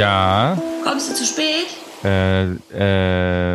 Ja. 0.00 0.60
Kommst 0.82 1.10
du 1.10 1.14
zu 1.14 1.26
spät 1.26 1.66
Äh, 2.02 2.52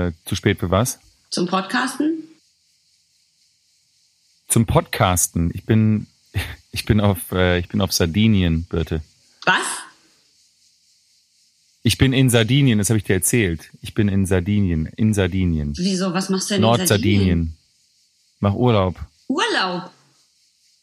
äh, 0.08 0.12
zu 0.26 0.36
spät 0.36 0.60
für 0.60 0.70
was? 0.70 1.00
zum 1.32 1.48
Podcasten? 1.48 2.24
Zum 4.48 4.68
Podcasten. 4.68 5.50
Ich 5.56 5.66
bin, 5.66 6.06
ich 6.72 6.86
bin 6.86 7.02
auf, 7.02 7.32
äh, 7.32 7.58
ich 7.58 7.68
bin 7.68 7.82
auf 7.82 7.92
Sardinien, 7.92 8.66
Birte. 8.66 9.02
Was? 9.46 9.58
Ich 11.82 11.98
bin 11.98 12.14
in 12.14 12.30
Sardinien, 12.30 12.78
das 12.78 12.90
habe 12.90 13.00
ich 13.00 13.04
dir 13.04 13.14
erzählt. 13.16 13.72
Ich 13.82 13.96
bin 13.96 14.08
in 14.08 14.28
Sardinien, 14.28 14.86
in 14.96 15.16
Sardinien. 15.16 15.74
Wieso? 15.78 16.14
Was 16.14 16.30
machst 16.30 16.52
du 16.52 16.54
denn 16.54 16.64
in 16.64 16.70
Nordsardinien. 16.70 17.58
Mach 18.40 18.54
Urlaub. 18.54 18.96
Urlaub. 19.28 19.90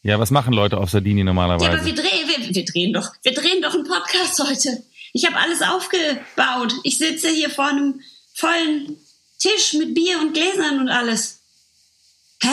Ja, 0.01 0.19
was 0.19 0.29
machen 0.29 0.53
Leute 0.53 0.77
auf 0.77 0.89
Sardinien 0.89 1.27
Ja, 1.27 1.31
aber 1.31 1.47
normalerweise? 1.57 1.85
wir 1.85 1.95
drehen, 1.95 2.27
wir, 2.27 2.53
wir 2.53 2.65
drehen 2.65 2.91
doch, 2.91 3.13
wir 3.23 3.33
drehen 3.33 3.61
doch 3.61 3.73
einen 3.73 3.85
Podcast 3.85 4.37
heute. 4.45 4.83
Ich 5.13 5.25
habe 5.25 5.37
alles 5.37 5.61
aufgebaut. 5.61 6.73
Ich 6.83 6.97
sitze 6.97 7.29
hier 7.29 7.49
vor 7.49 7.67
einem 7.67 8.01
vollen 8.33 8.97
Tisch 9.37 9.73
mit 9.73 9.93
Bier 9.93 10.19
und 10.19 10.33
Gläsern 10.33 10.79
und 10.79 10.89
alles. 10.89 11.39
Hä? 12.41 12.49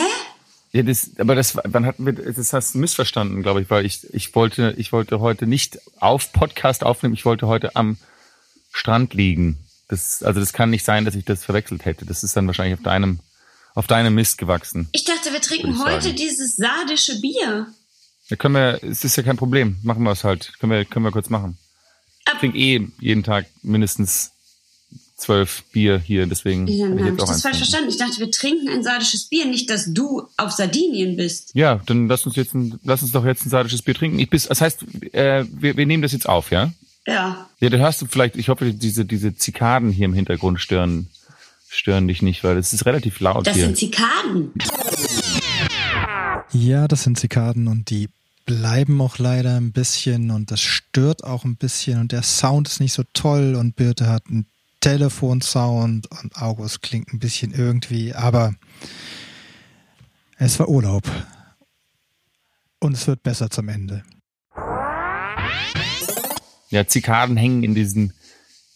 Ja, 0.71 0.83
das, 0.83 1.11
aber 1.17 1.35
das, 1.35 1.57
wann 1.63 1.85
hatten 1.85 2.05
wir, 2.05 2.13
das 2.13 2.53
hast 2.53 2.75
du 2.75 2.77
missverstanden, 2.77 3.41
glaube 3.41 3.61
ich, 3.61 3.69
weil 3.69 3.85
ich, 3.85 4.13
ich 4.13 4.33
wollte, 4.35 4.73
ich 4.77 4.93
wollte 4.93 5.19
heute 5.19 5.47
nicht 5.47 5.79
auf 5.99 6.31
Podcast 6.31 6.83
aufnehmen, 6.83 7.13
ich 7.13 7.25
wollte 7.25 7.47
heute 7.47 7.75
am 7.75 7.97
Strand 8.71 9.13
liegen. 9.13 9.57
Das, 9.89 10.23
also 10.23 10.39
das 10.39 10.53
kann 10.53 10.69
nicht 10.69 10.85
sein, 10.85 11.03
dass 11.03 11.15
ich 11.15 11.25
das 11.25 11.43
verwechselt 11.43 11.83
hätte. 11.83 12.05
Das 12.05 12.23
ist 12.23 12.37
dann 12.37 12.47
wahrscheinlich 12.47 12.77
auf 12.77 12.83
deinem, 12.83 13.19
auf 13.73 13.87
deinem 13.87 14.15
Mist 14.15 14.37
gewachsen. 14.37 14.87
Ich 14.93 15.03
dachte, 15.03 15.33
wir 15.33 15.41
trinken 15.41 15.83
heute 15.83 16.13
dieses 16.13 16.55
sardische 16.55 17.19
Bier. 17.19 17.67
Da 18.29 18.35
können 18.37 18.55
wir, 18.55 18.81
es 18.83 19.03
ist 19.03 19.17
ja 19.17 19.23
kein 19.23 19.35
Problem. 19.35 19.77
Machen 19.83 20.03
wir 20.03 20.11
es 20.11 20.23
halt. 20.23 20.53
Können 20.59 20.71
wir, 20.71 20.85
können 20.85 21.03
wir 21.03 21.11
kurz 21.11 21.29
machen. 21.29 21.57
Ich 22.27 22.39
trinke 22.39 22.57
eh 22.57 22.87
jeden 22.99 23.23
Tag 23.23 23.45
mindestens 23.63 24.31
zwölf 25.15 25.63
Bier 25.71 25.99
hier, 25.99 26.25
deswegen 26.25 26.67
Ja, 26.67 26.87
dann 26.87 26.97
ich 26.97 27.03
habe 27.03 27.15
ich 27.15 27.21
auch 27.21 27.25
das 27.27 27.29
eins 27.35 27.41
falsch 27.43 27.57
verstanden. 27.57 27.89
Ich 27.89 27.97
dachte, 27.97 28.17
wir 28.19 28.31
trinken 28.31 28.69
ein 28.69 28.83
sardisches 28.83 29.25
Bier, 29.25 29.45
nicht, 29.45 29.69
dass 29.69 29.93
du 29.93 30.23
auf 30.37 30.51
Sardinien 30.51 31.15
bist. 31.15 31.51
Ja, 31.53 31.79
dann 31.85 32.07
lass 32.07 32.25
uns 32.25 32.35
jetzt 32.35 32.55
ein, 32.55 32.79
lass 32.83 33.03
uns 33.03 33.11
doch 33.11 33.23
jetzt 33.25 33.45
ein 33.45 33.49
sardisches 33.51 33.83
Bier 33.83 33.93
trinken. 33.93 34.17
Ich 34.19 34.29
bis, 34.31 34.47
das 34.47 34.61
heißt, 34.61 34.83
äh, 35.13 35.45
wir, 35.51 35.77
wir 35.77 35.85
nehmen 35.85 36.01
das 36.01 36.11
jetzt 36.11 36.27
auf, 36.27 36.49
ja? 36.51 36.71
Ja. 37.05 37.47
Ja, 37.59 37.69
dann 37.69 37.79
hörst 37.79 38.01
du 38.01 38.07
vielleicht, 38.07 38.35
ich 38.35 38.49
hoffe, 38.49 38.73
diese, 38.73 39.05
diese 39.05 39.35
Zikaden 39.35 39.91
hier 39.91 40.05
im 40.05 40.13
Hintergrund 40.13 40.59
stören, 40.59 41.07
stören 41.69 42.07
dich 42.07 42.21
nicht, 42.23 42.43
weil 42.43 42.57
es 42.57 42.73
ist 42.73 42.85
relativ 42.87 43.19
laut 43.19 43.45
Das 43.45 43.55
hier. 43.55 43.65
sind 43.65 43.77
Zikaden. 43.77 44.51
Ja, 46.51 46.87
das 46.87 47.03
sind 47.03 47.19
Zikaden 47.19 47.67
und 47.67 47.89
die 47.89 48.09
bleiben 48.45 49.01
auch 49.01 49.17
leider 49.17 49.57
ein 49.57 49.71
bisschen 49.71 50.31
und 50.31 50.51
das 50.51 50.61
stört 50.61 51.23
auch 51.23 51.43
ein 51.43 51.55
bisschen 51.55 51.99
und 51.99 52.11
der 52.11 52.23
Sound 52.23 52.67
ist 52.67 52.79
nicht 52.79 52.93
so 52.93 53.03
toll 53.13 53.55
und 53.55 53.75
Birte 53.75 54.07
hat 54.07 54.23
einen 54.27 54.45
Telefonsound 54.79 56.09
und 56.11 56.41
August 56.41 56.81
klingt 56.81 57.13
ein 57.13 57.19
bisschen 57.19 57.53
irgendwie, 57.53 58.13
aber 58.13 58.53
es 60.37 60.59
war 60.59 60.69
Urlaub 60.69 61.03
und 62.79 62.93
es 62.93 63.07
wird 63.07 63.23
besser 63.23 63.49
zum 63.49 63.69
Ende. 63.69 64.03
Ja, 66.71 66.87
Zikaden 66.87 67.37
hängen 67.37 67.63
in 67.63 67.75
diesen, 67.75 68.13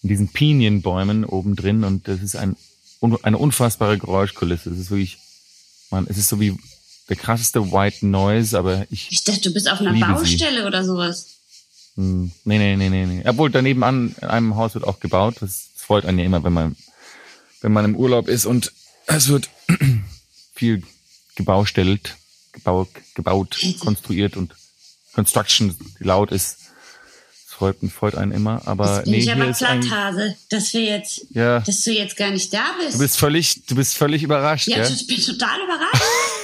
in 0.03 0.09
diesen 0.09 0.27
Pinienbäumen 0.27 1.25
oben 1.25 1.55
drin 1.55 1.83
und 1.83 2.07
das 2.07 2.21
ist 2.21 2.35
ein, 2.35 2.55
eine 3.23 3.37
unfassbare 3.37 3.97
Geräuschkulisse. 3.97 4.69
Das 4.69 4.77
ist 4.77 4.91
wirklich, 4.91 5.17
man, 5.89 6.05
es 6.07 6.17
ist 6.17 6.29
so 6.29 6.39
wie 6.39 6.57
der 7.09 7.15
krasseste 7.15 7.71
White 7.71 8.05
Noise, 8.05 8.57
aber 8.57 8.85
ich, 8.89 9.11
Ich 9.11 9.23
dachte, 9.23 9.41
du 9.41 9.53
bist 9.53 9.69
auf 9.69 9.79
einer 9.79 9.91
Liebe 9.91 10.05
sie. 10.07 10.13
Baustelle 10.13 10.65
oder 10.65 10.83
sowas. 10.83 11.27
hm, 11.95 12.31
nee, 12.43 12.57
nee, 12.57 12.75
nee, 12.75 12.89
nee, 12.89 13.05
nee. 13.05 13.23
Obwohl 13.25 13.51
daneben 13.51 13.83
an 13.83 14.15
in 14.21 14.27
einem 14.27 14.55
Haus 14.55 14.73
wird 14.73 14.85
auch 14.85 14.99
gebaut. 14.99 15.37
Das, 15.39 15.69
freut 15.85 16.05
einen 16.05 16.19
ja 16.19 16.25
immer, 16.25 16.43
wenn 16.43 16.53
man, 16.53 16.75
wenn 17.61 17.71
man 17.71 17.85
im 17.85 17.95
Urlaub 17.95 18.27
ist 18.27 18.45
und 18.45 18.71
es 19.05 19.27
wird 19.27 19.49
viel 20.55 20.83
gebaustellt, 21.35 22.15
gebaut, 22.51 22.89
gebaut, 23.13 23.57
konstruiert 23.79 24.35
und 24.35 24.55
Construction 25.13 25.75
laut 25.99 26.31
ist. 26.31 26.57
Das 27.45 27.53
freut, 27.53 27.77
freut 27.91 28.15
einen 28.15 28.31
immer. 28.31 28.63
Aber 28.65 29.03
nee, 29.05 29.19
ich 29.19 29.31
aber 29.31 29.51
Platthase, 29.51 30.35
dass 30.49 30.73
wir 30.73 30.81
jetzt, 30.81 31.27
ja, 31.29 31.59
dass 31.59 31.83
du 31.83 31.91
jetzt 31.91 32.17
gar 32.17 32.31
nicht 32.31 32.51
da 32.51 32.75
bist. 32.79 32.95
du 32.95 32.99
bist 32.99 33.17
völlig, 33.17 33.65
du 33.67 33.75
bist 33.75 33.95
völlig 33.95 34.23
überrascht, 34.23 34.67
ja, 34.67 34.77
ja? 34.77 34.89
ich 34.89 35.05
bin 35.07 35.21
total 35.21 35.59
überrascht. 35.61 36.03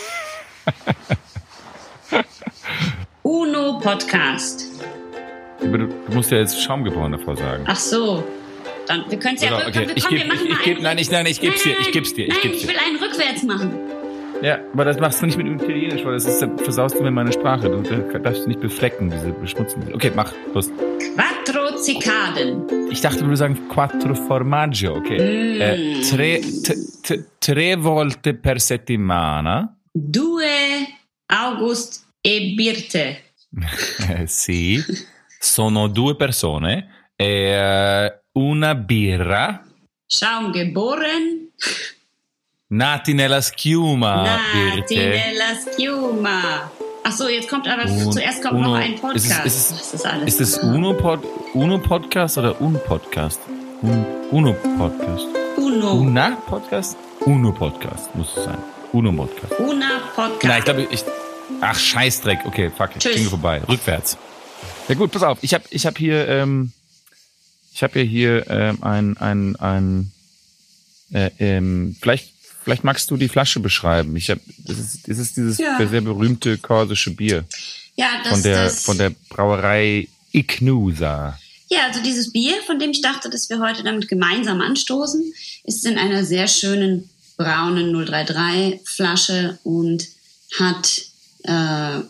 Uno 3.23 3.79
Podcast. 3.79 4.65
Du, 5.61 5.87
musst 6.13 6.31
ja 6.31 6.39
jetzt 6.39 6.61
Schaumgebräu 6.61 7.09
davor 7.09 7.35
sagen. 7.37 7.63
Ach 7.67 7.75
so. 7.75 8.23
Dann, 8.87 9.05
wir 9.09 9.19
können 9.19 9.35
es 9.35 9.43
ja 9.43 9.55
Oder, 9.55 9.67
okay, 9.67 9.87
wir, 9.87 9.95
ich 9.97 10.03
komm, 10.03 10.17
wir 10.17 10.25
machen 10.25 10.47
ich- 10.47 10.59
ich 10.59 10.67
einen- 10.73 10.81
nein, 10.83 10.97
ich- 10.97 11.11
nein, 11.11 11.25
ich 11.27 11.39
geb's 11.39 11.63
dir, 11.63 11.73
ich 11.73 11.79
nein, 11.85 11.91
geb's 11.93 12.13
dir, 12.15 12.23
ich 12.27 12.29
Nein, 12.33 12.39
geb's 12.41 12.55
ich 12.57 12.61
dir. 12.63 12.69
will 12.69 12.77
einen 12.85 12.97
rückwärts 12.97 13.43
machen. 13.43 13.71
Ja, 14.41 14.57
aber 14.73 14.85
das 14.85 14.99
machst 14.99 15.21
du 15.21 15.27
nicht 15.27 15.37
mit 15.37 15.45
Italienisch, 15.45 16.03
weil 16.03 16.13
das 16.13 16.25
ist, 16.25 16.43
versaust 16.63 16.95
du 16.97 17.03
mir 17.03 17.11
meine 17.11 17.31
Sprache. 17.31 17.69
Du 17.69 17.79
da 17.83 18.17
darfst 18.17 18.47
nicht 18.47 18.59
beflecken, 18.59 19.11
diese 19.11 19.31
beschmutzen. 19.33 19.83
Okay, 19.93 20.11
mach, 20.15 20.33
los. 20.55 20.71
Quattro 21.13 21.75
Zikaden. 21.75 22.89
Ich 22.89 23.01
dachte, 23.01 23.19
du 23.19 23.25
würdest 23.25 23.41
sagen 23.41 23.59
quattro 23.69 24.15
formaggio, 24.15 24.95
okay. 24.95 25.19
Mm. 25.19 25.61
Äh, 25.61 26.01
tre, 26.01 26.41
t, 26.41 26.73
t, 27.03 27.23
tre 27.39 27.75
volte 27.83 28.33
per 28.33 28.59
settimana. 28.59 29.75
Due 29.91 30.87
August 31.27 32.05
e 32.21 32.53
Birte. 32.55 33.23
Eh, 34.07 34.27
sì. 34.27 34.81
Sono 35.39 35.87
due 35.87 36.15
persone. 36.15 37.09
E, 37.15 38.21
una 38.33 38.75
birra. 38.75 39.61
Schaum 40.07 40.51
geboren. 40.51 41.49
Nati 42.67 43.13
nella 43.13 43.41
schiuma, 43.41 44.21
Nati 44.21 44.57
Birte. 44.57 44.95
nella 44.95 45.53
schiuma. 45.55 46.71
Ach 47.03 47.11
so, 47.11 47.27
jetzt 47.27 47.49
kommt 47.49 47.67
aber 47.67 47.83
Un- 47.89 48.11
zuerst 48.11 48.41
kommt 48.41 48.53
Uno- 48.59 48.67
noch 48.69 48.75
ein 48.79 48.95
Podcast. 48.99 49.45
Ist 49.45 49.71
es- 49.71 49.71
ist 49.81 49.93
ist 49.95 50.05
alles? 50.05 50.33
Ist 50.33 50.39
es 50.39 50.57
Uno, 50.63 50.93
Pod, 50.95 51.21
Uno 51.53 51.79
Podcast 51.79 52.37
oder 52.37 52.55
Un 52.61 52.79
Podcast? 52.85 53.41
Un, 53.81 54.05
Uno 54.31 54.53
Podcast. 54.77 55.25
Uno. 55.57 55.93
Una 55.95 56.37
Podcast? 56.47 56.95
Uno 57.25 57.51
Podcast 57.51 58.13
muss 58.15 58.35
es 58.35 58.45
sein. 58.45 58.57
Uno 58.93 59.11
Podcast. 59.11 59.59
Una 59.59 59.99
Podcast. 60.15 60.43
Nein, 60.43 60.59
ich 60.59 60.65
glaube, 60.65 60.87
ich. 60.89 61.03
Ach, 61.61 61.77
Scheißdreck. 61.77 62.39
Okay, 62.45 62.71
fuck. 62.75 62.97
Tschüss. 62.97 63.13
Jingle 63.15 63.29
vorbei. 63.29 63.61
Rückwärts. 63.67 64.17
Ja 64.87 64.95
gut, 64.95 65.11
pass 65.11 65.21
auf. 65.21 65.37
Ich 65.41 65.53
habe 65.53 65.63
ich 65.69 65.85
hab 65.85 65.97
hier, 65.97 66.27
ähm, 66.27 66.71
ich 67.73 67.83
habe 67.83 67.99
ja 67.99 68.05
hier 68.05 68.49
ähm, 68.49 68.81
ein, 68.81 69.17
ein, 69.17 69.55
ein 69.57 70.11
äh, 71.13 71.29
ähm, 71.37 71.95
vielleicht, 72.01 72.33
vielleicht 72.63 72.83
magst 72.83 73.11
du 73.11 73.17
die 73.17 73.29
Flasche 73.29 73.59
beschreiben. 73.59 74.15
Ich 74.15 74.29
habe, 74.31 74.41
das 74.57 74.79
ist, 74.79 75.07
das 75.07 75.17
ist 75.19 75.37
dieses 75.37 75.57
Ja. 75.59 75.77
sehr 75.77 76.01
berühmte 76.01 76.57
korsische 76.57 77.11
Bier 77.11 77.45
ja, 77.95 78.07
das, 78.23 78.33
von 78.33 78.43
der, 78.43 78.63
das, 78.63 78.83
von 78.83 78.97
der 78.97 79.11
Brauerei 79.29 80.07
Ignusa. 80.31 81.37
Ja, 81.69 81.85
also 81.87 82.01
dieses 82.03 82.33
Bier, 82.33 82.55
von 82.65 82.79
dem 82.79 82.91
ich 82.91 83.01
dachte, 83.01 83.29
dass 83.29 83.49
wir 83.49 83.59
heute 83.59 83.83
damit 83.83 84.09
gemeinsam 84.09 84.59
anstoßen, 84.59 85.33
ist 85.63 85.85
in 85.85 85.97
einer 85.97 86.25
sehr 86.25 86.47
schönen 86.47 87.09
braunen 87.43 87.93
033 87.93 88.81
Flasche 88.83 89.59
und 89.63 90.07
hat 90.59 91.01
äh, 91.43 92.01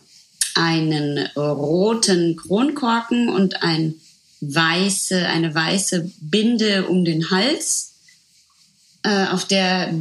einen 0.56 1.28
roten 1.36 2.36
Kronkorken 2.36 3.30
und 3.30 3.64
ein 3.64 3.96
weiße, 4.42 5.28
eine 5.28 5.53
weiße 5.53 6.12
Binde 6.19 6.88
um 6.88 7.06
den 7.06 7.30
Hals, 7.30 7.92
äh, 9.04 9.28
auf 9.28 9.45
der 9.45 9.94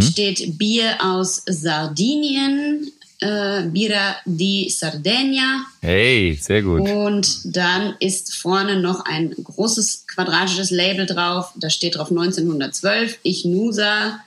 steht 0.00 0.58
Bier 0.58 0.96
aus 1.00 1.42
Sardinien, 1.46 2.90
äh, 3.20 3.62
Bira 3.68 4.16
di 4.24 4.68
Sardegna. 4.70 5.66
Hey, 5.80 6.38
sehr 6.40 6.62
gut. 6.62 6.80
Und 6.80 7.56
dann 7.56 7.94
ist 8.00 8.34
vorne 8.34 8.80
noch 8.80 9.04
ein 9.04 9.30
großes 9.30 10.06
quadratisches 10.06 10.70
Label 10.70 11.06
drauf. 11.06 11.52
Da 11.56 11.70
steht 11.70 11.96
drauf 11.96 12.10
1912. 12.10 13.18
Ichnusa 13.22 14.20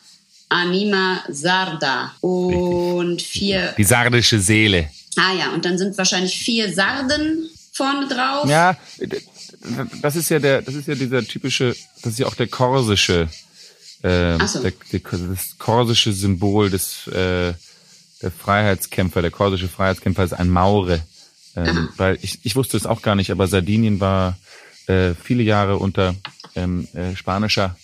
Anima 0.50 1.24
Sarda. 1.30 2.14
Und 2.22 3.22
vier. 3.22 3.74
Die 3.78 3.84
sardische 3.84 4.40
Seele. 4.40 4.90
Ah 5.16 5.34
ja, 5.34 5.52
und 5.52 5.66
dann 5.66 5.78
sind 5.78 5.98
wahrscheinlich 5.98 6.38
vier 6.38 6.74
Sarden 6.74 7.50
vorne 7.72 8.08
drauf. 8.08 8.50
Ja, 8.50 8.78
das 10.02 10.16
ist 10.16 10.30
ja 10.30 10.40
der, 10.40 10.62
das 10.62 10.76
ist 10.76 10.88
ja 10.88 10.96
dieser 10.96 11.24
typische, 11.24 11.76
das 12.02 12.14
ist 12.14 12.20
ja 12.20 12.28
auch 12.28 12.36
der 12.36 12.48
korsische, 12.48 13.30
äh, 14.02 14.46
so. 14.46 14.62
der, 14.62 14.74
der, 14.92 15.00
das 15.00 15.58
korsische 15.58 16.14
Symbol 16.14 16.70
des 16.70 17.08
äh, 17.08 17.54
der 18.22 18.32
Freiheitskämpfer, 18.32 19.22
der 19.22 19.32
korsische 19.32 19.70
Freiheitskämpfer 19.70 20.24
ist 20.24 20.34
ein 20.34 20.50
Maure. 20.50 21.02
Ähm, 21.56 21.90
weil 21.98 22.18
ich, 22.22 22.40
ich 22.44 22.56
wusste 22.56 22.78
es 22.78 22.86
auch 22.86 23.02
gar 23.02 23.16
nicht, 23.16 23.32
aber 23.32 23.48
Sardinien 23.48 24.00
war 24.00 24.38
äh, 24.88 25.14
viele 25.16 25.44
Jahre 25.44 25.78
unter 25.78 26.16
ähm, 26.56 26.88
äh, 26.94 27.16
spanischer 27.16 27.76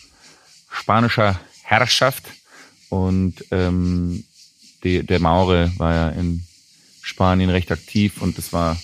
spanischer 0.69 1.39
Herrschaft 1.63 2.23
und 2.95 3.45
ähm, 3.51 4.23
die, 4.83 5.03
der 5.03 5.19
Maure 5.19 5.71
war 5.77 5.93
ja 5.93 6.09
in 6.09 6.43
Spanien 7.01 7.49
recht 7.49 7.71
aktiv 7.71 8.21
und 8.21 8.37
es 8.37 8.53
war 8.53 8.77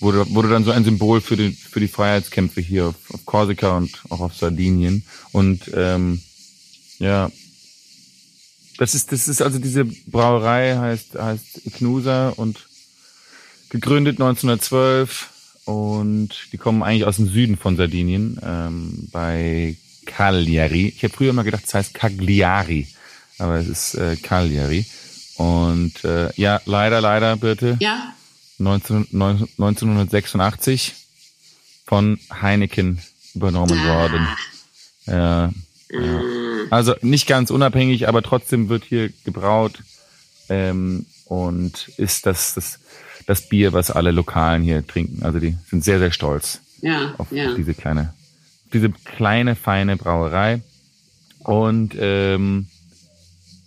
wurde, 0.00 0.28
wurde 0.34 0.50
dann 0.50 0.64
so 0.64 0.70
ein 0.70 0.84
Symbol 0.84 1.20
für 1.20 1.36
die, 1.36 1.52
für 1.52 1.80
die 1.80 1.88
Freiheitskämpfe 1.88 2.60
hier 2.60 2.86
auf, 2.86 2.96
auf 3.12 3.24
Korsika 3.24 3.76
und 3.76 4.02
auch 4.10 4.20
auf 4.20 4.34
Sardinien. 4.34 5.04
Und 5.32 5.70
ähm, 5.74 6.20
ja, 6.98 7.30
das 8.78 8.94
ist, 8.94 9.12
das 9.12 9.28
ist 9.28 9.40
also 9.40 9.58
diese 9.58 9.84
Brauerei 9.84 10.76
heißt, 10.76 11.14
heißt 11.14 11.62
Knusa 11.76 12.30
und 12.30 12.66
gegründet 13.70 14.20
1912 14.20 15.30
und 15.64 16.30
die 16.52 16.58
kommen 16.58 16.82
eigentlich 16.82 17.06
aus 17.06 17.16
dem 17.16 17.28
Süden 17.28 17.56
von 17.56 17.76
Sardinien, 17.76 18.38
ähm, 18.42 19.08
bei 19.10 19.76
Cagliari. 20.04 20.92
Ich 20.94 21.02
habe 21.02 21.14
früher 21.14 21.30
immer 21.30 21.42
gedacht, 21.42 21.64
es 21.66 21.74
heißt 21.74 21.94
Cagliari, 21.94 22.86
aber 23.38 23.56
es 23.56 23.68
ist 23.68 23.94
äh, 23.94 24.16
Cagliari. 24.16 24.86
Und 25.36 26.04
äh, 26.04 26.30
ja, 26.36 26.60
leider, 26.64 27.00
leider, 27.00 27.36
bitte. 27.36 27.76
Ja. 27.80 28.12
19, 28.58 29.08
1986 29.12 30.94
von 31.84 32.18
Heineken 32.32 33.00
übernommen 33.34 33.78
Ah. 33.78 33.86
worden. 33.86 34.28
Ja, 35.06 35.52
ja. 35.90 36.20
Also 36.70 36.94
nicht 37.02 37.26
ganz 37.26 37.50
unabhängig, 37.50 38.08
aber 38.08 38.22
trotzdem 38.22 38.68
wird 38.68 38.84
hier 38.84 39.10
gebraut 39.24 39.82
ähm, 40.48 41.06
und 41.26 41.88
ist 41.96 42.26
das, 42.26 42.54
das 42.54 42.78
das 43.26 43.48
Bier, 43.48 43.72
was 43.72 43.90
alle 43.90 44.12
Lokalen 44.12 44.62
hier 44.62 44.86
trinken. 44.86 45.24
Also 45.24 45.40
die 45.40 45.56
sind 45.68 45.82
sehr, 45.82 45.98
sehr 45.98 46.12
stolz 46.12 46.60
Ja, 46.80 47.14
auf, 47.18 47.32
ja. 47.32 47.48
auf 47.50 47.56
diese 47.56 47.74
kleine, 47.74 48.14
diese 48.72 48.90
kleine, 48.90 49.56
feine 49.56 49.96
Brauerei. 49.96 50.60
Und 51.40 51.94
ähm, 51.98 52.68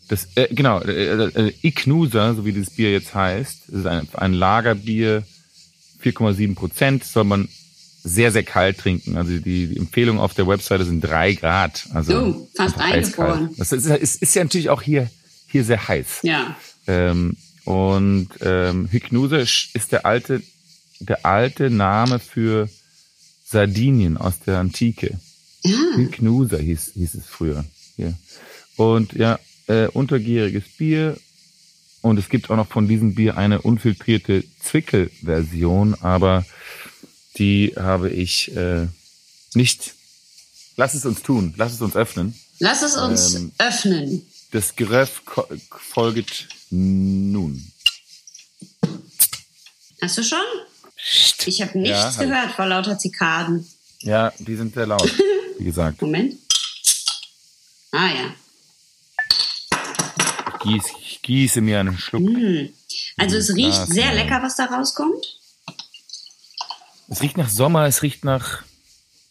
das, 0.09 0.27
äh, 0.35 0.47
genau, 0.53 0.81
äh, 0.81 1.27
äh, 1.27 1.53
Iknusa, 1.61 2.33
so 2.33 2.43
wie 2.43 2.51
dieses 2.51 2.71
Bier 2.71 2.91
jetzt 2.91 3.13
heißt, 3.13 3.61
das 3.67 3.79
ist 3.79 3.85
ein, 3.85 4.07
ein 4.13 4.33
Lagerbier, 4.33 5.23
4,7 6.03 6.55
Prozent, 6.55 7.03
soll 7.03 7.25
man 7.25 7.47
sehr, 8.03 8.31
sehr 8.31 8.43
kalt 8.43 8.79
trinken. 8.79 9.17
Also 9.17 9.37
die, 9.37 9.67
die 9.67 9.77
Empfehlung 9.77 10.19
auf 10.19 10.33
der 10.33 10.47
Webseite 10.47 10.83
sind 10.83 11.01
drei 11.01 11.33
Grad. 11.33 11.85
Also 11.93 12.17
Oh, 12.17 12.49
fast 12.55 12.79
eingefroren. 12.79 13.51
Das 13.57 13.71
ist, 13.71 13.85
ist, 13.85 14.21
ist 14.21 14.35
ja 14.35 14.43
natürlich 14.43 14.69
auch 14.69 14.81
hier, 14.81 15.09
hier 15.47 15.63
sehr 15.63 15.87
heiß. 15.87 16.19
Ja. 16.23 16.55
Ähm, 16.87 17.37
und 17.65 18.29
ähm, 18.41 18.87
Hypnose 18.89 19.41
ist 19.41 19.91
der 19.91 20.07
alte, 20.07 20.41
der 20.99 21.25
alte 21.25 21.69
Name 21.69 22.19
für 22.19 22.67
Sardinien 23.45 24.17
aus 24.17 24.39
der 24.39 24.57
Antike. 24.57 25.19
Ja. 25.63 25.77
Hypnose 25.97 26.57
hieß, 26.57 26.93
hieß 26.95 27.13
es 27.13 27.25
früher. 27.27 27.63
Hier. 27.95 28.13
Und 28.75 29.13
ja, 29.13 29.37
äh, 29.69 29.87
untergieriges 29.87 30.63
Bier. 30.77 31.17
Und 32.01 32.17
es 32.17 32.29
gibt 32.29 32.49
auch 32.49 32.55
noch 32.55 32.67
von 32.67 32.87
diesem 32.87 33.15
Bier 33.15 33.37
eine 33.37 33.61
unfiltrierte 33.61 34.43
Zwickel-Version, 34.61 35.95
aber 36.01 36.45
die 37.37 37.73
habe 37.77 38.09
ich 38.09 38.55
äh, 38.55 38.87
nicht. 39.53 39.93
Lass 40.77 40.93
es 40.93 41.05
uns 41.05 41.21
tun, 41.23 41.53
lass 41.57 41.73
es 41.73 41.81
uns 41.81 41.95
öffnen. 41.95 42.33
Lass 42.59 42.81
es 42.83 42.95
uns 42.95 43.35
Ähm, 43.35 43.51
öffnen. 43.57 44.25
Das 44.51 44.75
Geröff 44.75 45.21
folget 45.77 46.47
nun. 46.69 47.71
Hast 50.01 50.17
du 50.17 50.23
schon? 50.23 50.39
Ich 51.45 51.61
habe 51.61 51.77
nichts 51.79 51.97
Ja, 51.97 52.03
hab 52.05 52.11
ich. 52.13 52.17
gehört 52.29 52.51
vor 52.55 52.65
lauter 52.65 52.97
Zikaden. 52.97 53.67
Ja, 54.01 54.31
die 54.39 54.55
sind 54.55 54.73
sehr 54.73 54.87
laut, 54.87 55.13
wie 55.57 55.65
gesagt. 55.65 56.01
Moment. 56.01 56.35
Ah 57.91 58.07
ja. 58.07 58.33
Ich 60.59 60.71
gieße, 60.71 60.89
ich 61.01 61.21
gieße 61.21 61.61
mir 61.61 61.79
einen 61.79 61.97
Schluck. 61.97 62.21
Hm. 62.21 62.69
Also 63.17 63.37
es 63.37 63.55
riecht 63.55 63.85
Glas, 63.85 63.89
sehr 63.89 64.05
ja. 64.05 64.11
lecker, 64.13 64.41
was 64.41 64.55
da 64.55 64.65
rauskommt. 64.65 65.39
Es 67.09 67.21
riecht 67.21 67.37
nach 67.37 67.49
Sommer, 67.49 67.85
es 67.85 68.01
riecht 68.01 68.23
nach, 68.23 68.63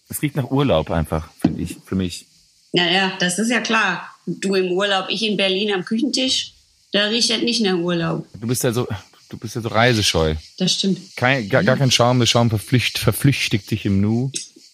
es 0.09 0.23
riecht 0.23 0.37
nach 0.37 0.51
Urlaub 0.51 0.91
einfach, 0.91 1.29
finde 1.41 1.63
ich, 1.63 1.77
für 1.85 1.95
mich. 1.95 2.27
Ja, 2.73 2.87
ja, 2.87 3.13
das 3.19 3.39
ist 3.39 3.51
ja 3.51 3.61
klar. 3.61 4.11
Du 4.27 4.55
im 4.55 4.73
Urlaub, 4.73 5.07
ich 5.09 5.23
in 5.23 5.37
Berlin 5.37 5.73
am 5.73 5.85
Küchentisch, 5.85 6.53
da 6.93 7.07
riecht 7.07 7.31
das 7.31 7.41
nicht 7.41 7.63
nach 7.63 7.77
Urlaub. 7.77 8.27
Du 8.35 8.47
bist 8.47 8.65
ja 8.65 8.73
so, 8.73 8.87
du 9.29 9.39
bist 9.39 9.55
ja 9.55 9.61
so 9.61 9.69
reisescheu. 9.69 10.35
Das 10.59 10.75
stimmt. 10.75 11.17
Kein, 11.17 11.49
gar, 11.49 11.63
gar 11.63 11.77
kein 11.77 11.91
Schaum, 11.91 12.19
der 12.19 12.27
Schaum 12.27 12.51
verflücht, 12.51 12.99
verflüchtigt 12.99 13.71
dich 13.71 13.87
im 13.87 14.01
Nu. 14.01 14.31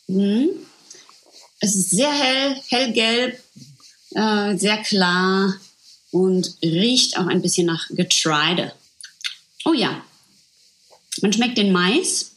Mhm. 0.08 0.48
Es 1.60 1.74
ist 1.74 1.90
sehr 1.90 2.12
hell, 2.12 2.56
hellgelb, 2.68 3.38
äh, 4.14 4.56
sehr 4.56 4.78
klar 4.78 5.54
und 6.14 6.54
riecht 6.62 7.18
auch 7.18 7.26
ein 7.26 7.42
bisschen 7.42 7.66
nach 7.66 7.88
Getreide. 7.90 8.72
Oh 9.64 9.72
ja, 9.72 10.00
man 11.22 11.32
schmeckt 11.32 11.58
den 11.58 11.72
Mais. 11.72 12.30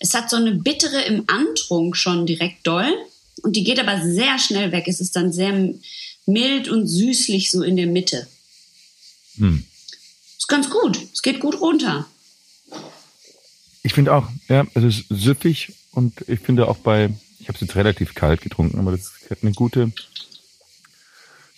Es 0.00 0.14
hat 0.14 0.28
so 0.28 0.34
eine 0.34 0.52
bittere 0.52 1.02
im 1.02 1.24
Antrunk 1.28 1.96
schon 1.96 2.26
direkt 2.26 2.66
doll 2.66 2.92
und 3.42 3.54
die 3.54 3.62
geht 3.62 3.78
aber 3.78 4.02
sehr 4.02 4.36
schnell 4.40 4.72
weg. 4.72 4.88
Es 4.88 5.00
ist 5.00 5.14
dann 5.14 5.32
sehr 5.32 5.72
mild 6.26 6.68
und 6.68 6.88
süßlich 6.88 7.52
so 7.52 7.62
in 7.62 7.76
der 7.76 7.86
Mitte. 7.86 8.26
Hm. 9.36 9.64
Ist 10.36 10.48
ganz 10.48 10.68
gut. 10.70 10.98
Es 11.12 11.22
geht 11.22 11.38
gut 11.38 11.60
runter. 11.60 12.08
Ich 13.84 13.94
finde 13.94 14.12
auch, 14.12 14.28
ja, 14.48 14.66
es 14.74 14.82
ist 14.82 15.04
süffig 15.08 15.72
und 15.92 16.24
ich 16.26 16.40
finde 16.40 16.66
auch 16.66 16.78
bei, 16.78 17.10
ich 17.38 17.46
habe 17.46 17.54
es 17.54 17.60
jetzt 17.60 17.76
relativ 17.76 18.16
kalt 18.16 18.40
getrunken, 18.40 18.80
aber 18.80 18.90
das 18.90 19.12
hat 19.30 19.38
eine 19.42 19.52
gute 19.52 19.92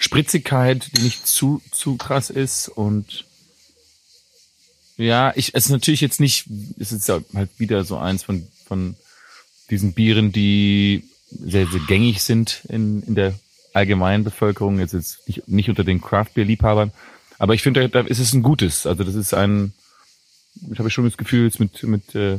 Spritzigkeit, 0.01 0.91
die 0.97 1.03
nicht 1.03 1.27
zu, 1.27 1.63
zu 1.71 1.97
krass 1.97 2.31
ist 2.31 2.69
und 2.69 3.27
ja, 4.97 5.33
ich, 5.37 5.55
es 5.55 5.67
ist 5.67 5.71
natürlich 5.71 6.01
jetzt 6.01 6.21
nicht, 6.21 6.47
es 6.79 6.91
ist 6.91 7.09
halt 7.09 7.51
wieder 7.59 7.85
so 7.85 7.99
eins 7.99 8.23
von, 8.23 8.49
von 8.67 8.97
diesen 9.69 9.93
Bieren, 9.93 10.33
die 10.33 11.05
sehr, 11.31 11.67
sehr 11.67 11.81
gängig 11.87 12.23
sind 12.23 12.63
in, 12.69 13.03
in 13.03 13.15
der 13.15 13.35
allgemeinen 13.75 14.25
Bevölkerung, 14.25 14.79
jetzt, 14.79 14.95
jetzt 14.95 15.29
nicht, 15.29 15.47
nicht 15.49 15.69
unter 15.69 15.85
den 15.85 16.01
Craft-Bier-Liebhabern, 16.01 16.93
aber 17.39 17.55
ich 17.55 17.63
finde, 17.63 17.89
da, 17.89 18.03
da 18.03 18.09
ist 18.09 18.19
es 18.19 18.33
ein 18.33 18.43
gutes, 18.43 18.87
also 18.87 19.05
das 19.05 19.15
ist 19.15 19.35
ein, 19.35 19.75
ich 20.73 20.79
habe 20.79 20.91
schon 20.91 21.05
das 21.05 21.19
Gefühl, 21.19 21.47
es 21.47 21.55
ist 21.55 21.61
mit, 21.61 21.83
mit 21.83 22.15
äh, 22.15 22.39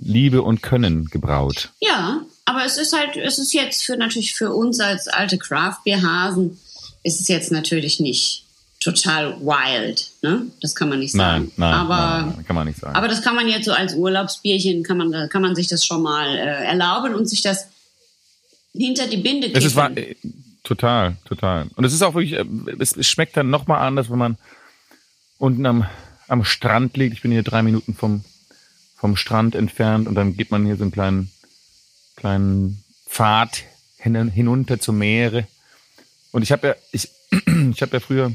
Liebe 0.00 0.42
und 0.42 0.62
Können 0.62 1.06
gebraut. 1.06 1.70
Ja, 1.80 2.22
aber 2.50 2.64
es 2.64 2.76
ist 2.76 2.92
halt, 2.92 3.16
es 3.16 3.38
ist 3.38 3.52
jetzt 3.52 3.84
für 3.84 3.96
natürlich 3.96 4.34
für 4.34 4.52
uns 4.52 4.80
als 4.80 5.06
alte 5.06 5.38
Craft-Bier-Hasen, 5.38 6.58
ist 7.04 7.20
es 7.20 7.28
jetzt 7.28 7.52
natürlich 7.52 8.00
nicht 8.00 8.44
total 8.80 9.38
wild, 9.40 10.10
ne? 10.22 10.46
Das 10.60 10.74
kann 10.74 10.88
man 10.88 10.98
nicht 10.98 11.12
sagen. 11.12 11.52
Nein, 11.56 11.70
nein, 11.70 11.74
aber, 11.74 11.96
nein, 11.96 12.32
nein, 12.36 12.46
kann 12.46 12.56
man 12.56 12.66
nicht 12.66 12.80
sagen. 12.80 12.96
aber 12.96 13.06
das 13.06 13.22
kann 13.22 13.36
man 13.36 13.46
jetzt 13.46 13.66
so 13.66 13.72
als 13.72 13.94
Urlaubsbierchen, 13.94 14.82
kann 14.82 14.96
man, 14.96 15.28
kann 15.28 15.42
man 15.42 15.54
sich 15.54 15.68
das 15.68 15.86
schon 15.86 16.02
mal 16.02 16.28
äh, 16.28 16.64
erlauben 16.64 17.14
und 17.14 17.28
sich 17.28 17.40
das 17.40 17.68
hinter 18.72 19.06
die 19.06 19.18
Binde 19.18 19.48
es 19.52 19.64
ist 19.64 19.76
kippen. 19.76 19.96
wahr, 19.96 19.96
äh, 19.96 20.16
total, 20.64 21.16
total. 21.26 21.68
Und 21.76 21.84
es 21.84 21.92
ist 21.92 22.02
auch 22.02 22.14
wirklich, 22.14 22.32
äh, 22.32 22.44
es, 22.80 22.96
es 22.96 23.06
schmeckt 23.06 23.36
dann 23.36 23.50
nochmal 23.50 23.86
anders, 23.86 24.10
wenn 24.10 24.18
man 24.18 24.38
unten 25.38 25.66
am, 25.66 25.86
am 26.26 26.44
Strand 26.44 26.96
liegt. 26.96 27.14
Ich 27.14 27.22
bin 27.22 27.30
hier 27.30 27.44
drei 27.44 27.62
Minuten 27.62 27.94
vom, 27.94 28.24
vom 28.96 29.14
Strand 29.14 29.54
entfernt 29.54 30.08
und 30.08 30.16
dann 30.16 30.36
geht 30.36 30.50
man 30.50 30.66
hier 30.66 30.76
so 30.76 30.82
einen 30.82 30.92
kleinen, 30.92 31.30
kleinen 32.20 32.82
Pfad 33.08 33.64
hin, 33.98 34.30
hinunter 34.30 34.78
zum 34.80 34.98
Meere. 34.98 35.46
Und 36.32 36.42
ich 36.42 36.52
habe 36.52 36.68
ja, 36.68 36.74
ich, 36.92 37.08
ich 37.72 37.82
habe 37.82 37.96
ja 37.96 38.00
früher, 38.00 38.32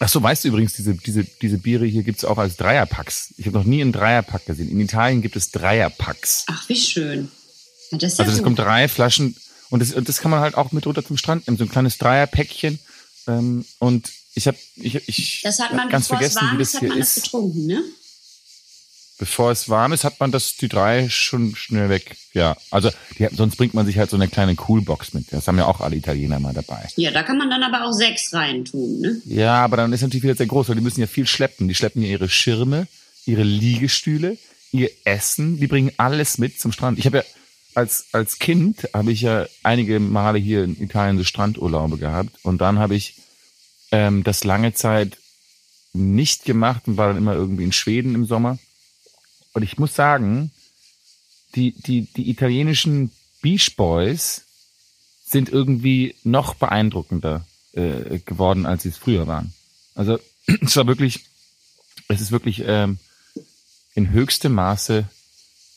ach 0.00 0.08
so, 0.08 0.22
weißt 0.22 0.44
du 0.44 0.48
übrigens, 0.48 0.72
diese, 0.74 0.94
diese, 0.94 1.24
diese 1.24 1.58
Biere 1.58 1.86
hier 1.86 2.02
gibt's 2.02 2.24
auch 2.24 2.38
als 2.38 2.56
Dreierpacks. 2.56 3.34
Ich 3.36 3.46
habe 3.46 3.58
noch 3.58 3.64
nie 3.64 3.80
einen 3.80 3.92
Dreierpack 3.92 4.46
gesehen. 4.46 4.68
In 4.70 4.80
Italien 4.80 5.22
gibt 5.22 5.36
es 5.36 5.50
Dreierpacks. 5.52 6.44
Ach, 6.48 6.68
wie 6.68 6.76
schön. 6.76 7.30
Ja, 7.90 7.98
das 7.98 8.14
ist 8.14 8.20
Also 8.20 8.32
es 8.32 8.38
gut. 8.38 8.44
kommt 8.44 8.58
drei 8.58 8.88
Flaschen 8.88 9.36
und 9.70 9.80
das, 9.80 9.92
und 9.92 10.08
das 10.08 10.18
kann 10.18 10.30
man 10.30 10.40
halt 10.40 10.56
auch 10.56 10.72
mit 10.72 10.86
runter 10.86 11.04
zum 11.04 11.16
Strand 11.16 11.46
nehmen, 11.46 11.58
so 11.58 11.64
ein 11.64 11.70
kleines 11.70 11.98
Dreierpäckchen. 11.98 12.78
Ähm, 13.26 13.64
und 13.78 14.10
ich 14.34 14.46
habe 14.48 14.58
ich, 14.76 14.96
ich 15.08 15.42
das 15.42 15.60
hat 15.60 15.70
hab 15.70 15.76
man, 15.76 15.88
ganz 15.88 16.04
es 16.04 16.08
vergessen, 16.08 16.40
wie 16.56 16.62
ist, 16.62 16.74
das 16.74 16.80
hier 16.80 16.88
man 16.88 16.98
das 16.98 17.16
ist. 17.16 17.24
getrunken, 17.24 17.66
ne? 17.66 17.82
Bevor 19.16 19.52
es 19.52 19.68
warm 19.68 19.92
ist, 19.92 20.02
hat 20.02 20.18
man 20.18 20.32
das 20.32 20.56
die 20.56 20.68
drei 20.68 21.08
schon 21.08 21.54
schnell 21.54 21.88
weg. 21.88 22.16
Ja, 22.32 22.56
also 22.72 22.90
die, 23.16 23.28
sonst 23.32 23.56
bringt 23.56 23.72
man 23.72 23.86
sich 23.86 23.96
halt 23.96 24.10
so 24.10 24.16
eine 24.16 24.26
kleine 24.26 24.56
Coolbox 24.56 25.14
mit. 25.14 25.32
Das 25.32 25.46
haben 25.46 25.56
ja 25.56 25.66
auch 25.66 25.80
alle 25.80 25.94
Italiener 25.94 26.40
mal 26.40 26.52
dabei. 26.52 26.88
Ja, 26.96 27.12
da 27.12 27.22
kann 27.22 27.38
man 27.38 27.48
dann 27.48 27.62
aber 27.62 27.86
auch 27.86 27.92
sechs 27.92 28.34
reintun, 28.34 29.00
ne? 29.00 29.22
Ja, 29.24 29.62
aber 29.62 29.76
dann 29.76 29.92
ist 29.92 30.02
natürlich 30.02 30.24
wieder 30.24 30.34
sehr 30.34 30.46
groß, 30.46 30.68
weil 30.68 30.76
die 30.76 30.82
müssen 30.82 31.00
ja 31.00 31.06
viel 31.06 31.28
schleppen. 31.28 31.68
Die 31.68 31.76
schleppen 31.76 32.02
ja 32.02 32.08
ihre 32.08 32.28
Schirme, 32.28 32.88
ihre 33.24 33.44
Liegestühle, 33.44 34.36
ihr 34.72 34.90
Essen. 35.04 35.60
Die 35.60 35.68
bringen 35.68 35.92
alles 35.96 36.38
mit 36.38 36.58
zum 36.60 36.72
Strand. 36.72 36.98
Ich 36.98 37.06
habe 37.06 37.18
ja 37.18 37.24
als 37.76 38.06
als 38.12 38.38
Kind 38.38 38.88
habe 38.94 39.12
ich 39.12 39.20
ja 39.20 39.46
einige 39.62 40.00
Male 40.00 40.38
hier 40.38 40.64
in 40.64 40.80
Italien 40.80 41.18
so 41.18 41.24
Strandurlaube 41.24 41.98
gehabt 41.98 42.30
und 42.42 42.60
dann 42.60 42.78
habe 42.78 42.94
ich 42.94 43.16
ähm, 43.90 44.24
das 44.24 44.44
lange 44.44 44.74
Zeit 44.74 45.18
nicht 45.92 46.44
gemacht 46.44 46.82
und 46.86 46.96
war 46.96 47.08
dann 47.08 47.16
immer 47.16 47.34
irgendwie 47.34 47.64
in 47.64 47.72
Schweden 47.72 48.14
im 48.14 48.26
Sommer. 48.26 48.58
Und 49.54 49.62
ich 49.62 49.78
muss 49.78 49.94
sagen, 49.94 50.50
die 51.54 51.72
die 51.72 52.02
die 52.02 52.28
italienischen 52.28 53.10
Beach 53.40 53.76
Boys 53.76 54.42
sind 55.24 55.48
irgendwie 55.48 56.14
noch 56.22 56.54
beeindruckender 56.54 57.46
äh, 57.72 58.18
geworden, 58.18 58.66
als 58.66 58.82
sie 58.82 58.90
es 58.90 58.98
früher 58.98 59.26
waren. 59.26 59.54
Also 59.94 60.18
es 60.60 60.76
war 60.76 60.86
wirklich, 60.86 61.24
es 62.08 62.20
ist 62.20 62.30
wirklich 62.30 62.62
ähm, 62.66 62.98
in 63.94 64.10
höchstem 64.10 64.52
Maße 64.52 65.08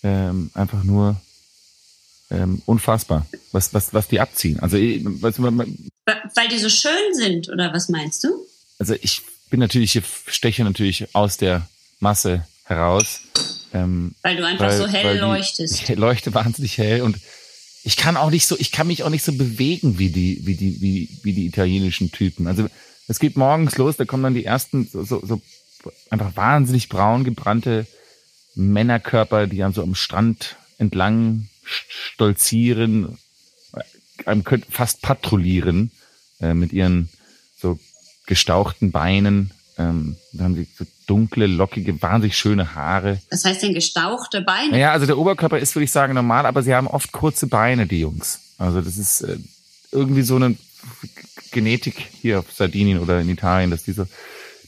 ähm, 0.03 0.51
einfach 0.53 0.83
nur 0.83 1.19
ähm, 2.29 2.61
unfassbar, 2.65 3.25
was, 3.51 3.73
was, 3.73 3.93
was 3.93 4.07
die 4.07 4.19
abziehen. 4.19 4.59
Also, 4.59 4.77
was, 4.77 5.39
Weil 5.39 6.47
die 6.49 6.59
so 6.59 6.69
schön 6.69 7.13
sind, 7.13 7.49
oder 7.49 7.73
was 7.73 7.89
meinst 7.89 8.23
du? 8.23 8.45
Also 8.79 8.95
ich 9.01 9.21
bin 9.49 9.59
natürlich, 9.59 9.95
ich 9.95 10.03
steche 10.27 10.63
natürlich 10.63 11.15
aus 11.15 11.37
der 11.37 11.67
Masse 11.99 12.45
heraus. 12.63 13.21
Ähm, 13.73 14.15
weil 14.21 14.37
du 14.37 14.45
einfach 14.45 14.67
weil, 14.67 14.77
so 14.77 14.87
hell 14.87 15.19
leuchtest. 15.19 15.89
Ich 15.89 15.89
leuchte 15.95 16.33
wahnsinnig 16.33 16.77
hell 16.77 17.01
und 17.01 17.17
ich 17.83 17.95
kann 17.95 18.17
auch 18.17 18.31
nicht 18.31 18.45
so, 18.45 18.57
ich 18.57 18.71
kann 18.71 18.87
mich 18.87 19.03
auch 19.03 19.09
nicht 19.09 19.23
so 19.23 19.33
bewegen 19.33 19.97
wie 19.99 20.09
die, 20.09 20.41
wie 20.45 20.55
die, 20.55 20.81
wie, 20.81 21.09
wie 21.23 21.33
die 21.33 21.45
italienischen 21.45 22.11
Typen. 22.11 22.47
Also 22.47 22.67
es 23.07 23.19
geht 23.19 23.37
morgens 23.37 23.77
los, 23.77 23.97
da 23.97 24.05
kommen 24.05 24.23
dann 24.23 24.33
die 24.33 24.45
ersten 24.45 24.87
so, 24.91 25.03
so, 25.03 25.21
so 25.25 25.41
einfach 26.09 26.35
wahnsinnig 26.35 26.89
braun 26.89 27.23
gebrannte 27.23 27.87
Männerkörper, 28.55 29.47
die 29.47 29.57
dann 29.57 29.73
so 29.73 29.83
am 29.83 29.95
Strand 29.95 30.57
entlang 30.77 31.47
stolzieren, 31.63 33.17
einem 34.25 34.43
könnte 34.43 34.71
fast 34.71 35.01
patrouillieren 35.01 35.91
äh, 36.41 36.53
mit 36.53 36.73
ihren 36.73 37.09
so 37.57 37.79
gestauchten 38.25 38.91
Beinen. 38.91 39.51
Ähm, 39.77 40.17
da 40.33 40.45
haben 40.45 40.55
sie 40.55 40.67
so 40.77 40.85
dunkle, 41.05 41.45
lockige, 41.45 42.01
wahnsinnig 42.01 42.37
schöne 42.37 42.73
Haare. 42.73 43.21
Was 43.29 43.45
heißt 43.45 43.61
denn 43.61 43.73
gestauchte 43.73 44.41
Beine? 44.41 44.79
Ja, 44.79 44.91
also 44.91 45.05
der 45.05 45.17
Oberkörper 45.17 45.59
ist, 45.59 45.75
würde 45.75 45.85
ich 45.85 45.91
sagen, 45.91 46.13
normal, 46.13 46.45
aber 46.45 46.63
sie 46.63 46.73
haben 46.73 46.87
oft 46.87 47.11
kurze 47.11 47.47
Beine, 47.47 47.85
die 47.85 47.99
Jungs. 47.99 48.39
Also 48.57 48.81
das 48.81 48.97
ist 48.97 49.21
äh, 49.21 49.37
irgendwie 49.91 50.23
so 50.23 50.35
eine 50.35 50.55
Genetik 51.51 52.07
hier 52.21 52.39
auf 52.39 52.51
Sardinien 52.51 52.99
oder 52.99 53.21
in 53.21 53.29
Italien, 53.29 53.71
dass 53.71 53.83
diese 53.83 54.07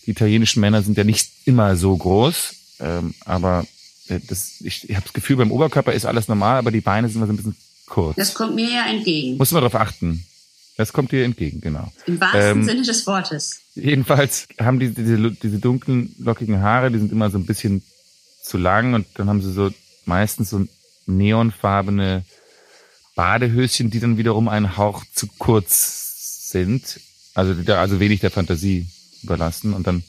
die 0.05 0.11
italienischen 0.11 0.61
Männer 0.61 0.81
sind 0.81 0.97
ja 0.97 1.03
nicht 1.03 1.29
immer 1.45 1.75
so 1.75 1.95
groß, 1.95 2.55
ähm, 2.79 3.13
aber 3.25 3.65
äh, 4.07 4.19
das, 4.27 4.55
ich, 4.61 4.89
ich 4.89 4.95
habe 4.95 5.03
das 5.03 5.13
Gefühl, 5.13 5.35
beim 5.35 5.51
Oberkörper 5.51 5.93
ist 5.93 6.05
alles 6.05 6.27
normal, 6.27 6.57
aber 6.57 6.71
die 6.71 6.81
Beine 6.81 7.07
sind 7.07 7.17
immer 7.17 7.27
so 7.27 7.33
ein 7.33 7.37
bisschen 7.37 7.55
kurz. 7.85 8.15
Das 8.15 8.33
kommt 8.33 8.55
mir 8.55 8.69
ja 8.69 8.85
entgegen. 8.87 9.37
Muss 9.37 9.51
man 9.51 9.61
darauf 9.61 9.79
achten. 9.79 10.25
Das 10.77 10.93
kommt 10.93 11.11
dir 11.11 11.25
entgegen, 11.25 11.61
genau. 11.61 11.91
Im 12.07 12.19
wahrsten 12.19 12.61
ähm, 12.61 12.63
Sinne 12.63 12.81
des 12.81 13.05
Wortes. 13.05 13.59
Jedenfalls 13.81 14.48
haben 14.59 14.79
die 14.79 14.93
diese, 14.93 15.31
diese 15.31 15.59
dunklen, 15.59 16.15
lockigen 16.19 16.62
Haare, 16.62 16.91
die 16.91 17.00
sind 17.00 17.12
immer 17.12 17.29
so 17.29 17.38
ein 17.38 17.45
bisschen 17.45 17.83
zu 18.43 18.57
lang 18.57 18.93
und 18.93 19.07
dann 19.15 19.29
haben 19.29 19.41
sie 19.41 19.51
so 19.51 19.71
meistens 20.05 20.50
so 20.50 20.65
neonfarbene 21.05 22.24
Badehöschen, 23.15 23.89
die 23.89 24.00
dann 24.00 24.17
wiederum 24.17 24.48
einen 24.48 24.77
Hauch 24.77 25.03
zu 25.13 25.27
kurz 25.38 26.50
sind. 26.50 27.00
Also, 27.33 27.53
also 27.74 28.00
wenig 28.00 28.21
der 28.21 28.31
Fantasie 28.31 28.88
überlassen. 29.24 29.74
Und 29.74 29.88
dann 29.88 30.03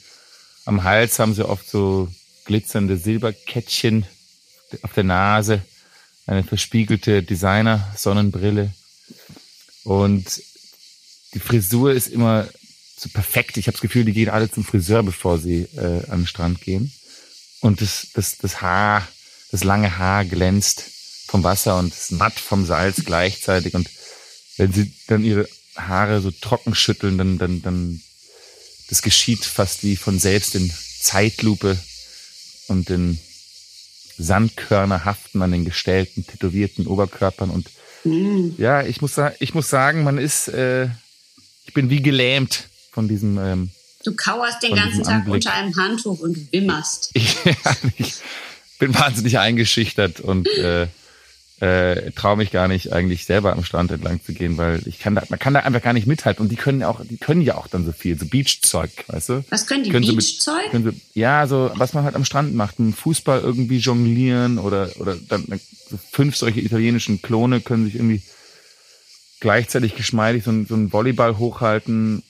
am 0.65 0.85
Hals 0.85 1.19
haben 1.19 1.35
sie 1.35 1.49
oft 1.49 1.69
so 1.69 2.09
glitzernde 2.45 2.97
Silberkettchen 2.97 4.07
auf 4.83 4.93
der 4.93 5.05
Nase, 5.05 5.63
eine 6.27 6.45
verspiegelte 6.45 7.23
Designer-Sonnenbrille. 7.23 8.73
Und 9.85 10.43
die 11.35 11.41
Frisur 11.41 11.93
ist 11.93 12.09
immer 12.09 12.49
so 13.01 13.09
perfekt. 13.09 13.57
Ich 13.57 13.67
habe 13.67 13.73
das 13.73 13.81
Gefühl, 13.81 14.05
die 14.05 14.13
gehen 14.13 14.29
alle 14.29 14.51
zum 14.51 14.63
Friseur, 14.63 15.03
bevor 15.03 15.39
sie 15.39 15.67
äh, 15.75 16.05
an 16.11 16.21
den 16.21 16.27
Strand 16.27 16.61
gehen. 16.61 16.93
Und 17.61 17.81
das, 17.81 18.09
das, 18.13 18.37
das 18.37 18.61
Haar, 18.61 19.09
das 19.51 19.65
lange 19.65 19.97
Haar 19.97 20.27
glänzt 20.27 20.85
vom 21.27 21.43
Wasser 21.43 21.79
und 21.79 21.95
ist 21.95 22.13
matt 22.13 22.39
vom 22.39 22.67
Salz 22.67 23.03
gleichzeitig. 23.07 23.75
Und 23.75 23.89
wenn 24.59 24.73
sie 24.73 24.93
dann 25.07 25.25
ihre 25.25 25.49
Haare 25.77 26.21
so 26.21 26.31
trocken 26.31 26.75
schütteln, 26.75 27.17
dann, 27.17 27.39
dann, 27.39 27.63
dann, 27.63 28.03
das 28.91 29.01
geschieht 29.01 29.47
fast 29.47 29.83
wie 29.83 29.97
von 29.97 30.19
selbst 30.19 30.55
in 30.55 30.71
Zeitlupe 31.01 31.79
und 32.69 32.91
den 32.91 33.19
Sandkörner 34.19 35.07
haften 35.07 35.41
an 35.41 35.53
den 35.53 35.65
gestellten, 35.65 36.27
tätowierten 36.27 36.87
Oberkörpern. 36.87 37.49
Und 37.49 37.71
mm. 38.05 38.61
ja, 38.61 38.83
ich 38.83 39.01
muss, 39.01 39.13
ich 39.39 39.55
muss 39.55 39.71
sagen, 39.71 40.05
man 40.05 40.19
ist, 40.19 40.49
äh, 40.49 40.89
ich 41.65 41.73
bin 41.73 41.89
wie 41.89 42.03
gelähmt 42.03 42.70
von 42.91 43.09
diesem. 43.09 43.39
Ähm, 43.39 43.71
du 44.05 44.15
kauerst 44.15 44.63
den 44.63 44.75
ganzen 44.75 45.03
Tag 45.03 45.15
Anblick. 45.15 45.35
unter 45.35 45.53
einem 45.53 45.77
Handtuch 45.77 46.21
und 46.21 46.53
wimmerst. 46.53 47.11
ja, 47.45 47.77
ich 47.97 48.15
bin 48.79 48.95
wahnsinnig 48.95 49.39
eingeschüchtert 49.39 50.21
und 50.21 50.49
äh, 50.49 50.89
äh, 51.61 52.11
traue 52.13 52.39
mich 52.39 52.51
gar 52.51 52.69
nicht 52.69 52.93
eigentlich 52.93 53.27
selber 53.27 53.53
am 53.53 53.65
Strand 53.65 53.91
entlang 53.91 54.23
zu 54.25 54.33
gehen, 54.33 54.57
weil 54.57 54.81
ich 54.87 54.99
kann 54.99 55.15
da, 55.15 55.23
man 55.29 55.39
kann 55.39 55.53
da 55.53 55.61
einfach 55.61 55.83
gar 55.83 55.93
nicht 55.93 56.07
mithalten 56.07 56.43
und 56.43 56.49
die 56.49 56.57
können 56.57 56.83
auch, 56.83 57.03
die 57.05 57.19
können 57.19 57.43
ja 57.43 57.57
auch 57.57 57.67
dann 57.67 57.85
so 57.85 57.93
viel, 57.93 58.19
so 58.19 58.25
Beachzeug, 58.25 58.91
weißt 59.09 59.29
du? 59.29 59.45
Was 59.51 59.67
können 59.67 59.85
die 59.85 59.91
können 59.91 60.07
Beachzeug? 60.07 60.71
So 60.73 60.91
ja, 61.13 61.47
so 61.47 61.71
was 61.75 61.93
man 61.93 62.05
halt 62.05 62.15
am 62.15 62.25
Strand 62.25 62.55
macht, 62.55 62.79
ein 62.79 62.95
Fußball 62.95 63.41
irgendwie 63.41 63.79
jonglieren 63.79 64.59
oder 64.59 64.91
oder 64.99 65.17
dann 65.17 65.45
so 65.91 65.99
fünf 66.11 66.37
solche 66.37 66.61
italienischen 66.61 67.21
Klone 67.21 67.61
können 67.61 67.85
sich 67.85 67.97
irgendwie 67.97 68.23
gleichzeitig 69.41 69.97
geschmeidig 69.97 70.45
so, 70.45 70.53
so 70.65 70.75
einen 70.75 70.93
Volleyball 70.93 71.39
hochhalten. 71.39 72.23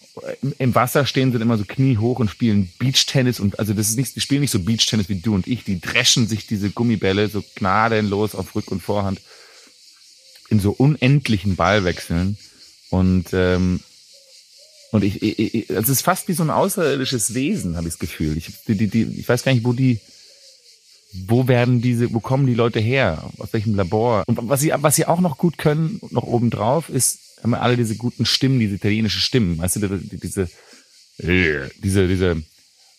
Im 0.58 0.74
Wasser 0.74 1.06
stehen 1.06 1.32
sind 1.32 1.40
immer 1.40 1.58
so 1.58 1.64
kniehoch 1.64 2.18
und 2.18 2.30
spielen 2.30 2.72
Beachtennis 2.78 3.40
und 3.40 3.58
also 3.58 3.74
das 3.74 3.88
ist 3.88 3.96
nicht, 3.96 4.16
die 4.16 4.20
spielen 4.20 4.40
nicht 4.40 4.50
so 4.50 4.60
Beachtennis 4.60 5.08
wie 5.08 5.20
du 5.20 5.34
und 5.34 5.46
ich, 5.46 5.64
die 5.64 5.80
dreschen 5.80 6.26
sich 6.26 6.46
diese 6.46 6.70
Gummibälle 6.70 7.28
so 7.28 7.44
gnadenlos 7.54 8.34
auf 8.34 8.54
Rück- 8.54 8.68
und 8.68 8.82
Vorhand 8.82 9.20
in 10.50 10.60
so 10.60 10.72
unendlichen 10.72 11.56
Ballwechseln. 11.56 12.36
Und 12.90 13.28
ähm, 13.32 13.80
und 14.92 15.04
ich, 15.04 15.22
ich, 15.22 15.54
ich 15.54 15.70
es 15.70 15.88
ist 15.88 16.02
fast 16.02 16.26
wie 16.26 16.32
so 16.32 16.42
ein 16.42 16.50
außerirdisches 16.50 17.34
Wesen, 17.34 17.76
habe 17.76 17.86
ich 17.86 17.94
das 17.94 18.00
Gefühl. 18.00 18.36
Ich, 18.36 18.50
die, 18.66 18.88
die, 18.88 19.02
ich 19.02 19.28
weiß 19.28 19.44
gar 19.44 19.52
nicht, 19.52 19.64
wo 19.64 19.72
die, 19.72 20.00
wo 21.12 21.48
werden 21.48 21.80
diese, 21.80 22.12
wo 22.14 22.20
kommen 22.20 22.46
die 22.46 22.54
Leute 22.54 22.80
her, 22.80 23.24
aus 23.38 23.52
welchem 23.52 23.74
Labor? 23.74 24.24
Und 24.26 24.38
was 24.42 24.60
sie, 24.60 24.72
was 24.76 24.94
sie 24.96 25.06
auch 25.06 25.20
noch 25.20 25.38
gut 25.38 25.58
können, 25.58 26.00
noch 26.10 26.24
obendrauf, 26.24 26.88
ist 26.88 27.18
haben 27.42 27.50
wir 27.50 27.62
alle 27.62 27.76
diese 27.76 27.96
guten 27.96 28.26
Stimmen, 28.26 28.60
diese 28.60 28.74
italienische 28.74 29.20
Stimmen, 29.20 29.58
weißt 29.58 29.76
du, 29.76 29.80
diese, 29.80 30.48
diese, 31.18 32.06
diese, 32.06 32.42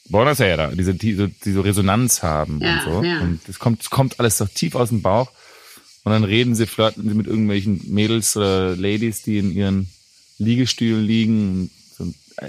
Buonasera, 0.10 0.72
diese, 0.72 0.94
diese, 0.94 1.30
diese 1.30 1.64
Resonanz 1.64 2.22
haben 2.22 2.60
ja, 2.62 2.74
und 2.74 2.84
so. 2.84 3.04
Ja. 3.04 3.22
Und 3.22 3.40
es 3.48 3.60
kommt, 3.60 3.82
es 3.82 3.90
kommt 3.90 4.20
alles 4.20 4.38
so 4.38 4.46
tief 4.46 4.76
aus 4.76 4.90
dem 4.90 5.02
Bauch. 5.02 5.32
Und 6.04 6.12
dann 6.12 6.24
reden 6.24 6.56
sie, 6.56 6.66
flirten 6.66 7.08
sie 7.08 7.16
mit 7.16 7.28
irgendwelchen 7.28 7.82
Mädels 7.88 8.36
oder 8.36 8.76
Ladies, 8.76 9.22
die 9.22 9.38
in 9.38 9.52
ihren 9.52 9.90
Liegestühlen 10.38 11.06
liegen. 11.06 11.72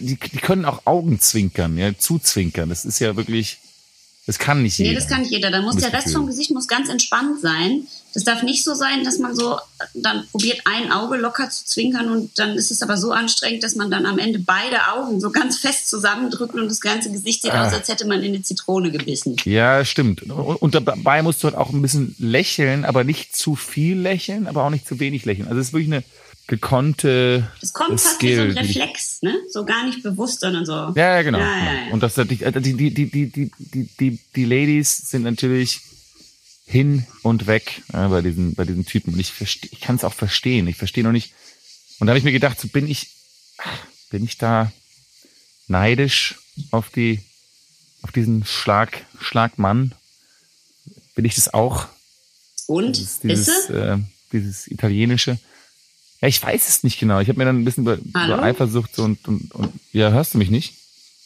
Die, 0.01 0.17
die 0.17 0.39
können 0.39 0.65
auch 0.65 0.87
Augen 0.87 1.21
zwinkern, 1.21 1.77
ja, 1.77 1.97
zuzwinkern. 1.97 2.71
Das 2.71 2.85
ist 2.85 2.99
ja 2.99 3.15
wirklich, 3.15 3.59
das 4.25 4.39
kann 4.39 4.63
nicht 4.63 4.79
jeder. 4.79 4.91
Nee, 4.91 4.97
das 4.97 5.09
kann 5.09 5.23
nicht 5.23 5.33
jeder. 5.33 5.51
Da 5.51 5.63
muss 5.63 5.77
der 5.77 5.93
Rest 5.93 6.13
vom 6.13 6.29
Gesicht 6.29 6.53
muss 6.53 6.69
ganz 6.69 6.89
entspannt 6.89 7.41
sein. 7.41 7.89
Das 8.15 8.23
darf 8.23 8.43
nicht 8.45 8.63
so 8.63 8.75
sein, 8.75 9.03
dass 9.03 9.19
man 9.19 9.35
so 9.35 9.59
dann 9.95 10.29
probiert, 10.31 10.61
ein 10.65 10.93
Auge 10.93 11.17
locker 11.17 11.51
zu 11.51 11.65
zwinkern 11.65 12.09
und 12.09 12.39
dann 12.39 12.57
ist 12.57 12.71
es 12.71 12.83
aber 12.83 12.97
so 12.97 13.11
anstrengend, 13.11 13.65
dass 13.65 13.75
man 13.75 13.91
dann 13.91 14.07
am 14.07 14.19
Ende 14.19 14.39
beide 14.39 14.87
Augen 14.93 15.21
so 15.21 15.31
ganz 15.31 15.59
fest 15.59 15.89
zusammendrückt 15.89 16.55
und 16.55 16.69
das 16.69 16.81
ganze 16.81 17.11
Gesicht 17.11 17.43
sieht 17.43 17.53
ah. 17.53 17.67
aus, 17.67 17.73
als 17.73 17.89
hätte 17.89 18.07
man 18.07 18.23
in 18.23 18.35
eine 18.35 18.43
Zitrone 18.43 18.93
gebissen. 18.93 19.37
Ja, 19.45 19.85
stimmt. 19.85 20.23
Und 20.23 20.75
dabei 20.75 21.23
musst 21.23 21.43
du 21.43 21.49
halt 21.49 21.57
auch 21.57 21.71
ein 21.71 21.83
bisschen 21.83 22.15
lächeln, 22.19 22.85
aber 22.85 23.03
nicht 23.03 23.35
zu 23.35 23.57
viel 23.57 23.99
lächeln, 23.99 24.47
aber 24.47 24.65
auch 24.65 24.71
nicht 24.71 24.87
zu 24.87 25.01
wenig 25.01 25.25
lächeln. 25.25 25.49
Also 25.49 25.59
es 25.59 25.69
ist 25.69 25.73
wirklich 25.73 25.93
eine 25.93 26.05
gekonnte. 26.47 27.51
Es 27.61 27.73
kommt 27.73 28.01
fast 28.01 28.17
Skill, 28.17 28.49
wie 28.49 28.53
so 28.53 28.59
ein 28.59 28.67
Reflex, 28.67 29.23
ne? 29.23 29.35
So 29.49 29.65
gar 29.65 29.87
nicht 29.87 30.03
bewusst, 30.03 30.41
sondern 30.41 30.67
so. 30.67 30.73
Ja, 30.73 30.93
ja 30.95 31.23
genau. 31.23 31.39
Ja, 31.39 31.57
ja, 31.57 31.87
ja. 31.87 31.93
Und 31.93 32.03
das, 32.03 32.19
äh, 32.19 32.27
die, 32.27 32.37
die, 32.37 32.91
die, 32.93 33.11
die, 33.11 33.31
die, 33.31 33.89
die, 33.99 34.19
die 34.35 34.45
Ladies 34.45 35.11
sind 35.11 35.23
natürlich 35.23 35.81
hin 36.67 37.07
und 37.23 37.47
weg 37.47 37.83
ja, 37.93 38.09
bei 38.09 38.23
diesen 38.23 38.55
bei 38.55 38.65
diesen 38.65 38.87
Typen. 38.87 39.15
Und 39.15 39.21
ich 39.21 39.33
ich 39.41 39.81
kann 39.81 39.97
es 39.97 40.05
auch 40.05 40.15
verstehen. 40.15 40.67
Ich 40.69 40.77
verstehe 40.77 41.05
noch 41.05 41.13
nicht. 41.13 41.33
Und 41.99 42.07
da 42.07 42.13
habe 42.13 42.19
ich 42.19 42.25
mir 42.25 42.33
gedacht, 42.33 42.61
so 42.61 42.69
bin 42.69 42.89
ich, 42.89 43.11
bin 44.11 44.25
ich 44.25 44.39
da 44.39 44.73
neidisch 45.69 46.37
auf 46.71 46.91
die 46.91 47.21
auf 48.03 48.11
diesen 48.11 48.45
Schlag 48.45 49.07
Schlagmann? 49.21 49.95
Bin 51.15 51.25
ich 51.25 51.37
das 51.37 51.53
auch? 51.53 51.87
Und 52.67 52.97
dieses, 52.97 53.21
dieses, 53.21 53.49
ist 53.49 53.71
es? 53.71 53.71
Äh, 53.71 53.99
dieses 54.33 54.67
italienische. 54.67 55.39
Ja, 56.23 56.29
ich 56.29 56.41
weiß 56.41 56.69
es 56.69 56.85
nicht 56.85 57.01
genau. 57.01 57.19
Ich 57.19 57.29
habe 57.29 57.39
mir 57.39 57.45
dann 57.47 57.61
ein 57.61 57.65
bisschen 57.65 57.83
über, 57.83 57.97
über 57.97 58.43
Eifersucht 58.43 58.97
und, 59.01 59.27
und, 59.27 59.53
und 59.53 59.73
ja, 59.93 60.11
hörst 60.11 60.35
du 60.35 60.39
mich 60.39 60.51
nicht? 60.51 60.75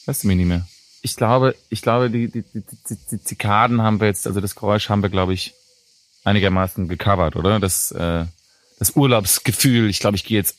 Hörst 0.06 0.24
du 0.24 0.28
mich 0.28 0.38
nicht 0.38 0.46
mehr? 0.46 0.66
Ich 1.02 1.16
glaube, 1.16 1.54
ich 1.68 1.82
glaube, 1.82 2.10
die, 2.10 2.28
die, 2.28 2.42
die, 2.42 2.62
die 3.12 3.22
Zikaden 3.22 3.82
haben 3.82 4.00
wir 4.00 4.08
jetzt, 4.08 4.26
also 4.26 4.40
das 4.40 4.54
Geräusch 4.54 4.88
haben 4.88 5.02
wir, 5.02 5.10
glaube 5.10 5.34
ich, 5.34 5.52
einigermaßen 6.24 6.88
gecovert, 6.88 7.36
oder? 7.36 7.60
Das, 7.60 7.92
äh, 7.92 8.24
das 8.78 8.96
Urlaubsgefühl. 8.96 9.90
Ich 9.90 10.00
glaube, 10.00 10.16
ich 10.16 10.24
gehe 10.24 10.38
jetzt 10.38 10.56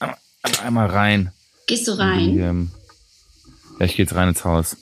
einmal 0.63 0.87
rein. 0.87 1.31
Gehst 1.65 1.87
du 1.87 1.93
rein? 1.93 2.33
Die, 2.33 2.39
ähm, 2.39 2.71
ja, 3.79 3.87
ich 3.87 3.95
gehe 3.95 4.05
jetzt 4.05 4.13
rein 4.13 4.29
ins 4.29 4.45
Haus. 4.45 4.77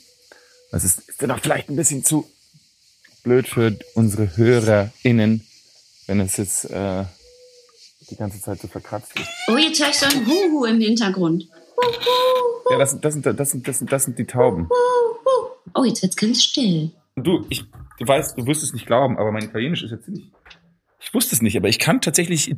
Das 0.70 0.84
ist, 0.84 1.08
ist 1.08 1.22
dann 1.22 1.30
auch 1.30 1.40
vielleicht 1.40 1.70
ein 1.70 1.76
bisschen 1.76 2.04
zu 2.04 2.30
blöd 3.22 3.48
für 3.48 3.76
unsere 3.94 4.36
HörerInnen, 4.36 5.46
wenn 6.06 6.20
es 6.20 6.36
jetzt 6.36 6.70
äh, 6.70 7.04
die 8.10 8.16
ganze 8.16 8.40
Zeit 8.40 8.60
so 8.60 8.68
verkratzt 8.68 9.18
ist. 9.18 9.28
Oh, 9.48 9.56
jetzt 9.56 9.80
höre 9.80 9.90
ich 9.90 9.98
so 9.98 10.06
ein 10.06 10.26
Huhu 10.26 10.64
im 10.64 10.80
Hintergrund. 10.80 11.48
Ja, 12.70 12.78
das, 12.78 13.00
das, 13.00 13.14
sind, 13.14 13.26
das, 13.26 13.50
sind, 13.50 13.68
das, 13.68 13.78
sind, 13.78 13.92
das 13.92 14.04
sind 14.04 14.18
die 14.18 14.26
Tauben. 14.26 14.68
Oh, 15.74 15.84
jetzt 15.84 16.02
wird's 16.02 16.16
ganz 16.16 16.42
still. 16.42 16.90
Du, 17.16 17.44
ich, 17.48 17.64
du 17.98 18.06
weißt, 18.06 18.38
du 18.38 18.46
wirst 18.46 18.62
es 18.62 18.72
nicht 18.72 18.86
glauben, 18.86 19.18
aber 19.18 19.32
mein 19.32 19.44
Italienisch 19.44 19.82
ist 19.82 19.90
jetzt 19.90 20.08
nicht. 20.08 20.32
Ich 21.00 21.12
wusste 21.14 21.34
es 21.34 21.42
nicht, 21.42 21.56
aber 21.56 21.68
ich 21.68 21.78
kann 21.78 22.00
tatsächlich 22.00 22.56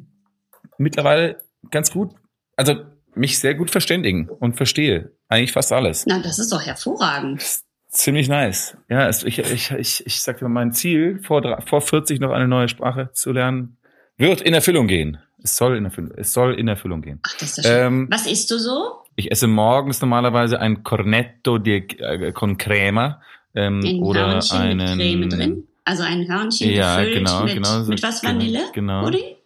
mittlerweile 0.79 1.43
ganz 1.71 1.91
gut, 1.91 2.15
also 2.57 2.75
mich 3.15 3.39
sehr 3.39 3.55
gut 3.55 3.71
verständigen 3.71 4.29
und 4.29 4.57
verstehe 4.57 5.13
eigentlich 5.29 5.53
fast 5.53 5.73
alles. 5.73 6.05
Na, 6.07 6.21
das 6.21 6.39
ist 6.39 6.53
doch 6.53 6.65
hervorragend. 6.65 7.45
Ziemlich 7.89 8.29
nice. 8.29 8.77
Ja, 8.89 9.09
es, 9.09 9.25
ich, 9.25 9.39
ich, 9.39 9.71
ich, 9.73 10.07
ich 10.07 10.21
sag 10.21 10.39
dir, 10.39 10.49
mein 10.49 10.73
Ziel, 10.73 11.21
vor, 11.23 11.63
vor 11.67 11.81
40 11.81 12.21
noch 12.21 12.31
eine 12.31 12.47
neue 12.47 12.69
Sprache 12.69 13.11
zu 13.13 13.33
lernen, 13.33 13.79
wird 14.17 14.41
in 14.43 14.55
Erfüllung 14.55 14.87
gehen. 14.87 15.19
Es 15.43 15.57
soll 15.57 15.77
in 15.77 15.85
Erfüllung, 15.85 16.13
es 16.17 16.33
soll 16.33 16.55
in 16.55 16.69
Erfüllung 16.69 17.03
gehen. 17.03 17.21
Ach, 17.27 17.35
das 17.39 17.57
ist 17.57 17.57
ja 17.59 17.63
schön. 17.65 17.87
Ähm, 17.87 18.09
Was 18.11 18.27
isst 18.27 18.51
du 18.51 18.59
so? 18.59 19.03
Ich 19.17 19.31
esse 19.31 19.47
morgens 19.47 20.01
normalerweise 20.01 20.61
ein 20.61 20.83
Cornetto 20.85 21.59
di, 21.59 21.77
äh, 21.99 22.33
con 22.33 22.57
crema 22.59 23.21
ähm, 23.55 23.81
Ein 23.85 24.03
oder 24.03 24.29
Hörnchen 24.33 24.57
einen 24.61 24.99
mit 24.99 25.09
Creme 25.09 25.29
drin? 25.31 25.65
Also 25.85 26.03
ein 26.03 26.29
Hörnchen 26.29 26.71
Ja, 26.71 26.97
gefüllt 26.99 27.15
genau, 27.19 27.45
mit, 27.45 27.55
genau 27.55 27.83
so- 27.83 27.91
mit 27.91 28.03
was, 28.03 28.21
genau, 28.21 28.35
Vanille? 28.35 28.61
genau. 28.75 29.05
Pudding? 29.05 29.37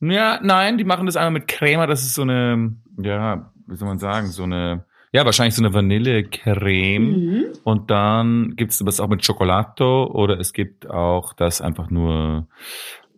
Ja, 0.00 0.40
nein, 0.42 0.78
die 0.78 0.84
machen 0.84 1.06
das 1.06 1.16
einmal 1.16 1.32
mit 1.32 1.48
Crema. 1.48 1.86
Das 1.86 2.02
ist 2.02 2.14
so 2.14 2.22
eine, 2.22 2.74
ja, 3.02 3.52
wie 3.66 3.76
soll 3.76 3.86
man 3.88 3.98
sagen, 3.98 4.28
so 4.28 4.44
eine, 4.44 4.84
ja, 5.12 5.24
wahrscheinlich 5.26 5.54
so 5.54 5.62
eine 5.62 5.74
Vanillecreme. 5.74 7.02
Mhm. 7.10 7.44
Und 7.64 7.90
dann 7.90 8.54
gibt's 8.56 8.78
das 8.78 8.98
auch 9.00 9.08
mit 9.08 9.22
Cioccolato 9.22 10.06
oder 10.06 10.38
es 10.40 10.52
gibt 10.52 10.88
auch 10.88 11.32
das 11.34 11.60
einfach 11.60 11.90
nur 11.90 12.46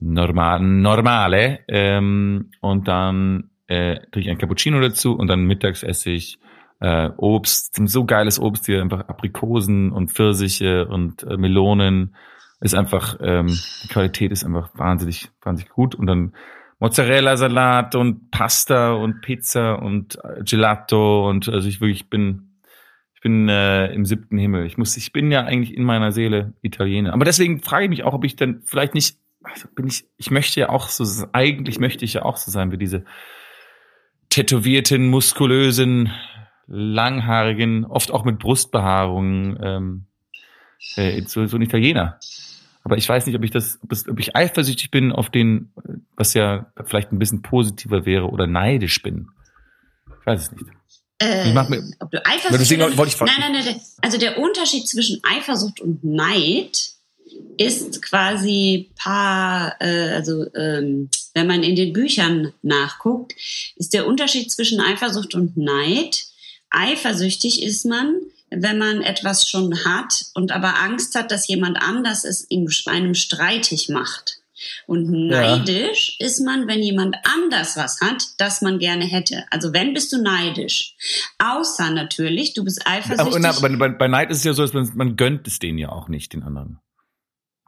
normal, 0.02 0.60
normale. 0.60 1.60
Ähm, 1.68 2.50
und 2.60 2.88
dann 2.88 3.50
äh, 3.66 3.96
trinke 4.10 4.20
ich 4.20 4.30
ein 4.30 4.38
Cappuccino 4.38 4.80
dazu 4.80 5.14
und 5.14 5.28
dann 5.28 5.44
mittags 5.44 5.82
esse 5.82 6.10
ich 6.10 6.38
äh, 6.80 7.10
Obst, 7.16 7.80
so 7.88 8.04
geiles 8.04 8.40
Obst 8.40 8.66
hier, 8.66 8.82
einfach 8.82 9.08
Aprikosen 9.08 9.92
und 9.92 10.10
Pfirsiche 10.10 10.86
und 10.88 11.22
äh, 11.22 11.36
Melonen. 11.36 12.16
Ist 12.60 12.74
einfach, 12.74 13.18
ähm, 13.20 13.58
die 13.82 13.88
Qualität 13.88 14.30
ist 14.30 14.44
einfach 14.44 14.70
wahnsinnig, 14.74 15.30
wahnsinnig 15.42 15.72
gut. 15.72 15.96
Und 15.96 16.06
dann 16.06 16.32
Mozzarella-Salat 16.78 17.94
und 17.94 18.30
Pasta 18.30 18.92
und 18.92 19.20
Pizza 19.20 19.80
und 19.80 20.18
äh, 20.24 20.42
Gelato 20.42 21.28
und 21.28 21.48
also 21.48 21.68
ich 21.68 21.80
wirklich 21.80 22.10
bin, 22.10 22.58
ich 23.14 23.20
bin 23.20 23.48
äh, 23.48 23.92
im 23.92 24.04
siebten 24.04 24.36
Himmel. 24.38 24.66
Ich 24.66 24.78
muss, 24.78 24.96
ich 24.96 25.12
bin 25.12 25.30
ja 25.30 25.44
eigentlich 25.44 25.76
in 25.76 25.84
meiner 25.84 26.10
Seele 26.10 26.54
Italiener. 26.60 27.12
Aber 27.12 27.24
deswegen 27.24 27.60
frage 27.60 27.84
ich 27.84 27.90
mich 27.90 28.02
auch, 28.02 28.14
ob 28.14 28.24
ich 28.24 28.34
dann 28.34 28.62
vielleicht 28.64 28.94
nicht, 28.94 29.18
also 29.44 29.68
bin 29.74 29.86
ich, 29.86 30.04
ich 30.16 30.30
möchte 30.30 30.60
ja 30.60 30.68
auch 30.68 30.88
so, 30.88 31.04
eigentlich 31.32 31.78
möchte 31.78 32.04
ich 32.04 32.14
ja 32.14 32.22
auch 32.24 32.36
so 32.36 32.50
sein 32.50 32.70
wie 32.72 32.78
diese 32.78 33.04
tätowierten, 34.28 35.08
muskulösen, 35.08 36.10
langhaarigen, 36.66 37.84
oft 37.84 38.10
auch 38.10 38.24
mit 38.24 38.38
Brustbehaarungen, 38.38 39.58
ähm, 39.62 40.06
äh, 40.96 41.22
so, 41.26 41.46
so 41.46 41.56
ein 41.56 41.62
Italiener. 41.62 42.18
Aber 42.84 42.96
ich 42.96 43.08
weiß 43.08 43.26
nicht, 43.26 43.36
ob 43.36 43.44
ich 43.44 43.50
das, 43.50 43.78
ob, 43.82 43.90
das, 43.90 44.08
ob 44.08 44.18
ich 44.18 44.34
eifersüchtig 44.34 44.90
bin 44.90 45.12
auf 45.12 45.30
den, 45.30 45.70
äh, 45.86 45.92
was 46.16 46.34
ja 46.34 46.72
vielleicht 46.84 47.12
ein 47.12 47.18
bisschen 47.18 47.42
positiver 47.42 48.06
wäre 48.06 48.28
oder 48.28 48.46
neidisch 48.46 49.02
bin. 49.02 49.28
Ich 50.20 50.26
weiß 50.26 50.42
es 50.42 50.52
nicht. 50.52 50.64
Äh, 51.20 51.48
Ich 51.48 51.54
mach 51.54 51.68
mir- 51.68 51.82
ob 52.00 52.10
du 52.10 52.18
ich 53.08 53.16
fragen- 53.16 53.30
Nein, 53.38 53.52
nein, 53.52 53.64
nein. 53.64 53.80
Also 54.00 54.18
der 54.18 54.38
Unterschied 54.38 54.88
zwischen 54.88 55.20
Eifersucht 55.24 55.80
und 55.80 56.02
Neid 56.02 56.90
ist 57.58 58.02
quasi 58.02 58.90
paar, 58.96 59.76
äh, 59.80 60.10
also 60.10 60.46
ähm, 60.54 61.10
wenn 61.34 61.46
man 61.46 61.62
in 61.62 61.76
den 61.76 61.92
Büchern 61.92 62.52
nachguckt, 62.62 63.34
ist 63.76 63.94
der 63.94 64.06
Unterschied 64.06 64.50
zwischen 64.50 64.80
Eifersucht 64.80 65.34
und 65.34 65.56
Neid. 65.56 66.24
Eifersüchtig 66.70 67.62
ist 67.62 67.84
man, 67.84 68.16
wenn 68.50 68.78
man 68.78 69.02
etwas 69.02 69.48
schon 69.48 69.84
hat 69.84 70.26
und 70.34 70.52
aber 70.52 70.80
Angst 70.80 71.14
hat, 71.14 71.30
dass 71.30 71.48
jemand 71.48 71.78
anders 71.80 72.24
es 72.24 72.46
ihm 72.50 72.68
einem 72.86 73.14
streitig 73.14 73.88
macht. 73.88 74.38
Und 74.86 75.12
Ja. 75.28 75.56
neidisch 75.56 76.16
ist 76.18 76.40
man, 76.40 76.68
wenn 76.68 76.82
jemand 76.82 77.16
anders 77.24 77.76
was 77.76 78.00
hat, 78.00 78.22
das 78.38 78.62
man 78.62 78.78
gerne 78.78 79.04
hätte. 79.04 79.44
Also 79.50 79.72
wenn 79.72 79.94
bist 79.94 80.12
du 80.12 80.22
neidisch. 80.22 80.94
Außer 81.38 81.90
natürlich, 81.90 82.54
du 82.54 82.64
bist 82.64 82.86
Aber, 82.86 82.96
eifersüchtig. 82.96 83.40
na, 83.40 83.52
bei, 83.52 83.68
bei, 83.76 83.88
bei 83.88 84.08
Neid 84.08 84.30
ist 84.30 84.38
es 84.38 84.44
ja 84.44 84.52
so, 84.52 84.62
dass 84.62 84.72
man, 84.72 84.90
man 84.94 85.16
gönnt 85.16 85.46
es 85.48 85.58
denen 85.58 85.78
ja 85.78 85.88
auch 85.90 86.08
nicht, 86.08 86.32
den 86.32 86.42
anderen. 86.42 86.78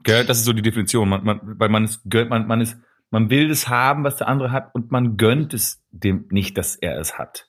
Gell? 0.04 0.24
Das 0.24 0.38
ist 0.38 0.44
so 0.44 0.52
die 0.52 0.62
Definition. 0.62 1.08
Man, 1.08 1.24
man, 1.24 1.40
weil 1.42 1.68
man 1.68 1.84
ist, 1.84 2.00
gönnt, 2.08 2.30
man, 2.30 2.46
man 2.46 2.60
ist, 2.60 2.76
man 3.10 3.30
will 3.30 3.50
es 3.50 3.68
haben, 3.68 4.04
was 4.04 4.16
der 4.16 4.28
andere 4.28 4.52
hat, 4.52 4.74
und 4.74 4.90
man 4.92 5.16
gönnt 5.16 5.52
es 5.54 5.82
dem 5.90 6.26
nicht, 6.30 6.56
dass 6.56 6.76
er 6.76 6.98
es 7.00 7.18
hat. 7.18 7.46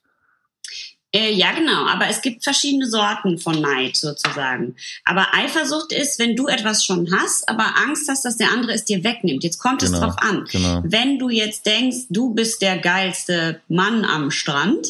Äh, 1.14 1.32
ja, 1.32 1.54
genau. 1.54 1.86
Aber 1.88 2.08
es 2.10 2.22
gibt 2.22 2.44
verschiedene 2.44 2.88
Sorten 2.88 3.38
von 3.38 3.62
Neid 3.62 3.96
sozusagen. 3.96 4.76
Aber 5.06 5.34
Eifersucht 5.34 5.94
ist, 5.94 6.20
wenn 6.20 6.36
du 6.36 6.48
etwas 6.48 6.84
schon 6.84 7.08
hast, 7.12 7.48
aber 7.48 7.76
Angst 7.78 8.10
hast, 8.10 8.26
dass 8.26 8.36
der 8.36 8.52
andere 8.52 8.74
es 8.74 8.84
dir 8.84 9.02
wegnimmt. 9.04 9.44
Jetzt 9.44 9.60
kommt 9.60 9.82
es 9.82 9.92
Genau, 9.94 10.08
drauf 10.08 10.16
an. 10.18 10.46
genau. 10.52 10.82
Wenn 10.84 11.18
du 11.18 11.30
jetzt 11.30 11.66
denkst, 11.66 12.08
du 12.10 12.34
bist 12.34 12.62
der 12.62 12.80
geilste 12.80 13.62
Mann 13.70 14.04
am 14.04 14.30
Strand 14.30 14.88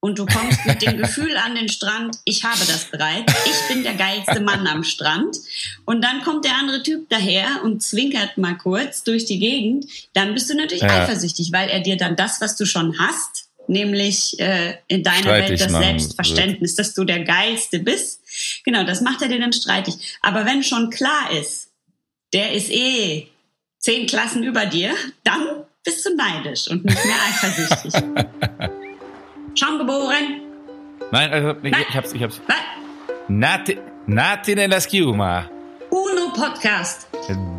und 0.00 0.18
du 0.18 0.26
kommst 0.26 0.64
mit 0.64 0.82
dem 0.82 0.96
Gefühl 0.96 1.36
an 1.36 1.54
den 1.54 1.68
Strand, 1.68 2.16
ich 2.24 2.44
habe 2.44 2.58
das 2.58 2.86
bereits, 2.86 3.32
ich 3.44 3.74
bin 3.74 3.82
der 3.84 3.94
geilste 3.94 4.40
Mann 4.40 4.66
am 4.66 4.82
Strand 4.82 5.36
und 5.84 6.02
dann 6.02 6.22
kommt 6.22 6.44
der 6.46 6.56
andere 6.56 6.82
Typ 6.82 7.08
daher 7.10 7.62
und 7.64 7.82
zwinkert 7.82 8.38
mal 8.38 8.56
kurz 8.56 9.04
durch 9.04 9.26
die 9.26 9.38
Gegend, 9.38 9.86
dann 10.14 10.32
bist 10.34 10.48
du 10.50 10.54
natürlich 10.54 10.82
Ja. 10.82 11.02
eifersüchtig, 11.02 11.52
weil 11.52 11.68
er 11.68 11.80
dir 11.80 11.96
dann 11.96 12.16
das, 12.16 12.40
was 12.40 12.56
du 12.56 12.64
schon 12.64 12.98
hast, 12.98 13.50
nämlich 13.66 14.40
äh, 14.40 14.78
in 14.88 15.02
deiner 15.02 15.18
Streitig 15.18 15.50
Welt 15.50 15.60
das 15.60 15.72
machen 15.72 15.84
Selbstverständnis, 15.84 16.74
dass 16.74 16.94
du 16.94 17.04
der 17.04 17.20
geilste 17.24 17.78
bist, 17.78 18.20
genau, 18.64 18.84
das 18.84 19.02
macht 19.02 19.20
er 19.22 19.28
dir 19.28 19.38
dann 19.38 19.52
streitig. 19.52 19.94
Aber 20.22 20.46
wenn 20.46 20.62
schon 20.62 20.90
klar 20.90 21.30
ist, 21.38 21.68
der 22.32 22.52
ist 22.52 22.70
eh 22.70 23.26
zehn 23.78 24.06
Klassen 24.06 24.42
über 24.44 24.66
dir, 24.66 24.94
dann 25.24 25.64
bist 25.84 26.04
du 26.06 26.14
neidisch 26.14 26.68
und 26.68 26.84
nicht 26.84 27.04
mehr 27.04 27.16
eifersüchtig. 27.28 27.92
Schon 29.54 29.78
geboren? 29.78 30.40
Nein, 31.10 31.32
also, 31.32 31.54
Nein. 31.62 31.74
ich 31.88 31.94
hab's, 31.94 32.12
ich 32.12 32.22
hab's. 32.22 32.40
Was? 32.46 32.56
Nati, 33.28 33.78
nati 34.06 34.54
nella 34.54 34.80
schiuma. 34.80 35.48
Uno 35.90 36.30
Podcast. 36.32 37.08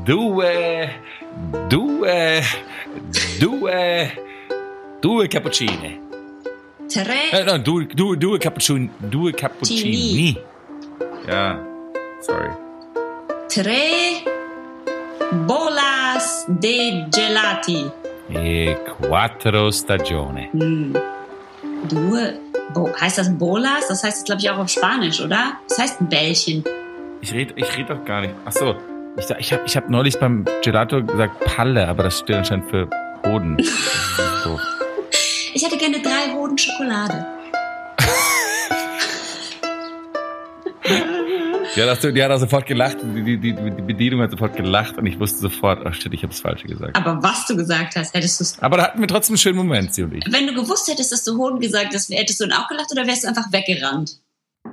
Due, 0.05 0.89
due, 1.67 2.41
due, 3.39 4.11
due 4.99 5.27
cappuccine. 5.27 5.99
Tre 6.87 7.29
Eh, 7.31 7.43
no, 7.43 7.57
due, 7.57 7.85
due, 7.93 8.17
due 8.17 8.37
cappuccini, 8.37 8.89
due 8.97 9.31
cappuccini. 9.33 10.37
Ja, 11.27 11.57
sorry. 12.19 12.51
tre 13.47 14.23
bolas 15.45 16.45
de 16.47 17.05
gelati. 17.09 17.89
E 18.27 18.77
quattro 18.99 19.71
stagione. 19.71 20.49
Hm. 20.51 20.99
Due, 21.89 22.39
bo, 22.73 22.89
heißt 22.99 23.17
das 23.17 23.37
bolas? 23.37 23.87
Das 23.87 24.03
heißt, 24.03 24.25
glaube 24.25 24.41
ich, 24.41 24.49
auch 24.49 24.57
auf 24.57 24.69
Spanisch, 24.69 25.21
oder? 25.21 25.53
Das 25.67 25.79
heißt 25.79 26.01
ein 26.01 26.09
Bällchen. 26.09 26.63
Ich 27.21 27.33
rede 27.33 27.53
ich 27.55 27.77
red 27.77 27.89
doch 27.89 28.03
gar 28.05 28.21
nicht. 28.21 28.33
Ach 28.45 28.51
so, 28.51 28.75
ich, 29.17 29.29
ich 29.29 29.53
habe 29.53 29.63
ich 29.65 29.77
hab 29.77 29.89
neulich 29.89 30.19
beim 30.19 30.45
Gelato 30.63 31.03
gesagt 31.03 31.39
Palle, 31.41 31.87
aber 31.87 32.03
das 32.03 32.19
steht 32.19 32.35
anscheinend 32.35 32.69
für 32.69 32.89
Hoden. 33.25 33.57
Doof. 34.43 34.61
Ich 35.53 35.65
hätte 35.65 35.75
gerne 35.77 36.01
drei 36.01 36.33
Hoden 36.33 36.57
Schokolade. 36.57 37.25
Die 41.75 41.81
hat, 41.83 42.01
so- 42.01 42.11
die 42.11 42.23
hat 42.23 42.31
auch 42.31 42.39
sofort 42.39 42.65
gelacht, 42.65 42.97
die, 43.01 43.23
die, 43.23 43.37
die, 43.37 43.53
die 43.53 43.81
Bedienung 43.81 44.21
hat 44.21 44.31
sofort 44.31 44.55
gelacht 44.55 44.97
und 44.97 45.05
ich 45.05 45.19
wusste 45.19 45.39
sofort, 45.39 45.85
ach 45.85 45.93
shit, 45.93 46.13
ich 46.13 46.21
habe 46.23 46.31
das 46.33 46.41
Falsche 46.41 46.67
gesagt. 46.67 46.95
Aber 46.95 47.21
was 47.23 47.45
du 47.45 47.55
gesagt 47.55 47.95
hast, 47.95 48.13
hättest 48.13 48.39
du 48.39 48.43
es. 48.43 48.59
Aber 48.59 48.77
da 48.77 48.83
hatten 48.83 48.99
wir 48.99 49.07
trotzdem 49.07 49.33
einen 49.33 49.37
schönen 49.39 49.57
Moment, 49.57 49.93
sie 49.93 50.03
und 50.03 50.13
ich. 50.13 50.23
Wenn 50.31 50.47
du 50.47 50.53
gewusst 50.53 50.87
hättest, 50.89 51.11
dass 51.11 51.23
du 51.23 51.37
Hoden 51.37 51.59
gesagt 51.59 51.93
hast, 51.93 52.09
hättest 52.09 52.39
du 52.41 52.47
dann 52.47 52.57
auch 52.57 52.67
gelacht 52.67 52.91
oder 52.91 53.05
wärst 53.07 53.23
du 53.23 53.27
einfach 53.29 53.51
weggerannt? 53.51 54.17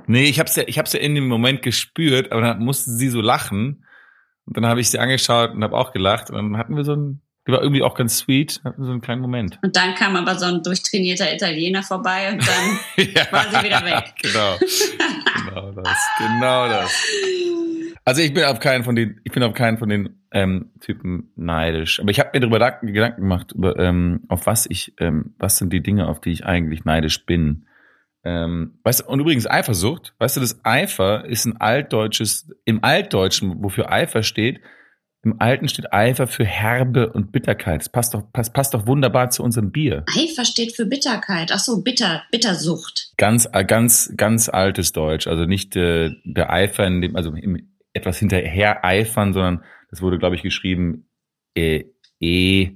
Nee, 0.07 0.25
ich 0.25 0.39
hab's 0.39 0.55
ja, 0.55 0.63
ich 0.67 0.77
hab's 0.77 0.93
ja 0.93 0.99
in 0.99 1.15
dem 1.15 1.27
Moment 1.27 1.61
gespürt, 1.61 2.31
aber 2.31 2.41
dann 2.41 2.59
musste 2.59 2.91
sie 2.91 3.09
so 3.09 3.21
lachen. 3.21 3.85
Und 4.45 4.57
dann 4.57 4.65
habe 4.65 4.81
ich 4.81 4.89
sie 4.89 4.99
angeschaut 4.99 5.51
und 5.51 5.63
habe 5.63 5.77
auch 5.77 5.93
gelacht. 5.93 6.29
Und 6.29 6.35
dann 6.35 6.57
hatten 6.57 6.75
wir 6.75 6.83
so 6.83 6.95
ein, 6.95 7.21
die 7.47 7.51
war 7.51 7.61
irgendwie 7.61 7.81
auch 7.83 7.95
ganz 7.95 8.17
sweet, 8.17 8.61
hatten 8.63 8.81
wir 8.81 8.85
so 8.85 8.91
einen 8.91 9.01
kleinen 9.01 9.21
Moment. 9.21 9.57
Und 9.63 9.75
dann 9.75 9.95
kam 9.95 10.15
aber 10.15 10.37
so 10.37 10.45
ein 10.45 10.61
durchtrainierter 10.61 11.33
Italiener 11.33 11.81
vorbei 11.83 12.31
und 12.33 12.41
dann 12.47 12.79
ja, 13.15 13.31
war 13.31 13.45
sie 13.49 13.63
wieder 13.65 13.83
weg. 13.85 14.13
Genau. 14.21 14.57
Genau 15.49 15.71
das. 15.71 16.09
Genau 16.17 16.67
das. 16.67 16.91
Also 18.05 18.21
ich 18.21 18.33
bin 18.33 18.43
auf 18.45 18.59
keinen 18.59 18.83
von 18.83 18.95
den, 18.95 19.21
ich 19.23 19.31
bin 19.31 19.43
auf 19.43 19.53
keinen 19.53 19.77
von 19.77 19.87
den 19.87 20.21
ähm, 20.31 20.71
Typen 20.79 21.31
neidisch. 21.35 21.99
Aber 21.99 22.09
ich 22.09 22.19
habe 22.19 22.31
mir 22.33 22.39
darüber 22.39 22.57
da- 22.57 22.79
Gedanken 22.81 23.21
gemacht, 23.21 23.51
über 23.51 23.77
ähm, 23.77 24.21
auf 24.29 24.47
was 24.47 24.65
ich, 24.67 24.95
ähm, 24.99 25.35
was 25.37 25.57
sind 25.57 25.71
die 25.71 25.83
Dinge, 25.83 26.07
auf 26.07 26.19
die 26.19 26.31
ich 26.31 26.43
eigentlich 26.43 26.85
neidisch 26.85 27.27
bin. 27.27 27.67
Ähm, 28.23 28.79
weißt 28.83 29.01
du, 29.01 29.05
und 29.05 29.19
übrigens 29.19 29.45
Eifersucht, 29.47 30.15
weißt 30.17 30.37
du, 30.37 30.41
das 30.41 30.59
Eifer 30.65 31.25
ist 31.25 31.45
ein 31.45 31.57
altdeutsches, 31.57 32.49
im 32.65 32.83
Altdeutschen, 32.83 33.61
wofür 33.63 33.91
Eifer 33.91 34.23
steht, 34.23 34.59
im 35.21 35.41
Alten 35.41 35.67
steht 35.67 35.91
Eifer 35.91 36.27
für 36.27 36.45
Herbe 36.45 37.11
und 37.11 37.31
Bitterkeit. 37.33 37.81
Das 37.81 37.89
passt 37.89 38.13
doch, 38.13 38.31
passt, 38.31 38.53
passt 38.53 38.73
doch 38.73 38.87
wunderbar 38.87 39.29
zu 39.31 39.43
unserem 39.43 39.71
Bier. 39.71 40.05
Eifer 40.17 40.45
steht 40.45 40.75
für 40.75 40.85
Bitterkeit. 40.85 41.51
Ach 41.53 41.59
so, 41.59 41.81
Bitter, 41.81 42.23
Bittersucht. 42.31 43.11
Ganz, 43.17 43.47
äh, 43.51 43.65
ganz, 43.65 44.13
ganz 44.15 44.47
altes 44.47 44.93
Deutsch. 44.93 45.27
Also 45.27 45.45
nicht 45.45 45.75
äh, 45.75 46.11
der 46.23 46.51
Eifer 46.51 46.87
in 46.87 47.01
dem, 47.01 47.15
also 47.17 47.33
im, 47.33 47.69
etwas 47.91 48.17
hinterher 48.19 48.85
eifern, 48.85 49.33
sondern 49.33 49.63
das 49.89 50.01
wurde, 50.01 50.19
glaube 50.19 50.35
ich, 50.35 50.41
geschrieben 50.41 51.09
äh, 51.53 51.83
E, 52.21 52.71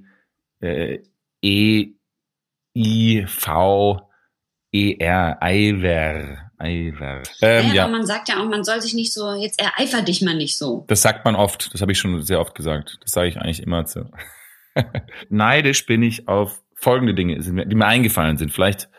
äh, 0.60 1.00
E, 1.42 1.94
I, 2.76 3.26
V, 3.26 4.10
E, 4.72 4.98
R, 5.00 5.38
Eiver. 5.42 6.52
Eiver. 6.64 7.22
Ähm, 7.42 7.68
ja, 7.68 7.74
ja, 7.74 7.84
aber 7.84 7.92
man 7.92 8.06
sagt 8.06 8.30
ja 8.30 8.42
auch, 8.42 8.48
man 8.48 8.64
soll 8.64 8.82
sich 8.82 8.94
nicht 8.94 9.14
so, 9.14 9.34
jetzt 9.34 9.60
ereifer 9.60 10.02
dich 10.02 10.22
mal 10.22 10.36
nicht 10.36 10.58
so. 10.58 10.86
das 10.88 11.02
sagt 11.02 11.26
man 11.26 11.36
oft. 11.36 11.74
Das 11.74 11.82
habe 11.82 11.92
ich 11.92 12.00
schon 12.00 12.22
sehr 12.22 12.40
oft 12.40 12.56
gesagt. 12.56 12.98
Das 13.02 13.12
sage 13.12 13.28
ich 13.28 13.38
eigentlich 13.38 13.62
immer 13.62 13.86
zu. 13.86 14.10
Neidisch 15.30 15.86
bin 15.86 16.02
ich 16.02 16.28
auf 16.28 16.62
folgende 16.74 17.14
Dinge, 17.14 17.38
die 17.40 17.76
mir 17.76 17.86
eingefallen 17.86 18.38
sind. 18.38 18.52
Vielleicht, 18.52 18.90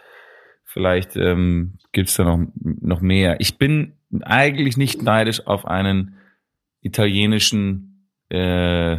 vielleicht 0.64 1.16
ähm, 1.16 1.78
gibt's 1.92 2.16
da 2.16 2.24
noch, 2.24 2.46
noch 2.54 3.00
mehr. 3.00 3.40
Ich 3.40 3.58
bin 3.58 3.94
eigentlich 4.22 4.76
nicht 4.76 5.02
neidisch 5.02 5.46
auf 5.46 5.66
einen 5.66 6.16
italienischen 6.80 8.08
äh, 8.28 8.98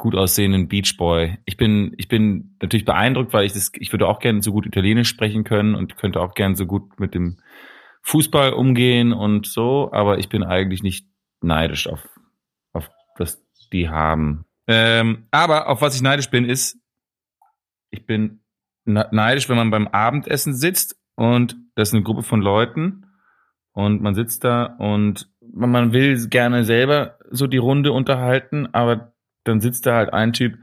gut 0.00 0.14
aussehenden 0.14 0.66
Beachboy. 0.66 1.36
Ich 1.44 1.58
bin, 1.58 1.92
ich 1.98 2.08
bin 2.08 2.56
natürlich 2.60 2.86
beeindruckt, 2.86 3.34
weil 3.34 3.44
ich 3.44 3.52
das, 3.52 3.70
ich 3.74 3.92
würde 3.92 4.08
auch 4.08 4.18
gerne 4.18 4.42
so 4.42 4.50
gut 4.50 4.64
Italienisch 4.64 5.08
sprechen 5.08 5.44
können 5.44 5.74
und 5.74 5.98
könnte 5.98 6.22
auch 6.22 6.34
gerne 6.34 6.56
so 6.56 6.64
gut 6.64 6.98
mit 6.98 7.14
dem 7.14 7.38
Fußball 8.02 8.54
umgehen 8.54 9.12
und 9.12 9.46
so, 9.46 9.90
aber 9.92 10.18
ich 10.18 10.30
bin 10.30 10.42
eigentlich 10.42 10.82
nicht 10.82 11.06
neidisch 11.42 11.86
auf, 11.86 12.08
auf 12.72 12.88
das 13.16 13.44
die 13.72 13.90
haben. 13.90 14.46
Ähm, 14.66 15.26
aber 15.32 15.68
auf 15.68 15.82
was 15.82 15.94
ich 15.94 16.00
neidisch 16.00 16.30
bin, 16.30 16.46
ist, 16.46 16.78
ich 17.90 18.06
bin 18.06 18.40
na- 18.86 19.08
neidisch, 19.12 19.50
wenn 19.50 19.56
man 19.56 19.70
beim 19.70 19.86
Abendessen 19.86 20.54
sitzt 20.54 20.98
und 21.14 21.56
das 21.74 21.90
ist 21.90 21.94
eine 21.94 22.04
Gruppe 22.04 22.22
von 22.22 22.40
Leuten 22.40 23.04
und 23.72 24.00
man 24.00 24.14
sitzt 24.14 24.44
da 24.44 24.64
und 24.64 25.30
man 25.40 25.92
will 25.92 26.26
gerne 26.28 26.64
selber 26.64 27.18
so 27.30 27.46
die 27.46 27.58
Runde 27.58 27.92
unterhalten, 27.92 28.66
aber 28.72 29.09
dann 29.44 29.60
sitzt 29.60 29.86
da 29.86 29.96
halt 29.96 30.12
ein 30.12 30.32
Typ, 30.32 30.58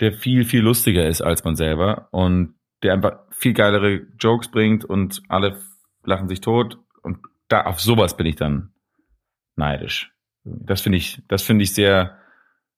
der 0.00 0.12
viel, 0.12 0.44
viel 0.44 0.60
lustiger 0.60 1.06
ist 1.06 1.20
als 1.20 1.44
man 1.44 1.56
selber 1.56 2.08
und 2.12 2.54
der 2.82 2.94
einfach 2.94 3.18
viel 3.30 3.52
geilere 3.52 4.06
Jokes 4.18 4.48
bringt 4.48 4.84
und 4.84 5.22
alle 5.28 5.60
lachen 6.04 6.28
sich 6.28 6.40
tot 6.40 6.78
und 7.02 7.18
da 7.48 7.62
auf 7.62 7.80
sowas 7.80 8.16
bin 8.16 8.26
ich 8.26 8.36
dann 8.36 8.72
neidisch. 9.56 10.12
Das 10.44 10.80
finde 10.80 10.98
ich, 10.98 11.22
das 11.28 11.42
finde 11.42 11.64
ich 11.64 11.74
sehr, 11.74 12.18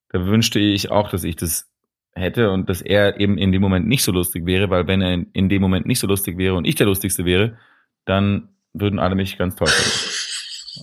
da 0.09 0.25
wünschte 0.25 0.59
ich 0.59 0.91
auch, 0.91 1.09
dass 1.09 1.23
ich 1.23 1.35
das 1.35 1.71
hätte 2.13 2.51
und 2.51 2.69
dass 2.69 2.81
er 2.81 3.19
eben 3.19 3.37
in 3.37 3.51
dem 3.51 3.61
Moment 3.61 3.87
nicht 3.87 4.03
so 4.03 4.11
lustig 4.11 4.45
wäre, 4.45 4.69
weil 4.69 4.87
wenn 4.87 5.01
er 5.01 5.25
in, 5.33 5.49
dem 5.49 5.61
Moment 5.61 5.85
nicht 5.85 5.99
so 5.99 6.07
lustig 6.07 6.37
wäre 6.37 6.55
und 6.55 6.65
ich 6.65 6.75
der 6.75 6.87
lustigste 6.87 7.25
wäre, 7.25 7.57
dann 8.05 8.49
würden 8.73 8.99
alle 8.99 9.15
mich 9.15 9.37
ganz 9.37 9.55
toll 9.55 9.67
finden. 9.67 10.17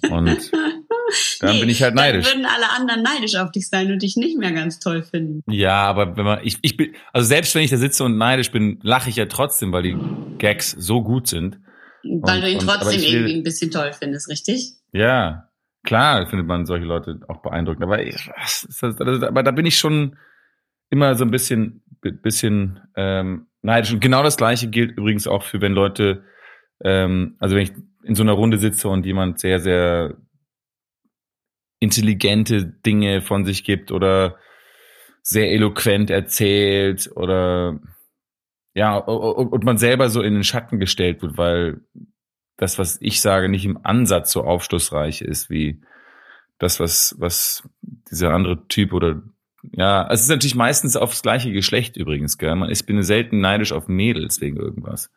Und 0.11 0.53
dann 1.41 1.61
bin 1.61 1.69
ich 1.69 1.83
halt 1.83 1.95
neidisch. 1.95 2.25
Dann 2.31 2.41
würden 2.43 2.47
alle 2.47 2.71
anderen 2.77 3.03
neidisch 3.03 3.37
auf 3.37 3.51
dich 3.53 3.69
sein 3.69 3.91
und 3.93 4.03
dich 4.03 4.17
nicht 4.17 4.39
mehr 4.39 4.53
ganz 4.53 4.79
toll 4.81 5.03
finden. 5.03 5.43
Ja, 5.51 5.83
aber 5.83 6.17
wenn 6.17 6.25
man, 6.25 6.41
ich, 6.43 6.59
ich 6.63 6.77
bin, 6.77 6.95
also 7.13 7.27
selbst 7.27 7.55
wenn 7.55 7.63
ich 7.63 7.71
da 7.71 7.77
sitze 7.77 8.05
und 8.05 8.17
neidisch 8.19 8.51
bin, 8.51 8.79
lache 8.83 9.11
ich 9.11 9.17
ja 9.17 9.27
trotzdem, 9.27 9.73
weil 9.73 9.83
die 9.83 9.97
Gags 10.39 10.71
so 10.73 11.03
gut 11.03 11.27
sind. 11.29 11.61
Weil 12.05 12.37
Und- 12.39 12.43
du 12.45 12.51
ihn 12.51 12.59
und- 12.59 12.67
trotzdem 12.67 12.99
ich 13.01 13.07
will- 13.09 13.15
irgendwie 13.21 13.35
ein 13.37 13.43
bisschen 13.43 13.71
toll 13.71 13.91
findest, 13.93 14.29
richtig? 14.29 14.73
Ja, 14.93 15.49
klar 15.85 16.27
findet 16.29 16.47
man 16.47 16.65
solche 16.67 16.85
Leute 16.87 17.21
auch 17.29 17.43
beeindruckend. 17.43 17.83
Aber, 17.85 17.99
aber 19.29 19.43
da 19.43 19.51
bin 19.51 19.67
ich 19.67 19.79
schon 19.79 20.17
immer 20.91 21.15
so 21.15 21.25
ein 21.25 21.31
bisschen, 21.31 21.83
bisschen 22.01 22.81
ähm, 22.97 23.47
neidisch. 23.63 23.93
Und 23.93 24.01
genau 24.01 24.23
das 24.23 24.37
Gleiche 24.37 24.69
gilt 24.69 24.97
übrigens 24.97 25.27
auch 25.27 25.43
für, 25.43 25.61
wenn 25.61 25.73
Leute, 25.73 26.25
ähm, 26.83 27.37
also 27.39 27.57
wenn 27.57 27.63
ich 27.65 27.73
in 28.05 28.15
so 28.15 28.23
einer 28.23 28.33
Runde 28.33 28.59
sitze 28.59 28.89
und 28.89 29.05
jemand 29.05 29.41
sehr, 29.41 29.61
sehr 29.61 30.17
intelligente 31.81 32.65
Dinge 32.67 33.23
von 33.23 33.45
sich 33.45 33.65
gibt 33.65 33.93
oder 33.93 34.37
sehr 35.23 35.51
eloquent 35.53 36.11
erzählt 36.11 37.11
oder 37.15 37.81
ja, 38.75 38.97
und 38.97 39.65
man 39.65 39.79
selber 39.79 40.09
so 40.09 40.23
in 40.23 40.35
den 40.35 40.45
Schatten 40.45 40.79
gestellt 40.79 41.21
wird, 41.23 41.37
weil 41.37 41.81
das, 42.57 42.79
was 42.79 42.99
ich 43.01 43.21
sage, 43.21 43.49
nicht 43.49 43.65
im 43.65 43.79
Ansatz 43.85 44.33
so 44.33 44.43
aufschlussreich 44.45 45.21
ist 45.21 45.51
wie 45.51 45.81
das, 46.59 46.81
was, 46.81 47.15
was 47.19 47.69
dieser 47.83 48.35
andere 48.35 48.67
Typ 48.69 48.93
oder 48.93 49.23
ja, 49.73 50.09
es 50.11 50.23
ist 50.23 50.29
natürlich 50.29 50.55
meistens 50.55 50.97
aufs 50.97 51.23
gleiche 51.23 51.53
Geschlecht 51.53 51.97
übrigens, 51.97 52.39
gell? 52.39 52.57
Ich 52.71 52.87
bin 52.87 53.03
selten 53.03 53.41
neidisch 53.41 53.73
auf 53.73 53.89
Mädels 53.89 54.41
wegen 54.41 54.57
irgendwas. 54.57 55.11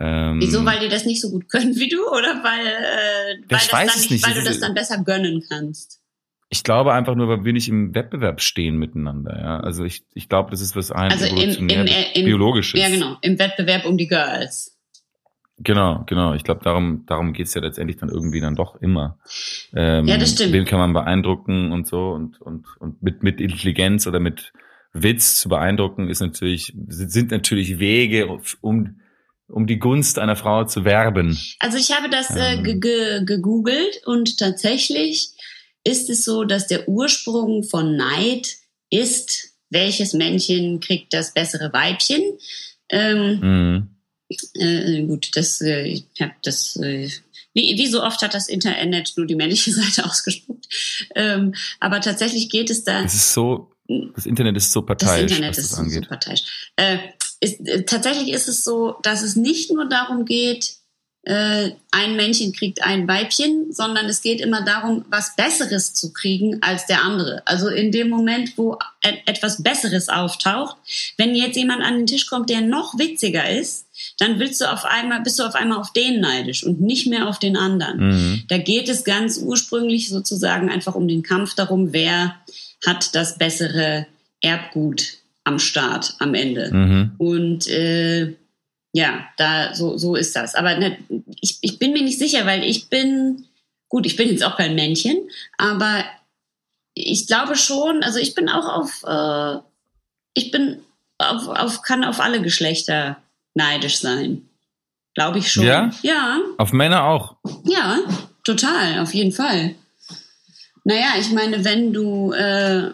Ähm, 0.00 0.40
Wieso? 0.40 0.64
Weil 0.64 0.80
die 0.80 0.88
das 0.88 1.06
nicht 1.06 1.20
so 1.20 1.30
gut 1.30 1.48
können 1.48 1.74
wie 1.76 1.88
du 1.88 2.06
oder 2.08 2.42
weil, 2.42 2.66
äh, 2.66 3.42
weil, 3.48 3.58
das 3.58 3.68
dann 3.68 3.86
es 3.88 4.10
nicht. 4.10 4.26
weil 4.26 4.34
du 4.34 4.44
das 4.44 4.60
dann 4.60 4.74
besser 4.74 5.02
gönnen 5.02 5.42
kannst? 5.48 6.00
ich 6.50 6.64
glaube 6.64 6.94
einfach 6.94 7.14
nur, 7.14 7.28
weil 7.28 7.44
wir 7.44 7.52
nicht 7.52 7.68
im 7.68 7.94
Wettbewerb 7.94 8.40
stehen 8.40 8.76
miteinander. 8.76 9.38
Ja? 9.38 9.60
Also 9.60 9.84
ich, 9.84 10.04
ich 10.14 10.28
glaube, 10.28 10.50
das 10.50 10.60
ist 10.60 10.76
was 10.76 10.90
ein 10.90 11.10
Also 11.10 11.26
im, 11.26 11.36
im, 11.36 11.68
evolutionär 11.68 12.16
im, 12.16 12.24
biologisches. 12.24 12.80
Ja, 12.80 12.88
genau. 12.88 13.16
Im 13.20 13.38
Wettbewerb 13.38 13.84
um 13.84 13.98
die 13.98 14.08
Girls. 14.08 14.74
Genau, 15.58 16.04
genau. 16.06 16.34
Ich 16.34 16.44
glaube, 16.44 16.62
darum, 16.62 17.04
darum 17.06 17.32
geht's 17.32 17.52
ja 17.52 17.60
letztendlich 17.60 17.98
dann 17.98 18.08
irgendwie 18.08 18.40
dann 18.40 18.54
doch 18.54 18.80
immer. 18.80 19.18
Ähm, 19.74 20.06
Ja, 20.06 20.16
das 20.16 20.32
stimmt. 20.32 20.52
Wen 20.52 20.64
kann 20.64 20.78
man 20.78 20.92
beeindrucken 20.92 21.72
und 21.72 21.86
so 21.86 22.10
und, 22.10 22.40
und, 22.40 22.66
und 22.78 23.02
mit, 23.02 23.22
mit 23.22 23.40
Intelligenz 23.40 24.06
oder 24.06 24.20
mit 24.20 24.52
Witz 24.92 25.40
zu 25.40 25.48
beeindrucken 25.50 26.08
ist 26.08 26.20
natürlich, 26.20 26.72
sind 26.88 27.30
natürlich 27.30 27.78
Wege, 27.78 28.26
um, 28.62 29.00
um 29.48 29.66
die 29.66 29.78
Gunst 29.78 30.18
einer 30.18 30.36
Frau 30.36 30.64
zu 30.64 30.84
werben. 30.84 31.38
Also 31.58 31.78
ich 31.78 31.92
habe 31.92 32.08
das 32.10 32.30
äh, 32.36 32.54
Ähm. 32.54 32.62
ge 32.64 32.78
ge 32.78 33.24
gegoogelt 33.24 34.00
und 34.06 34.38
tatsächlich 34.38 35.30
ist 35.84 36.10
es 36.10 36.24
so, 36.24 36.44
dass 36.44 36.66
der 36.66 36.88
Ursprung 36.88 37.62
von 37.64 37.96
Neid 37.96 38.48
ist, 38.90 39.48
welches 39.70 40.12
Männchen 40.12 40.80
kriegt 40.80 41.12
das 41.14 41.32
bessere 41.32 41.72
Weibchen. 41.72 42.22
Ähm, 42.90 43.40
Mhm. 43.40 43.88
äh, 44.58 45.02
gut, 45.06 45.30
das, 45.36 45.60
äh, 45.60 45.82
ich 45.84 46.04
habe 46.20 46.32
das, 46.42 46.76
äh, 46.76 47.08
wie, 47.54 47.76
wie 47.78 47.86
so 47.86 48.02
oft 48.02 48.20
hat 48.22 48.34
das 48.34 48.48
Internet 48.48 49.12
nur 49.16 49.26
die 49.26 49.34
männliche 49.34 49.72
Seite 49.72 50.04
ausgespuckt. 50.04 50.66
Ähm, 51.14 51.54
aber 51.80 52.00
tatsächlich 52.00 52.50
geht 52.50 52.70
es 52.70 52.84
da. 52.84 53.02
Es 53.02 53.14
ist 53.14 53.32
so, 53.32 53.70
das 54.14 54.26
Internet 54.26 54.56
ist 54.58 54.70
so 54.72 54.80
Das 54.82 54.98
parteiisch, 54.98 55.32
Internet 55.32 55.50
was 55.50 55.58
ist 55.58 55.72
das 55.78 55.92
so 55.92 56.00
parteiisch. 56.02 56.70
Äh, 56.76 56.98
ist, 57.40 57.66
äh, 57.66 57.84
tatsächlich 57.84 58.32
ist 58.32 58.48
es 58.48 58.64
so, 58.64 58.96
dass 59.02 59.22
es 59.22 59.36
nicht 59.36 59.72
nur 59.72 59.88
darum 59.88 60.24
geht, 60.24 60.78
äh, 61.28 61.72
ein 61.90 62.16
Männchen 62.16 62.54
kriegt 62.54 62.82
ein 62.82 63.06
Weibchen, 63.06 63.70
sondern 63.70 64.06
es 64.06 64.22
geht 64.22 64.40
immer 64.40 64.64
darum, 64.64 65.04
was 65.10 65.36
Besseres 65.36 65.92
zu 65.92 66.12
kriegen 66.12 66.62
als 66.62 66.86
der 66.86 67.02
andere. 67.02 67.42
Also 67.44 67.68
in 67.68 67.92
dem 67.92 68.08
Moment, 68.08 68.56
wo 68.56 68.78
et 69.02 69.18
etwas 69.26 69.62
Besseres 69.62 70.08
auftaucht, 70.08 70.76
wenn 71.18 71.34
jetzt 71.34 71.56
jemand 71.56 71.82
an 71.82 71.98
den 71.98 72.06
Tisch 72.06 72.28
kommt, 72.28 72.48
der 72.48 72.62
noch 72.62 72.98
witziger 72.98 73.50
ist, 73.50 73.86
dann 74.18 74.38
willst 74.38 74.60
du 74.60 74.72
auf 74.72 74.84
einmal, 74.84 75.20
bist 75.20 75.38
du 75.38 75.42
auf 75.42 75.54
einmal 75.54 75.78
auf 75.78 75.92
den 75.92 76.20
neidisch 76.20 76.64
und 76.64 76.80
nicht 76.80 77.08
mehr 77.08 77.28
auf 77.28 77.38
den 77.38 77.56
anderen. 77.56 77.98
Mhm. 77.98 78.42
Da 78.48 78.56
geht 78.56 78.88
es 78.88 79.04
ganz 79.04 79.38
ursprünglich 79.38 80.08
sozusagen 80.08 80.70
einfach 80.70 80.94
um 80.94 81.08
den 81.08 81.22
Kampf 81.22 81.54
darum, 81.54 81.92
wer 81.92 82.36
hat 82.86 83.14
das 83.14 83.36
bessere 83.36 84.06
Erbgut 84.40 85.17
am 85.48 85.58
Start 85.58 86.14
am 86.18 86.34
Ende. 86.34 86.70
Mhm. 86.70 87.12
Und 87.16 87.66
äh, 87.68 88.34
ja, 88.92 89.26
da 89.38 89.74
so, 89.74 89.96
so 89.96 90.14
ist 90.14 90.36
das. 90.36 90.54
Aber 90.54 90.76
ne, 90.76 90.98
ich, 91.40 91.58
ich 91.62 91.78
bin 91.78 91.92
mir 91.92 92.02
nicht 92.02 92.18
sicher, 92.18 92.44
weil 92.44 92.62
ich 92.64 92.88
bin, 92.88 93.46
gut, 93.88 94.06
ich 94.06 94.16
bin 94.16 94.28
jetzt 94.28 94.44
auch 94.44 94.56
kein 94.56 94.74
Männchen, 94.74 95.16
aber 95.56 96.04
ich 96.94 97.26
glaube 97.26 97.56
schon, 97.56 98.02
also 98.02 98.18
ich 98.18 98.34
bin 98.34 98.50
auch 98.50 98.68
auf, 98.68 99.04
äh, 99.06 99.60
ich 100.34 100.50
bin 100.50 100.82
auf, 101.16 101.48
auf, 101.48 101.82
kann 101.82 102.04
auf 102.04 102.20
alle 102.20 102.42
Geschlechter 102.42 103.16
neidisch 103.54 103.98
sein. 103.98 104.48
Glaube 105.14 105.38
ich 105.38 105.50
schon. 105.50 105.64
Ja? 105.64 105.90
Ja. 106.02 106.38
Auf 106.58 106.72
Männer 106.72 107.04
auch. 107.04 107.36
Ja, 107.64 108.00
total, 108.44 109.00
auf 109.00 109.14
jeden 109.14 109.32
Fall. 109.32 109.74
Naja, 110.84 111.14
ich 111.18 111.30
meine, 111.32 111.64
wenn 111.64 111.92
du, 111.92 112.32
äh, 112.32 112.90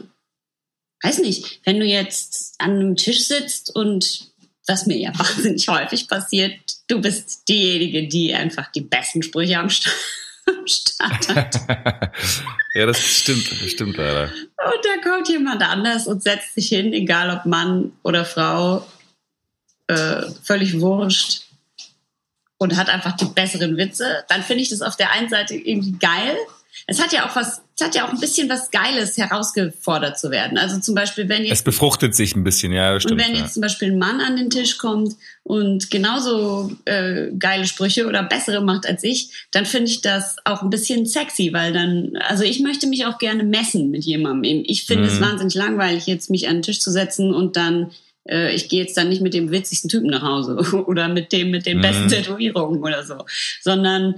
weiß 1.03 1.19
nicht, 1.19 1.61
wenn 1.65 1.81
du 1.81 1.87
jetzt 1.87 2.55
an 2.59 2.71
einem 2.73 2.97
Tisch 2.97 3.25
sitzt 3.25 3.75
und 3.75 4.33
was 4.67 4.87
mir 4.87 4.97
ja 4.97 5.13
wahnsinnig 5.19 5.69
häufig 5.69 6.09
passiert, 6.09 6.59
du 6.89 7.01
bist 7.01 7.49
diejenige, 7.49 8.09
die 8.09 8.35
einfach 8.35 8.71
die 8.73 8.81
besten 8.81 9.23
Sprüche 9.23 9.59
am, 9.59 9.71
Sta 9.71 9.91
am 10.47 10.67
Start 10.67 11.29
hat. 11.35 11.61
ja, 12.75 12.87
das 12.87 13.01
stimmt, 13.01 13.51
das 13.51 13.71
stimmt 13.71 13.97
leider. 13.97 14.25
Und 14.25 14.85
da 14.85 15.11
kommt 15.11 15.29
jemand 15.29 15.63
anders 15.63 16.07
und 16.07 16.23
setzt 16.23 16.55
sich 16.55 16.69
hin, 16.69 16.93
egal 16.93 17.31
ob 17.37 17.47
Mann 17.47 17.93
oder 18.03 18.25
Frau, 18.25 18.87
äh, 19.87 20.23
völlig 20.43 20.81
wurscht 20.81 21.43
und 22.59 22.77
hat 22.77 22.89
einfach 22.89 23.17
die 23.17 23.27
besseren 23.27 23.77
Witze, 23.77 24.25
dann 24.29 24.43
finde 24.43 24.63
ich 24.63 24.71
das 24.71 24.83
auf 24.83 24.97
der 24.97 25.13
einen 25.13 25.29
Seite 25.29 25.55
irgendwie 25.55 25.99
geil. 25.99 26.37
Es 26.87 27.01
hat 27.01 27.13
ja 27.13 27.29
auch 27.29 27.37
was 27.37 27.63
es 27.77 27.85
hat 27.85 27.95
ja 27.97 28.07
auch 28.07 28.13
ein 28.13 28.21
bisschen 28.21 28.49
was 28.49 28.71
Geiles, 28.71 29.17
herausgefordert 29.17 30.19
zu 30.19 30.31
werden. 30.31 30.59
Also 30.59 30.79
zum 30.81 30.95
Beispiel, 30.95 31.29
wenn 31.29 31.43
jetzt. 31.43 31.53
Es 31.53 31.63
befruchtet 31.63 32.15
sich 32.15 32.37
ein 32.37 32.45
bisschen, 32.45 32.73
ja, 32.73 32.99
stimmt. 33.01 33.21
Und 33.21 33.27
wenn 33.29 33.35
jetzt 33.37 33.55
zum 33.55 33.63
Beispiel 33.63 33.91
ein 33.91 33.99
Mann 33.99 34.21
an 34.21 34.37
den 34.37 34.49
Tisch 34.51 34.79
kommt 34.79 35.15
und 35.43 35.91
genauso 35.91 36.71
äh, 36.85 37.31
geile 37.39 37.67
Sprüche 37.67 38.07
oder 38.07 38.23
bessere 38.23 38.63
macht 38.63 38.87
als 38.87 39.03
ich, 39.03 39.31
dann 39.51 39.67
finde 39.67 39.91
ich 39.91 40.03
das 40.03 40.37
auch 40.45 40.63
ein 40.63 40.71
bisschen 40.71 41.05
sexy, 41.07 41.53
weil 41.53 41.73
dann, 41.73 42.17
also 42.29 42.45
ich 42.45 42.61
möchte 42.61 42.87
mich 42.87 43.07
auch 43.07 43.19
gerne 43.19 43.43
messen 43.43 43.91
mit 43.91 44.05
jemandem. 44.05 44.63
Ich 44.67 44.85
finde 44.85 45.09
es 45.09 45.19
Mhm. 45.19 45.25
wahnsinnig 45.25 45.55
langweilig, 45.55 46.07
jetzt 46.07 46.31
mich 46.31 46.47
an 46.49 46.57
den 46.57 46.63
Tisch 46.63 46.79
zu 46.81 46.91
setzen 46.93 47.35
und 47.35 47.57
dann 47.57 47.91
äh, 48.27 48.55
ich 48.55 48.71
gehe 48.71 48.81
jetzt 48.83 48.97
dann 48.97 49.11
nicht 49.11 49.21
mit 49.21 49.35
dem 49.35 49.51
witzigsten 49.51 49.91
Typen 49.91 50.07
nach 50.09 50.23
Hause 50.23 50.57
oder 50.87 51.09
mit 51.09 51.33
dem 51.33 51.51
mit 51.51 51.67
den 51.67 51.79
Mhm. 51.79 51.83
besten 51.83 52.09
Tätowierungen 52.09 52.81
oder 52.83 53.05
so, 53.05 53.27
sondern 53.61 54.15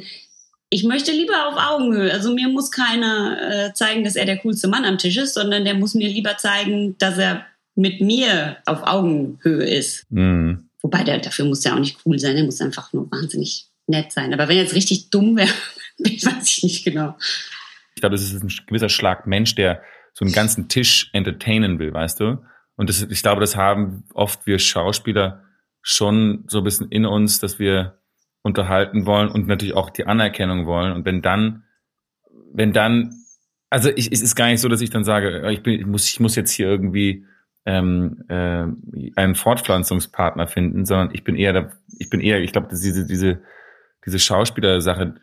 ich 0.70 0.85
möchte 0.85 1.12
lieber 1.12 1.48
auf 1.48 1.57
Augenhöhe. 1.57 2.12
Also 2.12 2.35
mir 2.35 2.48
muss 2.48 2.70
keiner 2.70 3.68
äh, 3.68 3.72
zeigen, 3.74 4.05
dass 4.05 4.16
er 4.16 4.24
der 4.24 4.38
coolste 4.38 4.68
Mann 4.68 4.85
am 4.85 4.98
Tisch 4.98 5.16
ist, 5.16 5.35
sondern 5.35 5.64
der 5.64 5.74
muss 5.74 5.94
mir 5.94 6.09
lieber 6.09 6.37
zeigen, 6.37 6.96
dass 6.98 7.18
er 7.18 7.46
mit 7.76 8.00
mir 8.00 8.57
auf 8.66 8.83
Augenhöhe 8.83 9.64
ist. 9.64 10.11
Mhm. 10.11 10.68
Wobei 10.83 11.05
der 11.05 11.18
dafür 11.18 11.44
muss 11.44 11.64
ja 11.64 11.74
auch 11.74 11.79
nicht 11.79 11.98
cool 12.05 12.18
sein, 12.18 12.37
der 12.37 12.44
muss 12.44 12.61
einfach 12.61 12.92
nur 12.92 13.11
wahnsinnig 13.11 13.68
nett 13.87 14.12
sein. 14.12 14.33
Aber 14.33 14.48
wenn 14.48 14.57
er 14.57 14.64
jetzt 14.64 14.74
richtig 14.74 15.11
dumm 15.11 15.37
wäre, 15.37 15.52
weiß 15.98 16.48
ich 16.57 16.62
nicht 16.62 16.85
genau. 16.85 17.16
Ich 17.94 18.00
glaube, 18.00 18.16
das 18.16 18.22
ist 18.22 18.42
ein 18.42 18.52
gewisser 18.66 18.88
Schlag 18.88 19.26
Mensch, 19.26 19.55
der 19.55 19.83
so 20.14 20.24
einen 20.24 20.35
ganzen 20.35 20.68
Tisch 20.68 21.11
entertainen 21.12 21.79
will, 21.79 21.92
weißt 21.92 22.20
du? 22.20 22.38
Und 22.76 22.90
das, 22.90 23.02
ich 23.02 23.22
glaube, 23.22 23.40
das 23.40 23.57
haben 23.57 24.05
oft 24.14 24.46
wir 24.46 24.59
Schauspieler 24.59 25.44
schon 25.83 26.44
so 26.48 26.59
ein 26.59 26.64
bisschen 26.64 26.90
in 26.90 27.07
uns, 27.07 27.38
dass 27.38 27.59
wir 27.59 27.98
unterhalten 28.46 29.06
wollen 29.06 29.28
und 29.28 29.48
natürlich 29.48 29.74
auch 29.74 29.90
die 29.90 30.06
Anerkennung 30.06 30.66
wollen. 30.66 30.92
Und 30.92 31.04
wenn 31.04 31.20
dann, 31.20 31.64
wenn 32.52 32.72
dann, 32.72 33.12
also 33.68 33.90
ich, 33.90 34.12
es 34.12 34.22
ist 34.22 34.37
gar 34.37 34.46
nicht 34.46 34.61
so, 34.61 34.68
dass 34.68 34.80
ich 34.80 34.90
dann 34.90 35.02
sage, 35.02 35.50
ich, 35.50 35.62
bin, 35.64 35.80
ich, 35.80 35.87
muss, 35.87 36.09
ich 36.09 36.20
muss 36.20 36.37
jetzt 36.37 36.52
hier 36.52 36.68
irgendwie 36.68 37.26
ähm, 37.66 38.22
äh, 38.28 38.66
einen 39.16 39.35
Fortpflanzungspartner 39.35 40.46
finden, 40.46 40.87
sondern 40.87 41.11
ich 41.12 41.24
bin 41.24 41.35
eher, 41.35 41.52
da, 41.52 41.72
ich 41.98 42.09
bin 42.09 42.20
eher, 42.20 42.40
ich 42.40 42.52
glaube, 42.52 42.68
diese, 42.70 43.04
diese, 43.04 43.42
diese 44.06 44.18
Schauspielersache 44.20 45.16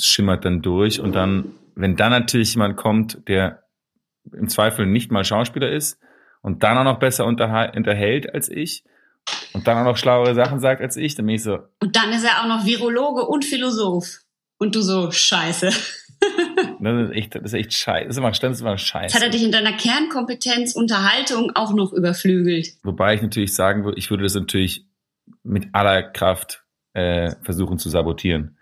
schimmert 0.00 0.44
dann 0.44 0.60
durch 0.60 0.98
und 1.00 1.14
dann, 1.14 1.52
wenn 1.76 1.94
dann 1.94 2.10
natürlich 2.10 2.54
jemand 2.54 2.76
kommt, 2.76 3.28
der 3.28 3.62
im 4.32 4.48
Zweifel 4.48 4.86
nicht 4.86 5.12
mal 5.12 5.24
Schauspieler 5.24 5.70
ist 5.70 6.00
und 6.42 6.64
dann 6.64 6.76
auch 6.76 6.84
noch 6.84 6.98
besser 6.98 7.24
unterhält 7.24 8.34
als 8.34 8.48
ich 8.48 8.84
und 9.52 9.66
dann 9.66 9.78
auch 9.78 9.84
noch 9.84 9.96
schlauere 9.96 10.34
Sachen 10.34 10.60
sagt 10.60 10.80
als 10.80 10.96
ich, 10.96 11.14
dann 11.14 11.26
bin 11.26 11.36
ich 11.36 11.42
so, 11.42 11.60
Und 11.80 11.96
dann 11.96 12.12
ist 12.12 12.24
er 12.24 12.42
auch 12.42 12.48
noch 12.48 12.66
Virologe 12.66 13.26
und 13.26 13.44
Philosoph. 13.44 14.20
Und 14.58 14.74
du 14.74 14.82
so, 14.82 15.10
scheiße. 15.10 15.70
das 16.80 17.08
ist 17.08 17.16
echt, 17.16 17.34
das 17.34 17.42
ist 17.44 17.54
echt 17.54 17.72
scheiße, 17.72 18.06
das 18.06 18.16
ist 18.16 18.18
immer, 18.18 18.30
das 18.30 18.42
ist 18.42 18.60
immer 18.60 18.70
Jetzt 18.72 18.86
scheiße. 18.86 19.14
hat 19.14 19.22
er 19.22 19.30
dich 19.30 19.42
in 19.42 19.52
deiner 19.52 19.72
Kernkompetenz 19.72 20.74
Unterhaltung 20.74 21.52
auch 21.54 21.72
noch 21.72 21.92
überflügelt. 21.92 22.68
Wobei 22.82 23.14
ich 23.14 23.22
natürlich 23.22 23.54
sagen 23.54 23.84
würde, 23.84 23.98
ich 23.98 24.10
würde 24.10 24.22
das 24.22 24.34
natürlich 24.34 24.86
mit 25.42 25.68
aller 25.72 26.02
Kraft 26.02 26.64
äh, 26.94 27.34
versuchen 27.42 27.78
zu 27.78 27.88
sabotieren. 27.90 28.56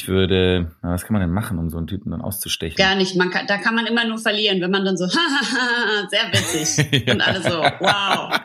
Ich 0.00 0.06
würde, 0.06 0.76
na, 0.80 0.92
was 0.92 1.04
kann 1.04 1.14
man 1.14 1.22
denn 1.22 1.32
machen, 1.32 1.58
um 1.58 1.70
so 1.70 1.76
einen 1.76 1.88
Typen 1.88 2.12
dann 2.12 2.20
auszustechen? 2.20 2.76
Gar 2.76 2.94
nicht. 2.94 3.16
Man 3.16 3.30
kann, 3.30 3.48
da 3.48 3.58
kann 3.58 3.74
man 3.74 3.84
immer 3.86 4.04
nur 4.04 4.18
verlieren, 4.18 4.60
wenn 4.60 4.70
man 4.70 4.84
dann 4.84 4.96
so, 4.96 5.06
sehr 6.08 6.28
witzig. 6.30 7.08
Und 7.10 7.20
alle 7.20 7.42
so, 7.42 7.58
wow. 7.58 8.38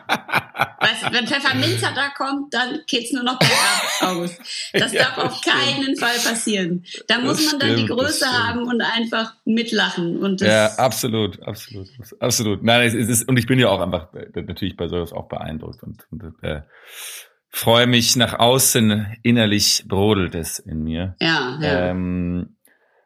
Weißt 0.88 1.02
du, 1.06 1.12
wenn 1.12 1.26
Pfefferminzer 1.26 1.92
da 1.94 2.08
kommt, 2.16 2.52
dann 2.54 2.80
geht's 2.86 3.12
nur 3.12 3.22
noch 3.22 3.38
bergab, 3.38 4.02
August. 4.16 4.40
Das 4.72 4.92
Ja, 4.92 5.04
darf 5.04 5.18
auf 5.18 5.36
stimmt. 5.36 5.56
keinen 5.56 5.96
Fall 5.96 6.16
passieren. 6.16 6.84
Da 7.08 7.18
muss 7.18 7.36
Das 7.42 7.52
man 7.52 7.60
dann 7.60 7.68
die 7.76 7.82
stimmt, 7.84 7.90
Größe 8.00 8.24
stimmt. 8.26 8.32
haben 8.32 8.62
und 8.68 8.80
einfach 8.80 9.34
mitlachen. 9.44 10.18
Und 10.18 10.40
das, 10.40 10.48
Ja, 10.48 10.66
absolut, 10.84 11.42
absolut, 11.42 11.88
absolut. 12.20 12.62
Nein, 12.62 12.86
es 12.86 12.94
ist, 12.94 13.28
und 13.28 13.38
ich 13.38 13.46
bin 13.46 13.58
ja 13.58 13.68
auch 13.68 13.80
einfach 13.80 14.12
äh, 14.14 14.42
natürlich 14.42 14.76
bei 14.76 14.88
sowas 14.88 15.12
auch 15.12 15.28
beeindruckt 15.28 15.82
und, 15.82 16.06
und 16.10 16.22
äh, 16.42 16.62
freue 17.50 17.86
mich 17.86 18.16
nach 18.16 18.38
außen 18.38 19.06
innerlich 19.22 19.84
brodelt 19.86 20.34
es 20.34 20.58
in 20.58 20.82
mir. 20.82 21.16
ja, 21.20 21.58
ja. 21.60 21.90
Ähm, 21.90 22.56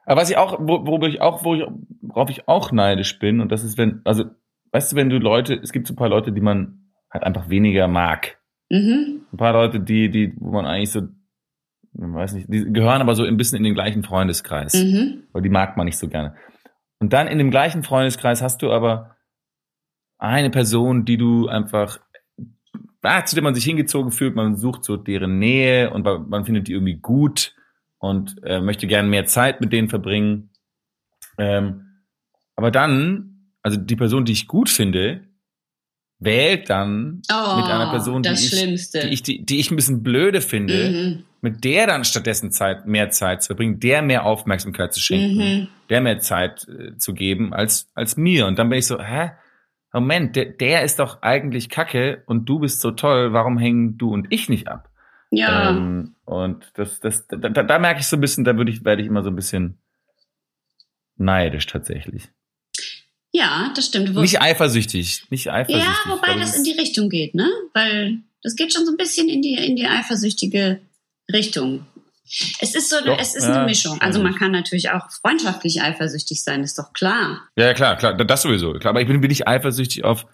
aber 0.06 0.22
was 0.22 0.30
ich 0.30 0.38
auch, 0.38 0.58
wo- 0.58 0.86
worüber 0.86 1.06
ich 1.06 1.20
auch, 1.20 1.44
wo 1.44 1.54
ich, 1.54 1.62
worauf 2.00 2.30
ich 2.30 2.48
auch 2.48 2.72
neidisch 2.72 3.18
bin, 3.18 3.40
und 3.40 3.52
das 3.52 3.62
ist, 3.62 3.76
wenn, 3.76 4.00
also, 4.04 4.24
weißt 4.72 4.92
du, 4.92 4.96
wenn 4.96 5.10
du 5.10 5.18
Leute, 5.18 5.54
es 5.62 5.70
gibt 5.70 5.86
so 5.86 5.92
ein 5.92 5.96
paar 5.98 6.08
Leute, 6.08 6.32
die 6.32 6.40
man 6.40 6.88
halt 7.11 7.25
einfach 7.25 7.49
weniger 7.49 7.88
mag. 7.88 8.38
Mhm. 8.71 9.23
Ein 9.33 9.37
paar 9.37 9.53
Leute, 9.53 9.81
die, 9.81 10.11
die, 10.11 10.35
wo 10.37 10.53
man 10.53 10.66
eigentlich 10.66 10.90
so, 10.92 11.03
weiß 11.94 12.35
nicht, 12.35 12.47
die 12.53 12.73
gehören 12.73 13.01
aber 13.01 13.14
so 13.14 13.25
ein 13.25 13.37
bisschen 13.37 13.59
in 13.59 13.64
den 13.64 13.75
gleichen 13.75 14.03
Freundeskreis 14.03 14.75
Mhm. 14.75 15.25
weil 15.33 15.42
die 15.42 15.49
mag 15.49 15.77
man 15.77 15.87
nicht 15.87 15.99
so 15.99 16.09
gerne. 16.09 16.35
Und 17.01 17.12
dann 17.12 17.29
in 17.29 17.38
dem 17.38 17.51
gleichen 17.51 17.83
Freundeskreis 17.83 18.42
hast 18.42 18.62
du 18.62 18.73
aber 18.73 19.16
eine 20.18 20.51
Person, 20.51 21.05
die 21.05 21.16
du 21.16 21.49
einfach, 21.49 22.01
ah, 23.03 23.25
zu 23.25 23.37
der 23.37 23.44
man 23.44 23.55
sich 23.55 23.64
hingezogen 23.64 24.11
fühlt, 24.11 24.35
man 24.35 24.57
sucht 24.57 24.85
so 24.85 24.97
deren 24.97 25.38
Nähe 25.38 25.90
und 25.90 26.05
man 26.05 26.29
man 26.29 26.44
findet 26.44 26.66
die 26.68 26.73
irgendwie 26.73 26.97
gut 26.97 27.55
und 27.99 28.37
äh, 28.44 28.61
möchte 28.61 28.87
gerne 28.87 29.09
mehr 29.09 29.27
Zeit 29.27 29.61
mit 29.61 29.73
denen 29.73 29.88
verbringen. 29.88 30.51
Ähm, 31.38 32.03
aber 32.57 32.73
dann, 32.73 33.53
also 33.62 33.79
die 33.79 33.94
Person, 33.97 34.25
die 34.25 34.33
ich 34.33 34.49
gut 34.49 34.68
finde, 34.68 35.27
wählt 36.20 36.68
dann 36.68 37.22
Oh, 37.31 37.57
mit 37.57 37.66
einer 37.66 37.90
Person, 37.90 38.22
die 38.22 38.31
ich, 38.31 38.50
die 38.50 39.09
ich, 39.09 39.22
die, 39.22 39.44
die 39.44 39.61
ich 39.61 39.70
ein 39.70 39.76
bisschen 39.76 40.02
blöde 40.02 40.40
finde, 40.40 40.90
Mhm. 40.90 41.24
mit 41.40 41.62
der 41.64 41.87
dann 41.87 42.04
stattdessen 42.04 42.50
Zeit, 42.50 42.87
mehr 42.87 43.11
Zeit 43.11 43.42
zu 43.42 43.48
verbringen, 43.48 43.78
der 43.81 44.02
mehr 44.02 44.24
Aufmerksamkeit 44.26 44.92
zu 44.92 45.00
schenken, 45.00 45.38
Mhm. 45.38 45.68
der 45.90 46.00
mehr 46.00 46.18
Zeit 46.18 46.66
äh, 46.68 46.96
zu 46.96 47.14
geben 47.14 47.52
als, 47.54 47.88
als 47.94 48.16
mir. 48.16 48.46
Und 48.46 48.59
dann 48.59 48.68
bin 48.68 48.78
ich 48.78 48.87
so, 48.87 49.00
hä? 49.00 49.31
Moment, 49.92 50.37
der, 50.37 50.44
der 50.46 50.83
ist 50.83 50.98
doch 50.98 51.22
eigentlich 51.22 51.70
Kacke 51.70 52.22
und 52.26 52.46
du 52.48 52.59
bist 52.59 52.81
so 52.81 52.90
toll, 52.90 53.33
warum 53.33 53.57
hängen 53.57 53.96
du 53.96 54.12
und 54.12 54.26
ich 54.31 54.48
nicht 54.48 54.68
ab? 54.68 54.90
Ja. 55.31 55.70
Ähm, 55.70 56.14
und 56.24 56.70
das, 56.74 57.00
das, 57.00 57.26
da, 57.26 57.37
da, 57.37 57.62
da 57.62 57.78
merke 57.78 58.00
ich 58.00 58.07
so 58.07 58.16
ein 58.16 58.20
bisschen, 58.20 58.44
da 58.44 58.57
würde 58.57 58.70
ich, 58.70 58.85
werde 58.85 59.00
ich 59.02 59.09
immer 59.09 59.22
so 59.22 59.31
ein 59.31 59.37
bisschen 59.37 59.78
neidisch 61.16 61.66
tatsächlich. 61.66 62.28
Ja, 63.32 63.72
das 63.76 63.86
stimmt. 63.86 64.14
Wo- 64.14 64.20
Nicht 64.20 64.40
eifersüchtig, 64.40 65.24
nicht 65.30 65.48
eifersüchtig. 65.50 65.84
Ja, 65.86 66.10
wobei 66.12 66.34
das 66.38 66.56
in 66.56 66.64
die 66.64 66.72
Richtung 66.72 67.08
geht, 67.10 67.34
ne? 67.34 67.48
Weil 67.74 68.18
das 68.42 68.56
geht 68.56 68.72
schon 68.72 68.84
so 68.86 68.92
ein 68.92 68.96
bisschen 68.96 69.28
in 69.28 69.42
die, 69.42 69.54
in 69.54 69.76
die 69.76 69.86
eifersüchtige 69.86 70.80
Richtung. 71.32 71.86
Es 72.60 72.74
ist 72.74 72.90
so, 72.90 72.96
eine- 72.96 73.06
Doch, 73.06 73.18
es 73.18 73.34
ist 73.34 73.44
ja, 73.44 73.54
eine 73.56 73.64
Mischung. 73.64 74.00
Also 74.02 74.22
man 74.22 74.34
kann 74.34 74.50
natürlich 74.52 74.90
auch 74.90 75.10
freundschaftlich 75.10 75.80
eifersüchtig 75.82 76.42
sein, 76.42 76.62
ist 76.62 76.78
doch 76.78 76.92
klar. 76.92 77.48
Ja, 77.56 77.66
ja, 77.66 77.74
klar, 77.74 77.96
klar, 77.96 78.14
das 78.14 78.42
sowieso. 78.42 78.72
Klar, 78.74 78.90
aber 78.90 79.00
ich 79.00 79.06
bin, 79.08 79.20
bin 79.20 79.28
nicht 79.30 79.48
eifersüchtig 79.48 80.04
auf. 80.04 80.26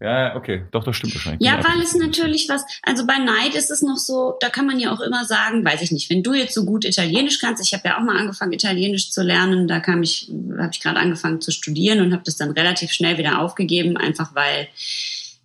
Ja, 0.00 0.36
okay, 0.36 0.64
doch, 0.70 0.84
das 0.84 0.94
stimmt 0.94 1.14
wahrscheinlich. 1.14 1.44
Ja, 1.44 1.58
weil 1.64 1.80
es 1.82 1.94
natürlich 1.94 2.48
was, 2.48 2.62
also 2.82 3.04
bei 3.04 3.18
Neid 3.18 3.56
ist 3.56 3.70
es 3.70 3.82
noch 3.82 3.96
so, 3.96 4.36
da 4.40 4.48
kann 4.48 4.64
man 4.64 4.78
ja 4.78 4.92
auch 4.92 5.00
immer 5.00 5.24
sagen, 5.24 5.64
weiß 5.64 5.82
ich 5.82 5.90
nicht, 5.90 6.08
wenn 6.08 6.22
du 6.22 6.34
jetzt 6.34 6.54
so 6.54 6.64
gut 6.64 6.84
Italienisch 6.84 7.40
kannst, 7.40 7.64
ich 7.64 7.74
habe 7.74 7.88
ja 7.88 7.98
auch 7.98 8.02
mal 8.02 8.16
angefangen 8.16 8.52
Italienisch 8.52 9.10
zu 9.10 9.22
lernen, 9.22 9.66
da 9.66 9.80
kam 9.80 10.04
ich, 10.04 10.30
habe 10.56 10.70
ich 10.72 10.80
gerade 10.80 11.00
angefangen 11.00 11.40
zu 11.40 11.50
studieren 11.50 12.00
und 12.00 12.12
habe 12.12 12.22
das 12.24 12.36
dann 12.36 12.52
relativ 12.52 12.92
schnell 12.92 13.18
wieder 13.18 13.40
aufgegeben, 13.40 13.96
einfach 13.96 14.36
weil 14.36 14.68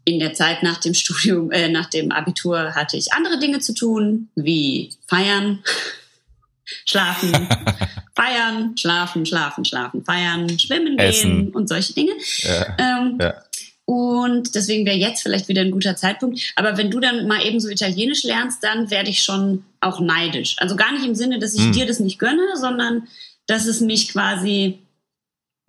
in 0.05 0.19
der 0.19 0.33
Zeit 0.33 0.61
nach 0.61 0.79
dem 0.79 0.93
Studium, 0.93 1.51
äh, 1.51 1.69
nach 1.69 1.89
dem 1.89 2.11
Abitur 2.11 2.75
hatte 2.75 2.95
ich 2.95 3.13
andere 3.13 3.39
Dinge 3.39 3.59
zu 3.59 3.73
tun, 3.73 4.29
wie 4.35 4.91
feiern, 5.07 5.63
schlafen, 6.85 7.31
feiern, 8.15 8.77
schlafen, 8.77 9.25
schlafen, 9.25 9.65
schlafen, 9.65 10.03
feiern, 10.05 10.47
schwimmen 10.59 10.99
Essen. 10.99 11.45
gehen 11.45 11.49
und 11.53 11.67
solche 11.69 11.93
Dinge. 11.93 12.13
Ja, 12.43 12.77
Ähm, 12.77 13.17
ja. 13.19 13.33
Und 13.85 14.55
deswegen 14.55 14.85
wäre 14.85 14.95
jetzt 14.97 15.21
vielleicht 15.23 15.47
wieder 15.49 15.61
ein 15.61 15.71
guter 15.71 15.95
Zeitpunkt. 15.95 16.39
Aber 16.55 16.77
wenn 16.77 16.89
du 16.91 16.99
dann 16.99 17.27
mal 17.27 17.45
eben 17.45 17.59
so 17.59 17.67
Italienisch 17.69 18.23
lernst, 18.23 18.63
dann 18.63 18.89
werde 18.89 19.09
ich 19.09 19.23
schon 19.23 19.65
auch 19.81 19.99
neidisch. 19.99 20.55
Also 20.59 20.75
gar 20.75 20.91
nicht 20.93 21.05
im 21.05 21.15
Sinne, 21.15 21.39
dass 21.39 21.53
ich 21.53 21.61
Hm. 21.63 21.71
dir 21.73 21.85
das 21.85 21.99
nicht 21.99 22.17
gönne, 22.19 22.55
sondern 22.55 23.07
dass 23.47 23.65
es 23.65 23.81
mich 23.81 24.09
quasi 24.09 24.79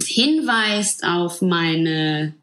hinweist 0.03 1.05
auf 1.05 1.41
meine 1.43 2.35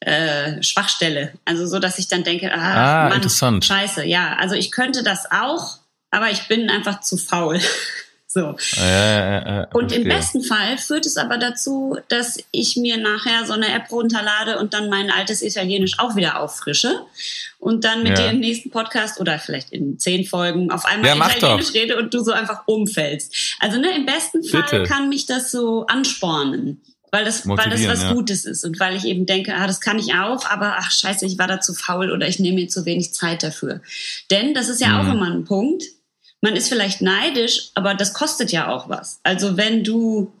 äh, 0.00 0.62
Schwachstelle. 0.62 1.32
Also 1.44 1.66
so, 1.66 1.78
dass 1.78 1.98
ich 1.98 2.08
dann 2.08 2.24
denke, 2.24 2.52
ah, 2.52 3.04
Ah, 3.04 3.08
Mann, 3.08 3.16
interessant. 3.18 3.64
scheiße, 3.64 4.04
ja. 4.04 4.36
Also 4.38 4.54
ich 4.54 4.70
könnte 4.70 5.02
das 5.02 5.30
auch, 5.30 5.78
aber 6.10 6.30
ich 6.30 6.48
bin 6.48 6.68
einfach 6.70 7.00
zu 7.00 7.16
faul. 7.16 7.60
so. 8.36 8.54
Ja, 8.80 9.60
ja, 9.60 9.68
Und 9.72 9.92
im 9.92 10.04
besten 10.04 10.42
Fall 10.44 10.76
führt 10.78 11.06
es 11.06 11.16
aber 11.16 11.38
dazu, 11.38 11.96
dass 12.08 12.38
ich 12.52 12.76
mir 12.76 12.98
nachher 12.98 13.46
so 13.46 13.54
eine 13.54 13.72
App 13.72 13.90
runterlade 13.90 14.58
und 14.58 14.74
dann 14.74 14.90
mein 14.90 15.10
altes 15.10 15.40
Italienisch 15.42 15.98
auch 15.98 16.16
wieder 16.16 16.38
auffrische 16.40 17.00
und 17.58 17.84
dann 17.84 18.02
mit 18.02 18.18
Ja. 18.18 18.26
dir 18.26 18.30
im 18.32 18.40
nächsten 18.40 18.70
Podcast 18.70 19.18
oder 19.20 19.38
vielleicht 19.38 19.72
in 19.72 19.98
zehn 19.98 20.26
Folgen 20.26 20.70
auf 20.70 20.84
einmal 20.84 21.16
Ja, 21.16 21.28
Italienisch 21.30 21.72
rede 21.74 21.96
und 21.96 22.12
du 22.12 22.22
so 22.22 22.32
einfach 22.32 22.64
umfällst. 22.66 23.34
Also 23.60 23.80
ne, 23.80 23.96
im 23.96 24.04
besten 24.04 24.44
Fall 24.44 24.62
Bitte. 24.62 24.82
kann 24.84 25.08
mich 25.08 25.24
das 25.26 25.50
so 25.50 25.86
anspornen. 25.86 26.82
Weil 27.12 27.24
das, 27.24 27.46
weil 27.48 27.70
das 27.70 27.86
was 27.86 28.02
ja. 28.02 28.12
Gutes 28.12 28.44
ist 28.44 28.64
und 28.64 28.78
weil 28.80 28.96
ich 28.96 29.04
eben 29.04 29.24
denke, 29.26 29.54
ah, 29.54 29.66
das 29.66 29.80
kann 29.80 29.98
ich 29.98 30.12
auch, 30.14 30.44
aber 30.50 30.74
ach 30.78 30.90
scheiße, 30.90 31.24
ich 31.24 31.38
war 31.38 31.46
da 31.46 31.60
zu 31.60 31.72
faul 31.72 32.10
oder 32.10 32.26
ich 32.28 32.40
nehme 32.40 32.56
mir 32.56 32.68
zu 32.68 32.84
wenig 32.84 33.14
Zeit 33.14 33.42
dafür. 33.44 33.80
Denn 34.30 34.52
das 34.54 34.68
ist 34.68 34.80
ja 34.82 34.88
Mhm. 34.88 35.08
auch 35.08 35.12
immer 35.14 35.30
ein 35.30 35.44
Punkt. 35.44 35.84
Man 36.40 36.54
ist 36.54 36.68
vielleicht 36.68 37.02
neidisch, 37.02 37.70
aber 37.74 37.94
das 37.94 38.14
kostet 38.14 38.52
ja 38.52 38.68
auch 38.68 38.88
was. 38.88 39.20
Also 39.22 39.56
wenn 39.56 39.82
du 39.82 40.32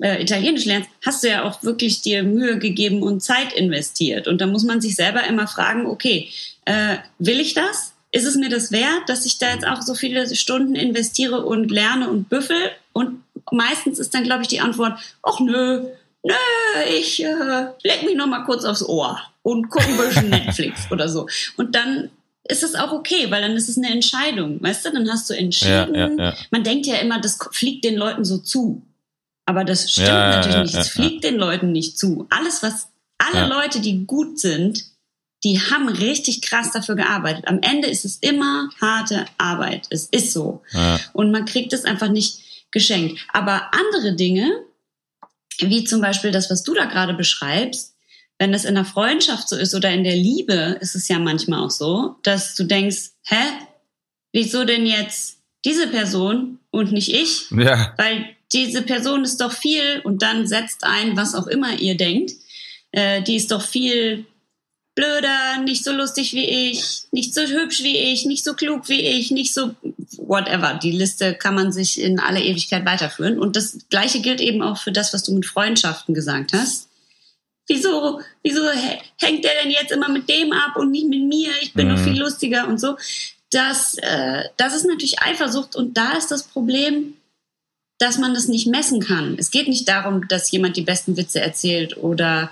äh, 0.00 0.22
Italienisch 0.22 0.64
lernst, 0.64 0.88
hast 1.04 1.22
du 1.22 1.28
ja 1.28 1.44
auch 1.44 1.62
wirklich 1.62 2.02
dir 2.02 2.22
Mühe 2.22 2.58
gegeben 2.58 3.02
und 3.02 3.20
Zeit 3.20 3.52
investiert. 3.52 4.28
Und 4.28 4.40
da 4.40 4.46
muss 4.46 4.64
man 4.64 4.80
sich 4.80 4.94
selber 4.94 5.24
immer 5.24 5.46
fragen, 5.46 5.86
okay, 5.86 6.28
äh, 6.64 6.96
will 7.18 7.40
ich 7.40 7.54
das? 7.54 7.94
Ist 8.10 8.26
es 8.26 8.36
mir 8.36 8.48
das 8.48 8.72
wert, 8.72 9.08
dass 9.08 9.26
ich 9.26 9.38
da 9.38 9.52
jetzt 9.52 9.66
auch 9.66 9.82
so 9.82 9.94
viele 9.94 10.34
Stunden 10.34 10.74
investiere 10.74 11.44
und 11.44 11.70
lerne 11.70 12.08
und 12.08 12.28
büffel? 12.28 12.70
Und 12.92 13.22
meistens 13.50 13.98
ist 13.98 14.14
dann, 14.14 14.24
glaube 14.24 14.42
ich, 14.42 14.48
die 14.48 14.60
Antwort, 14.60 14.98
ach 15.22 15.40
nö, 15.40 15.84
nö, 16.22 16.34
ich 16.98 17.22
äh, 17.22 17.66
leg 17.82 18.02
mich 18.04 18.16
noch 18.16 18.26
mal 18.26 18.44
kurz 18.44 18.64
aufs 18.64 18.82
Ohr 18.82 19.20
und 19.42 19.68
gucke 19.68 19.86
ein 19.86 19.96
bisschen 19.96 20.30
Netflix 20.30 20.90
oder 20.90 21.08
so. 21.08 21.26
Und 21.56 21.74
dann 21.74 22.10
ist 22.48 22.62
es 22.62 22.74
auch 22.74 22.92
okay, 22.92 23.30
weil 23.30 23.42
dann 23.42 23.52
ist 23.52 23.68
es 23.68 23.76
eine 23.76 23.90
Entscheidung, 23.90 24.62
weißt 24.62 24.86
du? 24.86 24.92
Dann 24.92 25.10
hast 25.10 25.28
du 25.30 25.34
entschieden. 25.34 25.94
Ja, 25.94 26.08
ja, 26.08 26.24
ja. 26.30 26.34
Man 26.50 26.64
denkt 26.64 26.86
ja 26.86 26.96
immer, 26.96 27.20
das 27.20 27.38
fliegt 27.52 27.84
den 27.84 27.96
Leuten 27.96 28.24
so 28.24 28.38
zu. 28.38 28.82
Aber 29.44 29.64
das 29.64 29.90
stimmt 29.90 30.08
natürlich 30.08 30.72
nicht. 30.72 30.74
Es 30.74 30.88
fliegt 30.88 31.24
den 31.24 31.36
Leuten 31.36 31.72
nicht 31.72 31.98
zu. 31.98 32.26
Alles, 32.30 32.62
was 32.62 32.88
alle 33.18 33.48
Leute, 33.48 33.80
die 33.80 34.04
gut 34.06 34.38
sind, 34.38 34.84
die 35.44 35.60
haben 35.60 35.88
richtig 35.88 36.42
krass 36.42 36.72
dafür 36.72 36.96
gearbeitet. 36.96 37.46
Am 37.46 37.60
Ende 37.62 37.88
ist 37.88 38.04
es 38.04 38.16
immer 38.16 38.68
harte 38.80 39.24
Arbeit. 39.38 39.86
Es 39.90 40.06
ist 40.06 40.32
so. 40.32 40.62
Und 41.12 41.30
man 41.30 41.44
kriegt 41.44 41.72
es 41.72 41.84
einfach 41.84 42.08
nicht 42.08 42.40
geschenkt. 42.70 43.20
Aber 43.32 43.70
andere 43.72 44.14
Dinge, 44.16 44.50
wie 45.60 45.84
zum 45.84 46.00
Beispiel 46.00 46.30
das, 46.30 46.50
was 46.50 46.62
du 46.62 46.74
da 46.74 46.84
gerade 46.84 47.14
beschreibst, 47.14 47.94
wenn 48.38 48.52
das 48.52 48.64
in 48.64 48.76
der 48.76 48.84
Freundschaft 48.84 49.48
so 49.48 49.56
ist 49.56 49.74
oder 49.74 49.90
in 49.90 50.04
der 50.04 50.16
Liebe, 50.16 50.78
ist 50.80 50.94
es 50.94 51.08
ja 51.08 51.18
manchmal 51.18 51.64
auch 51.64 51.70
so, 51.70 52.16
dass 52.22 52.54
du 52.54 52.64
denkst, 52.64 53.10
hä, 53.24 53.36
wieso 54.32 54.64
denn 54.64 54.86
jetzt 54.86 55.38
diese 55.64 55.88
Person 55.88 56.58
und 56.70 56.92
nicht 56.92 57.12
ich? 57.12 57.50
Ja. 57.50 57.94
Weil 57.98 58.26
diese 58.52 58.82
Person 58.82 59.24
ist 59.24 59.40
doch 59.40 59.52
viel 59.52 60.00
und 60.04 60.22
dann 60.22 60.46
setzt 60.46 60.84
ein, 60.84 61.16
was 61.16 61.34
auch 61.34 61.48
immer 61.48 61.78
ihr 61.78 61.96
denkt, 61.96 62.32
äh, 62.92 63.22
die 63.22 63.36
ist 63.36 63.50
doch 63.50 63.62
viel 63.62 64.24
blöder, 64.94 65.62
nicht 65.64 65.84
so 65.84 65.92
lustig 65.92 66.32
wie 66.32 66.44
ich, 66.44 67.02
nicht 67.12 67.34
so 67.34 67.42
hübsch 67.42 67.82
wie 67.82 67.96
ich, 67.96 68.24
nicht 68.24 68.44
so 68.44 68.54
klug 68.54 68.88
wie 68.88 69.00
ich, 69.00 69.30
nicht 69.30 69.52
so 69.52 69.74
whatever. 70.16 70.78
Die 70.82 70.90
Liste 70.90 71.34
kann 71.34 71.54
man 71.54 71.72
sich 71.72 72.00
in 72.00 72.18
alle 72.18 72.42
Ewigkeit 72.42 72.84
weiterführen. 72.84 73.38
Und 73.38 73.54
das 73.54 73.78
Gleiche 73.90 74.20
gilt 74.20 74.40
eben 74.40 74.62
auch 74.62 74.78
für 74.78 74.90
das, 74.90 75.12
was 75.12 75.22
du 75.22 75.32
mit 75.34 75.46
Freundschaften 75.46 76.14
gesagt 76.14 76.52
hast 76.52 76.87
wieso, 77.68 78.20
wieso 78.42 78.62
hängt 79.18 79.44
der 79.44 79.62
denn 79.62 79.70
jetzt 79.70 79.92
immer 79.92 80.08
mit 80.08 80.28
dem 80.28 80.52
ab 80.52 80.76
und 80.76 80.90
nicht 80.90 81.08
mit 81.08 81.22
mir? 81.22 81.50
Ich 81.60 81.74
bin 81.74 81.88
mhm. 81.88 81.94
noch 81.94 82.02
viel 82.02 82.18
lustiger 82.18 82.66
und 82.66 82.80
so. 82.80 82.96
Das, 83.50 83.96
äh, 83.98 84.44
das 84.56 84.74
ist 84.74 84.86
natürlich 84.86 85.20
Eifersucht 85.22 85.76
und 85.76 85.96
da 85.96 86.12
ist 86.12 86.30
das 86.30 86.42
Problem, 86.42 87.14
dass 87.98 88.18
man 88.18 88.34
das 88.34 88.48
nicht 88.48 88.66
messen 88.66 89.00
kann. 89.00 89.36
Es 89.38 89.50
geht 89.50 89.68
nicht 89.68 89.88
darum, 89.88 90.28
dass 90.28 90.50
jemand 90.50 90.76
die 90.76 90.82
besten 90.82 91.16
Witze 91.16 91.40
erzählt 91.40 91.96
oder 91.96 92.50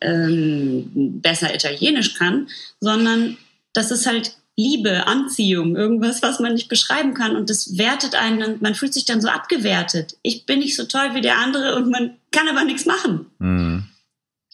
ähm, 0.00 0.90
besser 1.20 1.54
Italienisch 1.54 2.14
kann, 2.14 2.48
sondern 2.80 3.36
das 3.72 3.90
ist 3.90 4.06
halt 4.06 4.36
Liebe, 4.56 5.06
Anziehung, 5.06 5.76
irgendwas, 5.76 6.20
was 6.20 6.40
man 6.40 6.54
nicht 6.54 6.68
beschreiben 6.68 7.14
kann 7.14 7.36
und 7.36 7.48
das 7.48 7.78
wertet 7.78 8.16
einen, 8.16 8.56
man 8.60 8.74
fühlt 8.74 8.92
sich 8.92 9.04
dann 9.04 9.20
so 9.20 9.28
abgewertet. 9.28 10.16
Ich 10.22 10.46
bin 10.46 10.58
nicht 10.58 10.74
so 10.74 10.84
toll 10.84 11.14
wie 11.14 11.20
der 11.20 11.38
andere 11.38 11.76
und 11.76 11.90
man 11.90 12.16
kann 12.32 12.48
aber 12.48 12.64
nichts 12.64 12.84
machen. 12.84 13.26
Mhm. 13.38 13.84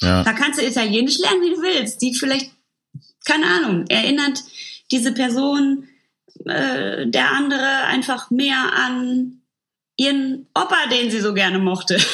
Ja. 0.01 0.25
Da 0.25 0.33
kannst 0.33 0.61
du 0.61 0.67
Italienisch 0.67 1.19
lernen, 1.19 1.43
wie 1.43 1.55
du 1.55 1.63
willst. 1.63 2.03
Die 2.03 2.15
vielleicht, 2.15 2.53
keine 3.25 3.47
Ahnung, 3.47 3.87
erinnert 3.89 4.43
diese 4.91 5.13
Person 5.13 5.89
äh, 6.45 7.07
der 7.07 7.31
andere 7.33 7.85
einfach 7.87 8.31
mehr 8.31 8.73
an 8.75 9.41
ihren 9.97 10.47
Opa, 10.55 10.89
den 10.91 11.11
sie 11.11 11.21
so 11.21 11.35
gerne 11.35 11.59
mochte. 11.59 11.99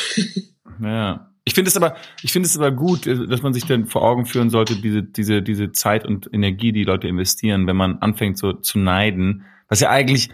Ja. 0.83 1.27
Ich 1.45 1.55
finde 1.55 1.69
es 1.69 1.77
aber, 1.77 1.97
ich 2.23 2.33
finde 2.33 2.47
es 2.47 2.57
aber 2.57 2.71
gut, 2.71 3.07
äh, 3.07 3.27
dass 3.27 3.43
man 3.43 3.53
sich 3.53 3.67
dann 3.67 3.87
vor 3.87 4.03
Augen 4.03 4.25
führen 4.25 4.49
sollte, 4.49 4.77
diese, 4.77 5.03
diese, 5.03 5.43
diese 5.43 5.73
Zeit 5.73 6.07
und 6.07 6.31
Energie, 6.33 6.73
die 6.73 6.85
Leute 6.85 7.07
investieren, 7.07 7.67
wenn 7.67 7.77
man 7.77 7.99
anfängt 7.99 8.39
so 8.39 8.55
zu 8.55 8.79
neiden, 8.79 9.45
was 9.69 9.81
ja 9.81 9.91
eigentlich, 9.91 10.31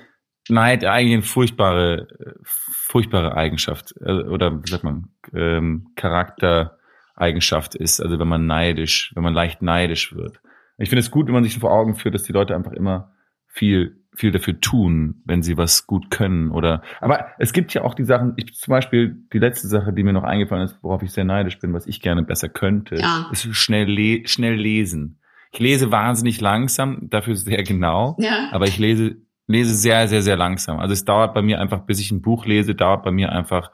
Neid 0.49 0.85
eigentlich 0.85 1.15
eine 1.15 1.23
furchtbare, 1.23 2.07
äh, 2.21 2.33
furchtbare 2.45 3.37
Eigenschaft, 3.37 3.95
äh, 4.01 4.13
oder 4.13 4.63
wie 4.63 4.71
sagt 4.71 4.85
man, 4.85 5.09
ähm, 5.35 5.89
Charakter, 5.97 6.76
Eigenschaft 7.17 7.75
ist, 7.75 8.01
also 8.01 8.19
wenn 8.19 8.29
man 8.29 8.47
neidisch, 8.47 9.13
wenn 9.15 9.23
man 9.23 9.35
leicht 9.35 9.63
neidisch 9.63 10.15
wird. 10.15 10.41
Ich 10.79 10.91
finde 10.91 11.01
es 11.01 11.11
gut, 11.11 11.27
wenn 11.27 11.35
man 11.35 11.45
sich 11.45 11.59
vor 11.59 11.73
Augen 11.73 11.97
führt, 11.97 12.15
dass 12.15 12.23
die 12.23 12.33
Leute 12.33 12.55
einfach 12.55 12.73
immer 12.73 13.13
viel, 13.47 14.05
viel 14.15 14.33
dafür 14.33 14.61
tun, 14.61 15.23
wenn 15.25 15.43
sie 15.43 15.57
was 15.57 15.87
gut 15.87 16.11
können 16.11 16.51
oder, 16.51 16.83
aber 17.01 17.29
es 17.39 17.55
gibt 17.55 17.73
ja 17.73 17.83
auch 17.83 17.95
die 17.95 18.05
Sachen, 18.05 18.35
ich 18.37 18.55
zum 18.55 18.73
Beispiel, 18.73 19.17
die 19.33 19.39
letzte 19.39 19.69
Sache, 19.69 19.95
die 19.95 20.03
mir 20.03 20.13
noch 20.13 20.25
eingefallen 20.25 20.65
ist, 20.65 20.79
worauf 20.83 21.03
ich 21.03 21.11
sehr 21.11 21.25
neidisch 21.25 21.59
bin, 21.59 21.73
was 21.73 21.87
ich 21.87 22.03
gerne 22.03 22.23
besser 22.23 22.51
könnte, 22.51 22.97
ja. 22.97 23.29
ist 23.33 23.55
schnell, 23.57 23.89
le 23.89 24.27
schnell 24.29 24.55
lesen. 24.55 25.21
Ich 25.53 25.61
lese 25.61 25.91
wahnsinnig 25.91 26.41
langsam, 26.41 27.09
dafür 27.09 27.35
sehr 27.35 27.63
genau, 27.63 28.17
ja. 28.19 28.51
aber 28.53 28.67
ich 28.67 28.79
lese, 28.79 29.17
lese 29.47 29.75
sehr, 29.75 30.07
sehr, 30.09 30.21
sehr 30.21 30.37
langsam. 30.37 30.79
Also 30.79 30.93
es 30.93 31.07
dauert 31.07 31.33
bei 31.33 31.41
mir 31.41 31.61
einfach, 31.61 31.87
bis 31.87 32.01
ich 32.01 32.11
ein 32.11 32.21
Buch 32.21 32.45
lese, 32.45 32.75
dauert 32.75 33.05
bei 33.05 33.11
mir 33.11 33.33
einfach 33.33 33.71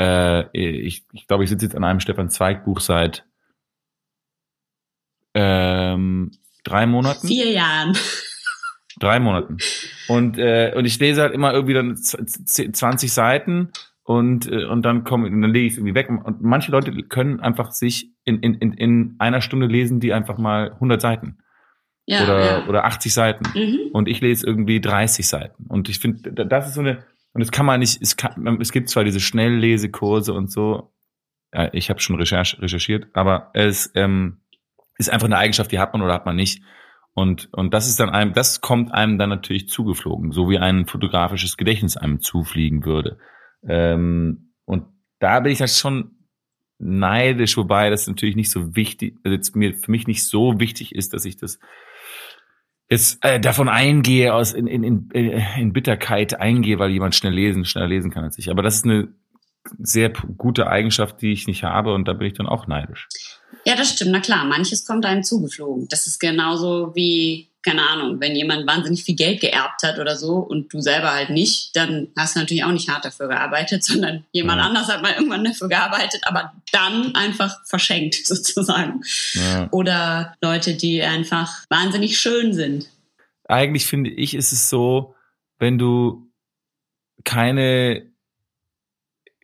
äh, 0.00 0.48
ich 0.56 1.04
ich 1.12 1.26
glaube, 1.26 1.44
ich 1.44 1.50
sitze 1.50 1.66
jetzt 1.66 1.76
an 1.76 1.84
einem 1.84 2.00
Stefan 2.00 2.30
Zweig 2.30 2.64
Buch 2.64 2.80
seit 2.80 3.24
ähm, 5.34 6.30
drei 6.64 6.86
Monaten. 6.86 7.26
Vier 7.26 7.50
Jahren. 7.50 7.96
Drei 8.98 9.20
Monaten. 9.20 9.58
Und, 10.08 10.36
äh, 10.38 10.72
und 10.76 10.84
ich 10.84 10.98
lese 10.98 11.22
halt 11.22 11.32
immer 11.32 11.52
irgendwie 11.52 11.74
dann 11.74 11.96
20 11.96 13.12
Seiten 13.12 13.70
und, 14.02 14.50
äh, 14.50 14.64
und 14.64 14.82
dann 14.82 15.04
komme 15.04 15.30
dann 15.30 15.52
lege 15.52 15.66
ich 15.66 15.72
es 15.74 15.78
irgendwie 15.78 15.94
weg. 15.94 16.10
Und 16.10 16.42
manche 16.42 16.72
Leute 16.72 16.92
können 17.04 17.40
einfach 17.40 17.70
sich 17.70 18.10
in, 18.24 18.40
in, 18.40 18.54
in, 18.54 18.72
in 18.72 19.14
einer 19.18 19.40
Stunde 19.40 19.66
lesen, 19.66 20.00
die 20.00 20.12
einfach 20.12 20.38
mal 20.38 20.72
100 20.72 21.00
Seiten. 21.00 21.38
Ja, 22.06 22.24
oder, 22.24 22.44
ja. 22.44 22.66
oder 22.66 22.84
80 22.84 23.14
Seiten. 23.14 23.44
Mhm. 23.54 23.90
Und 23.92 24.08
ich 24.08 24.20
lese 24.20 24.46
irgendwie 24.46 24.80
30 24.80 25.26
Seiten. 25.28 25.66
Und 25.68 25.88
ich 25.88 26.00
finde, 26.00 26.32
das 26.32 26.68
ist 26.68 26.74
so 26.74 26.80
eine, 26.80 27.04
und 27.32 27.42
es 27.42 27.50
kann 27.50 27.66
man 27.66 27.80
nicht, 27.80 28.00
es, 28.02 28.16
kann, 28.16 28.58
es 28.60 28.72
gibt 28.72 28.88
zwar 28.88 29.04
diese 29.04 29.20
Schnelllesekurse 29.20 30.32
und 30.32 30.50
so, 30.50 30.92
ja, 31.52 31.72
ich 31.72 31.90
habe 31.90 32.00
schon 32.00 32.16
recherch, 32.16 32.60
recherchiert, 32.60 33.08
aber 33.14 33.50
es 33.54 33.90
ähm, 33.94 34.40
ist 34.98 35.10
einfach 35.10 35.26
eine 35.26 35.38
Eigenschaft, 35.38 35.72
die 35.72 35.78
hat 35.78 35.92
man 35.92 36.02
oder 36.02 36.14
hat 36.14 36.26
man 36.26 36.36
nicht. 36.36 36.62
Und, 37.12 37.52
und 37.52 37.74
das 37.74 37.88
ist 37.88 37.98
dann 37.98 38.10
einem, 38.10 38.34
das 38.34 38.60
kommt 38.60 38.92
einem 38.92 39.18
dann 39.18 39.30
natürlich 39.30 39.68
zugeflogen, 39.68 40.32
so 40.32 40.48
wie 40.48 40.58
ein 40.58 40.86
fotografisches 40.86 41.56
Gedächtnis 41.56 41.96
einem 41.96 42.20
zufliegen 42.20 42.84
würde. 42.84 43.18
Ähm, 43.66 44.52
und 44.64 44.86
da 45.18 45.40
bin 45.40 45.52
ich 45.52 45.60
halt 45.60 45.70
schon 45.70 46.12
neidisch, 46.78 47.56
wobei 47.56 47.90
das 47.90 48.06
natürlich 48.06 48.36
nicht 48.36 48.50
so 48.50 48.74
wichtig, 48.74 49.18
also 49.22 49.34
jetzt 49.34 49.54
mir 49.54 49.74
für 49.74 49.90
mich 49.90 50.06
nicht 50.06 50.24
so 50.24 50.60
wichtig 50.60 50.94
ist, 50.94 51.12
dass 51.12 51.24
ich 51.24 51.36
das 51.36 51.58
jetzt 52.90 53.24
äh, 53.24 53.40
davon 53.40 53.68
eingehe, 53.68 54.34
aus 54.34 54.52
in, 54.52 54.66
in, 54.66 54.82
in, 54.82 55.42
in 55.56 55.72
Bitterkeit 55.72 56.38
eingehe, 56.38 56.78
weil 56.78 56.90
jemand 56.90 57.14
schnell 57.14 57.32
lesen, 57.32 57.64
schneller 57.64 57.86
lesen 57.86 58.10
kann 58.10 58.24
als 58.24 58.38
ich. 58.38 58.50
Aber 58.50 58.62
das 58.62 58.76
ist 58.76 58.84
eine 58.84 59.08
sehr 59.78 60.10
gute 60.10 60.66
Eigenschaft, 60.66 61.22
die 61.22 61.32
ich 61.32 61.46
nicht 61.46 61.62
habe 61.62 61.94
und 61.94 62.08
da 62.08 62.14
bin 62.14 62.26
ich 62.26 62.34
dann 62.34 62.46
auch 62.46 62.66
neidisch. 62.66 63.08
Ja, 63.64 63.76
das 63.76 63.92
stimmt. 63.92 64.10
Na 64.12 64.20
klar, 64.20 64.44
manches 64.44 64.86
kommt 64.86 65.04
einem 65.06 65.22
zugeflogen. 65.22 65.86
Das 65.88 66.06
ist 66.06 66.18
genauso 66.18 66.94
wie, 66.94 67.49
keine 67.62 67.86
Ahnung, 67.86 68.20
wenn 68.20 68.34
jemand 68.34 68.66
wahnsinnig 68.66 69.04
viel 69.04 69.16
Geld 69.16 69.40
geerbt 69.40 69.82
hat 69.82 69.98
oder 69.98 70.16
so 70.16 70.36
und 70.36 70.72
du 70.72 70.80
selber 70.80 71.12
halt 71.12 71.30
nicht, 71.30 71.76
dann 71.76 72.08
hast 72.16 72.34
du 72.34 72.40
natürlich 72.40 72.64
auch 72.64 72.72
nicht 72.72 72.88
hart 72.88 73.04
dafür 73.04 73.28
gearbeitet, 73.28 73.84
sondern 73.84 74.24
jemand 74.32 74.60
ja. 74.60 74.66
anders 74.66 74.88
hat 74.88 75.02
mal 75.02 75.12
irgendwann 75.12 75.44
dafür 75.44 75.68
gearbeitet, 75.68 76.22
aber 76.24 76.52
dann 76.72 77.14
einfach 77.14 77.64
verschenkt 77.66 78.14
sozusagen. 78.26 79.02
Ja. 79.34 79.68
Oder 79.70 80.34
Leute, 80.40 80.74
die 80.74 81.02
einfach 81.02 81.64
wahnsinnig 81.68 82.18
schön 82.18 82.54
sind. 82.54 82.88
Eigentlich 83.44 83.86
finde 83.86 84.10
ich, 84.10 84.34
ist 84.34 84.52
es 84.52 84.68
so, 84.68 85.14
wenn 85.58 85.76
du 85.76 86.30
keine 87.24 88.10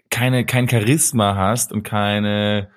keine 0.09 0.47
kein 0.47 0.69
Charisma 0.69 1.35
hast 1.35 1.73
und 1.73 1.83
keine 1.83 2.71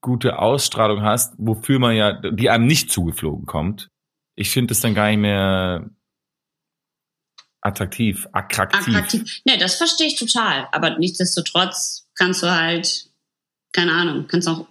gute 0.00 0.38
Ausstrahlung 0.38 1.02
hast, 1.02 1.34
wofür 1.38 1.78
man 1.78 1.96
ja, 1.96 2.12
die 2.12 2.50
einem 2.50 2.66
nicht 2.66 2.92
zugeflogen 2.92 3.46
kommt, 3.46 3.90
ich 4.36 4.50
finde 4.50 4.72
es 4.72 4.80
dann 4.80 4.94
gar 4.94 5.08
nicht 5.08 5.18
mehr 5.18 5.88
attraktiv, 7.60 8.28
attraktiv. 8.32 8.94
Attraktiv. 8.94 9.40
Ne, 9.44 9.58
das 9.58 9.76
verstehe 9.76 10.06
ich 10.06 10.16
total. 10.16 10.68
Aber 10.72 10.98
nichtsdestotrotz 10.98 12.06
kannst 12.14 12.42
du 12.42 12.50
halt, 12.50 13.08
keine 13.72 13.92
Ahnung, 13.92 14.26
kannst 14.28 14.48
auch 14.48 14.66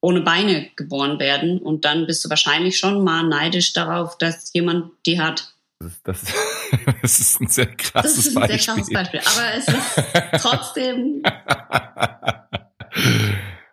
ohne 0.00 0.20
Beine 0.20 0.70
geboren 0.76 1.18
werden 1.18 1.58
und 1.58 1.84
dann 1.84 2.06
bist 2.06 2.24
du 2.24 2.28
wahrscheinlich 2.28 2.78
schon 2.78 3.02
mal 3.04 3.22
neidisch 3.22 3.72
darauf, 3.72 4.18
dass 4.18 4.52
jemand 4.52 4.90
die 5.06 5.20
hat. 5.20 5.54
Das, 5.80 6.02
das, 6.02 6.24
das 7.02 7.20
ist 7.20 7.40
ein 7.40 7.48
sehr 7.48 7.74
krasses 7.74 8.34
Beispiel. 8.34 8.48
Das 8.48 8.66
ist 8.66 8.68
ein 8.68 8.84
sehr 8.84 8.92
krasses 8.92 8.92
Beispiel. 8.92 9.20
Aber 9.20 9.54
es 9.54 9.68
ist 9.68 10.42
trotzdem. 10.42 11.22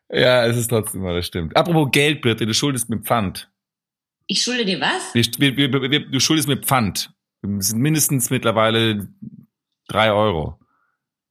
ja, 0.09 0.45
es 0.45 0.57
ist 0.57 0.69
trotzdem 0.69 1.01
mal, 1.01 1.15
das 1.15 1.27
stimmt. 1.27 1.55
Apropos 1.55 1.89
Geld, 1.91 2.21
Britte, 2.21 2.45
du 2.45 2.53
schuldest 2.53 2.89
mit 2.89 3.05
Pfand. 3.05 3.51
Ich 4.31 4.43
schulde 4.43 4.63
dir 4.63 4.79
was? 4.79 5.13
Wir, 5.13 5.57
wir, 5.57 5.91
wir, 5.91 6.09
du 6.09 6.19
schuldest 6.21 6.47
mir 6.47 6.55
Pfand. 6.55 7.11
Das 7.41 7.67
sind 7.67 7.81
mindestens 7.81 8.29
mittlerweile 8.29 9.09
drei 9.89 10.13
Euro. 10.13 10.57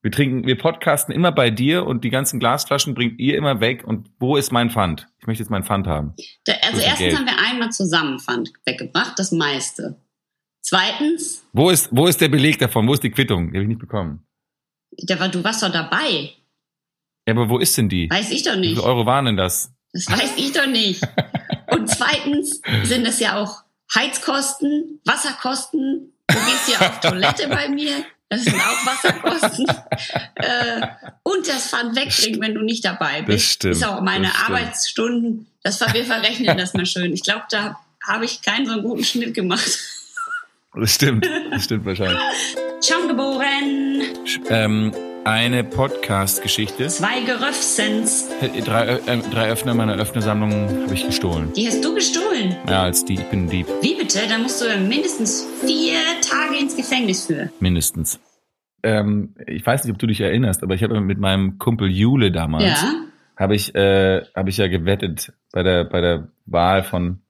Wir 0.03 0.11
trinken, 0.11 0.47
wir 0.47 0.59
podcasten 0.59 1.15
immer 1.15 1.33
bei 1.33 1.51
dir 1.51 1.87
und 1.87 2.05
die 2.05 2.11
ganzen 2.11 2.39
Glasflaschen 2.41 2.93
bringt 2.93 3.19
ihr 3.19 3.39
immer 3.39 3.61
weg. 3.61 3.85
Und 3.85 4.11
wo 4.19 4.37
ist 4.37 4.53
mein 4.53 4.69
Pfand? 4.69 5.09
Ich 5.19 5.27
möchte 5.27 5.43
jetzt 5.43 5.49
mein 5.49 5.65
Pfand 5.65 5.87
haben. 5.87 6.15
Da, 6.45 6.53
also 6.61 6.83
erstens 6.83 6.99
Geld? 6.99 7.17
haben 7.17 7.25
wir 7.25 7.39
einmal 7.39 7.71
zusammen 7.71 8.19
Pfand 8.19 8.53
weggebracht, 8.67 9.19
das 9.19 9.33
meiste. 9.33 9.99
Zweitens, 10.61 11.43
Wo 11.55 11.71
ist, 11.71 11.89
wo 11.91 12.07
ist 12.07 12.21
der 12.21 12.29
Beleg 12.29 12.59
davon? 12.59 12.87
Wo 12.87 12.93
ist 12.93 13.03
die 13.03 13.11
Quittung? 13.11 13.51
Die 13.51 13.57
habe 13.57 13.63
ich 13.63 13.69
nicht 13.69 13.81
bekommen. 13.81 14.27
der 14.93 15.19
war, 15.19 15.31
du 15.31 15.43
warst 15.43 15.63
doch 15.63 15.73
dabei. 15.73 16.33
Ja, 17.27 17.33
aber 17.33 17.49
wo 17.49 17.57
ist 17.57 17.79
denn 17.79 17.89
die? 17.89 18.11
Weiß 18.11 18.31
ich 18.31 18.43
doch 18.43 18.57
Wie 18.57 18.61
nicht. 18.61 18.71
viele 18.75 18.83
Euro 18.83 19.07
waren 19.07 19.25
denn 19.25 19.39
das? 19.39 19.73
Das 19.95 20.07
weiß 20.11 20.35
ich 20.37 20.53
doch 20.53 20.67
nicht. 20.67 21.01
Und 21.71 21.89
zweitens 21.89 22.61
sind 22.85 23.07
es 23.07 23.21
ja 23.21 23.37
auch 23.37 23.63
Heizkosten, 23.95 25.01
Wasserkosten. 25.05 26.13
Du 26.27 26.35
gehst 26.35 26.69
ja 26.69 26.89
auf 26.89 27.01
Toilette 27.01 27.49
bei 27.49 27.69
mir. 27.69 28.05
Das 28.29 28.45
sind 28.45 28.55
auch 28.55 28.87
Wasserkosten. 28.87 29.67
äh, 30.37 30.87
und 31.25 31.49
das 31.49 31.69
Pfand 31.69 31.97
wegbringen, 31.97 32.41
wenn 32.41 32.55
du 32.55 32.63
nicht 32.63 32.85
dabei 32.85 33.23
bist. 33.23 33.47
Das 33.47 33.53
stimmt, 33.53 33.77
Ist 33.77 33.85
auch 33.85 34.01
meine 34.01 34.29
das. 34.29 34.49
Arbeitsstunden. 34.49 35.47
Das 35.63 35.81
war, 35.81 35.93
wir 35.93 36.05
verrechnen 36.05 36.57
das 36.57 36.73
mal 36.75 36.87
schön. 36.87 37.13
Ich 37.13 37.23
glaube, 37.23 37.45
da 37.51 37.81
habe 38.07 38.25
ich 38.25 38.41
keinen 38.43 38.67
so 38.67 38.73
einen 38.73 38.83
guten 38.83 39.05
Schnitt 39.05 39.35
gemacht. 39.35 39.79
Das 40.75 40.95
stimmt. 40.95 41.29
Das 41.51 41.65
stimmt 41.65 41.85
wahrscheinlich. 41.85 42.21
Schon 42.81 43.09
geboren. 43.09 44.03
Ähm, 44.49 44.93
eine 45.31 45.63
Podcast-Geschichte. 45.63 46.89
Zwei 46.89 47.21
Geröffsens. 47.21 48.29
Drei, 48.65 48.87
äh, 49.07 49.19
drei 49.31 49.51
Öffner 49.51 49.75
meiner 49.75 49.95
Öffnersammlung 49.95 50.83
habe 50.83 50.93
ich 50.95 51.07
gestohlen. 51.07 51.53
Die 51.55 51.69
hast 51.69 51.85
du 51.85 51.95
gestohlen. 51.95 52.57
Ja, 52.69 52.83
als 52.83 53.05
die, 53.05 53.15
ich 53.15 53.25
bin 53.27 53.45
ein 53.45 53.49
Dieb. 53.49 53.67
Wie 53.81 53.95
bitte? 53.95 54.19
Da 54.29 54.39
musst 54.39 54.61
du 54.61 54.67
mindestens 54.79 55.47
vier 55.65 55.99
Tage 56.29 56.59
ins 56.59 56.77
Gefängnis 56.77 57.27
für. 57.27 57.49
Mindestens. 57.61 58.19
Ähm, 58.83 59.35
ich 59.47 59.65
weiß 59.65 59.85
nicht, 59.85 59.93
ob 59.93 59.99
du 60.01 60.09
dich 60.09 60.21
erinnerst, 60.21 60.65
aber 60.65 60.75
ich 60.75 60.83
habe 60.83 61.01
mit 61.01 61.19
meinem 61.21 61.59
Kumpel 61.59 61.89
Jule 61.89 62.33
damals, 62.33 62.65
Ja. 62.83 62.93
habe 63.39 63.55
ich, 63.55 63.73
äh, 63.77 64.25
habe 64.35 64.51
ich 64.51 64.57
ja 64.57 64.67
gewettet 64.67 65.33
bei 65.53 65.63
der, 65.63 65.85
bei 65.85 66.01
der 66.01 66.29
Wahl 66.47 66.83
von 66.83 67.21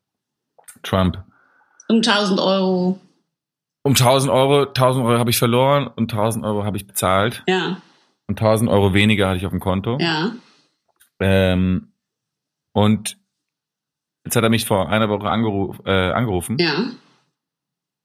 Trump. 0.82 1.22
Um 1.88 1.96
1000 2.02 2.40
Euro. 2.40 2.98
Um 3.82 3.94
1000 3.94 4.32
Euro, 4.32 4.66
1000 4.72 5.04
Euro 5.04 5.18
habe 5.18 5.28
ich 5.30 5.38
verloren 5.38 5.86
und 5.86 6.10
1000 6.12 6.44
Euro 6.46 6.64
habe 6.64 6.78
ich 6.78 6.86
bezahlt 6.86 7.42
Ja. 7.46 7.76
Und 8.30 8.40
1000 8.40 8.70
Euro 8.70 8.94
weniger 8.94 9.28
hatte 9.28 9.38
ich 9.38 9.44
auf 9.46 9.50
dem 9.52 9.60
Konto. 9.60 9.98
Ja. 10.00 10.32
Ähm, 11.20 11.92
und 12.72 13.18
jetzt 14.24 14.36
hat 14.36 14.44
er 14.44 14.50
mich 14.50 14.64
vor 14.64 14.88
einer 14.88 15.08
Woche 15.08 15.28
angeruf, 15.28 15.80
äh, 15.84 16.10
angerufen 16.12 16.56
Ja. 16.58 16.90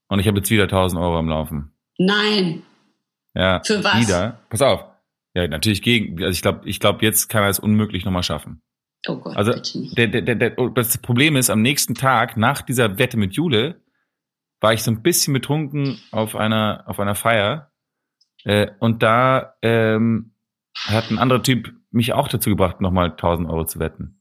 und 0.08 0.18
ich 0.18 0.26
habe 0.28 0.38
jetzt 0.38 0.50
wieder 0.50 0.64
1000 0.64 1.00
Euro 1.00 1.16
am 1.18 1.28
Laufen. 1.28 1.72
Nein. 1.98 2.62
Ja, 3.34 3.62
Für 3.64 3.82
was? 3.84 4.00
wieder. 4.00 4.40
Pass 4.50 4.62
auf. 4.62 4.84
Ja, 5.34 5.46
natürlich 5.46 5.82
gegen. 5.82 6.22
Also 6.22 6.32
ich 6.34 6.42
glaube, 6.42 6.68
ich 6.68 6.80
glaube, 6.80 7.04
jetzt 7.04 7.28
kann 7.28 7.42
er 7.42 7.50
es 7.50 7.58
unmöglich 7.58 8.04
nochmal 8.04 8.22
schaffen. 8.22 8.62
Oh 9.06 9.16
Gott, 9.18 9.36
Also 9.36 9.52
bitte 9.52 9.78
nicht. 9.78 9.96
der, 9.96 10.08
der, 10.08 10.22
der, 10.22 10.34
der, 10.34 10.58
oh, 10.58 10.68
das 10.68 10.98
Problem 10.98 11.36
ist, 11.36 11.50
am 11.50 11.62
nächsten 11.62 11.94
Tag 11.94 12.36
nach 12.36 12.62
dieser 12.62 12.98
Wette 12.98 13.16
mit 13.18 13.34
Jule 13.34 13.82
war 14.60 14.72
ich 14.72 14.82
so 14.82 14.90
ein 14.90 15.02
bisschen 15.02 15.32
betrunken 15.34 16.00
auf 16.10 16.34
einer 16.34 16.84
auf 16.86 16.98
einer 16.98 17.14
Feier 17.14 17.70
äh, 18.46 18.68
und 18.78 19.02
da 19.02 19.54
ähm, 19.62 20.32
hat 20.86 21.10
ein 21.10 21.18
anderer 21.18 21.42
Typ 21.42 21.72
mich 21.90 22.12
auch 22.12 22.28
dazu 22.28 22.50
gebracht, 22.50 22.80
nochmal 22.80 23.10
1000 23.10 23.48
Euro 23.48 23.64
zu 23.64 23.78
wetten. 23.78 24.20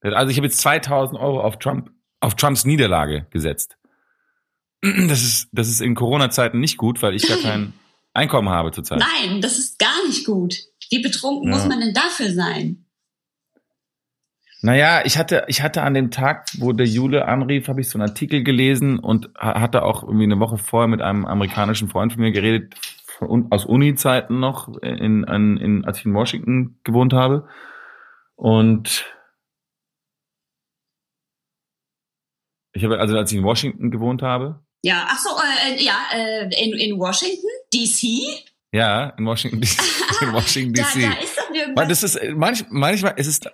Also 0.00 0.30
ich 0.30 0.36
habe 0.36 0.46
jetzt 0.46 0.58
2000 0.60 1.18
Euro 1.18 1.40
auf 1.40 1.58
Trump 1.58 1.90
auf 2.20 2.34
Trumps 2.36 2.64
Niederlage 2.64 3.26
gesetzt. 3.30 3.76
Das 5.08 5.22
ist 5.22 5.48
das 5.52 5.68
ist 5.68 5.80
in 5.80 5.94
Corona-Zeiten 5.94 6.60
nicht 6.60 6.76
gut, 6.76 7.00
weil 7.02 7.14
ich 7.14 7.26
gar 7.26 7.38
kein 7.38 7.72
Einkommen 8.14 8.48
habe 8.50 8.70
zurzeit. 8.70 9.00
Nein, 9.00 9.40
das 9.40 9.58
ist 9.58 9.78
gar 9.78 10.06
nicht 10.06 10.24
gut. 10.26 10.54
Wie 10.90 11.00
betrunken 11.02 11.48
Ja. 11.50 11.56
muss 11.56 11.66
man 11.66 11.80
denn 11.80 11.94
dafür 11.94 12.30
sein? 12.32 12.84
Naja, 14.62 15.02
ich 15.04 15.18
hatte, 15.18 15.44
ich 15.48 15.60
hatte 15.62 15.82
an 15.82 15.92
dem 15.94 16.10
Tag, 16.10 16.46
wo 16.58 16.72
der 16.72 16.86
Jule 16.86 17.26
anrief, 17.26 17.68
habe 17.68 17.80
ich 17.82 17.88
so 17.88 17.98
einen 17.98 18.08
Artikel 18.08 18.42
gelesen 18.44 18.98
und 18.98 19.28
ha- 19.38 19.60
hatte 19.60 19.82
auch 19.82 20.02
irgendwie 20.04 20.24
eine 20.24 20.38
Woche 20.40 20.56
vorher 20.56 20.88
mit 20.88 21.02
einem 21.02 21.26
amerikanischen 21.26 21.88
Freund 21.88 22.12
von 22.14 22.22
mir 22.22 22.32
geredet, 22.32 22.74
von, 23.26 23.50
aus 23.50 23.64
Uni-Zeiten 23.64 24.38
noch, 24.40 24.68
in, 24.82 25.24
in, 25.24 25.56
in, 25.56 25.84
als 25.84 25.98
ich 25.98 26.04
in 26.06 26.14
Washington 26.14 26.78
gewohnt 26.84 27.12
habe. 27.12 27.48
Und 28.36 29.04
ich 32.72 32.84
habe, 32.84 32.98
also 32.98 33.16
als 33.16 33.30
ich 33.32 33.38
in 33.38 33.44
Washington 33.44 33.90
gewohnt 33.90 34.22
habe, 34.22 34.60
Ja, 34.82 35.06
ach 35.08 35.18
so, 35.18 35.30
äh, 35.38 35.82
ja, 35.82 35.96
äh, 36.12 36.44
in, 36.62 36.72
in 36.78 36.98
Washington, 36.98 37.48
D.C. 37.72 38.22
ja, 38.72 39.10
in 39.16 39.24
Washington, 39.26 39.62
in 40.20 40.32
Washington 40.32 40.74
Da, 40.74 40.82
DC. 40.82 41.02
da 41.02 41.22
ist 41.22 41.38
doch 41.38 41.50
irgendwas. 41.54 41.88
das 41.88 42.02
ist, 42.02 42.20
manch, 42.34 42.64
manchmal, 42.70 43.14
es 43.16 43.26
ist, 43.26 43.46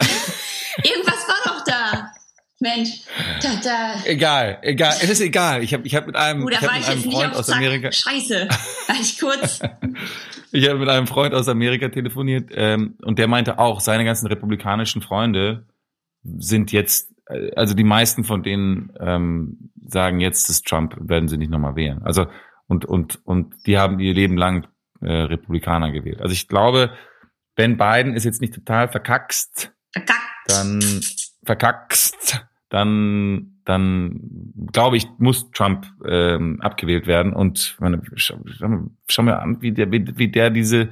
Irgendwas 0.83 1.29
war 1.29 1.53
doch 1.53 1.65
da. 1.65 2.13
Mensch, 2.61 3.03
da, 3.43 3.49
da. 3.63 3.95
egal, 4.05 4.59
egal, 4.61 4.95
es 5.01 5.09
ist 5.09 5.21
egal. 5.21 5.63
Ich 5.63 5.73
habe, 5.73 5.87
ich 5.87 5.95
habe 5.95 6.07
mit 6.07 6.17
einem, 6.17 6.47
da 6.47 6.51
ich 6.51 6.61
hab 6.61 6.77
mit 6.77 6.89
einem 6.89 7.11
Freund 7.11 7.35
aus 7.35 7.47
Zack. 7.47 7.57
Amerika, 7.57 7.91
Scheiße. 7.91 8.49
War 8.49 8.97
ich 9.01 9.19
kurz. 9.19 9.61
Ich 10.53 10.69
habe 10.69 10.79
mit 10.79 10.89
einem 10.91 11.07
Freund 11.07 11.33
aus 11.33 11.49
Amerika 11.49 11.89
telefoniert 11.89 12.51
ähm, 12.53 12.97
und 13.03 13.19
der 13.19 13.29
meinte 13.29 13.59
auch, 13.59 13.81
seine 13.81 14.05
ganzen 14.05 14.27
republikanischen 14.27 15.01
Freunde 15.01 15.67
sind 16.23 16.71
jetzt, 16.71 17.15
also 17.57 17.75
die 17.75 17.85
meisten 17.85 18.25
von 18.25 18.43
denen 18.43 18.93
ähm, 19.01 19.71
sagen 19.87 20.21
jetzt, 20.21 20.51
dass 20.51 20.61
Trump 20.61 20.97
werden 21.01 21.29
sie 21.29 21.39
nicht 21.39 21.51
nochmal 21.51 21.77
wählen. 21.77 22.03
Also 22.03 22.27
und 22.67 22.85
und 22.85 23.25
und 23.25 23.55
die 23.67 23.79
haben 23.79 23.99
ihr 24.01 24.13
Leben 24.13 24.37
lang 24.37 24.67
äh, 25.01 25.11
Republikaner 25.11 25.93
gewählt. 25.93 26.21
Also 26.21 26.33
ich 26.35 26.47
glaube, 26.47 26.93
wenn 27.57 27.79
Biden 27.79 28.15
ist 28.15 28.25
jetzt 28.25 28.41
nicht 28.41 28.55
total 28.55 28.89
verkackst, 28.89 29.73
Verkackt. 29.93 30.21
dann 30.47 30.81
verkackst, 31.45 32.45
dann 32.71 33.61
dann 33.65 34.21
glaube 34.73 34.97
ich 34.97 35.07
muss 35.19 35.51
Trump 35.51 35.87
ähm, 36.07 36.61
abgewählt 36.61 37.07
werden 37.07 37.35
und 37.35 37.77
meine, 37.79 38.01
schau, 38.15 38.39
schau, 39.09 39.23
mir 39.23 39.39
an, 39.41 39.61
wie 39.61 39.73
der 39.73 39.93
wie, 39.93 40.07
wie 40.17 40.29
der 40.29 40.51
diese 40.51 40.89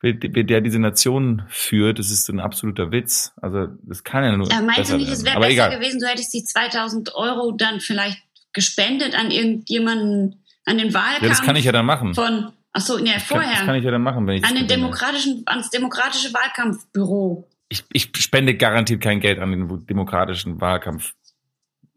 wie, 0.00 0.18
wie 0.20 0.44
der 0.44 0.60
diese 0.60 0.80
Nation 0.80 1.42
führt. 1.48 1.98
Das 2.00 2.10
ist 2.10 2.28
ein 2.28 2.40
absoluter 2.40 2.90
Witz. 2.90 3.32
Also 3.40 3.68
das 3.84 4.02
kann 4.02 4.24
ja 4.24 4.36
nur 4.36 4.50
Er 4.50 4.62
meinte 4.62 4.80
besser 4.80 4.96
nicht, 4.96 5.12
es 5.12 5.24
wäre 5.24 5.38
besser 5.38 5.52
egal. 5.52 5.78
gewesen, 5.78 6.00
du 6.00 6.06
hättest 6.08 6.34
die 6.34 6.42
2000 6.42 7.14
Euro 7.14 7.52
dann 7.52 7.78
vielleicht 7.80 8.18
gespendet 8.52 9.14
an 9.14 9.30
irgendjemanden, 9.30 10.44
an 10.64 10.78
den 10.78 10.92
Wahlkampf 10.92 11.22
Ja, 11.22 11.28
das 11.28 11.42
kann 11.42 11.56
ich 11.56 11.64
ja 11.64 11.72
dann 11.72 11.86
machen. 11.86 12.14
von, 12.14 12.52
ach 12.72 12.80
so, 12.80 12.98
ja, 12.98 13.14
Das 13.14 13.28
kann, 13.28 13.38
das 13.38 13.46
vorher, 13.46 13.64
kann 13.64 13.74
ich 13.76 13.84
ja 13.84 13.90
dann 13.90 14.02
machen, 14.02 14.26
wenn 14.26 14.36
ich 14.36 14.44
an 14.44 14.56
den 14.56 14.66
demokratischen, 14.66 15.44
ans 15.46 15.70
demokratische 15.70 16.34
Wahlkampfbüro. 16.34 17.48
Ich, 17.72 17.84
ich 17.92 18.10
spende 18.16 18.54
garantiert 18.54 19.00
kein 19.00 19.20
Geld 19.20 19.38
an 19.38 19.50
den 19.50 19.86
demokratischen 19.86 20.60
Wahlkampf, 20.60 21.14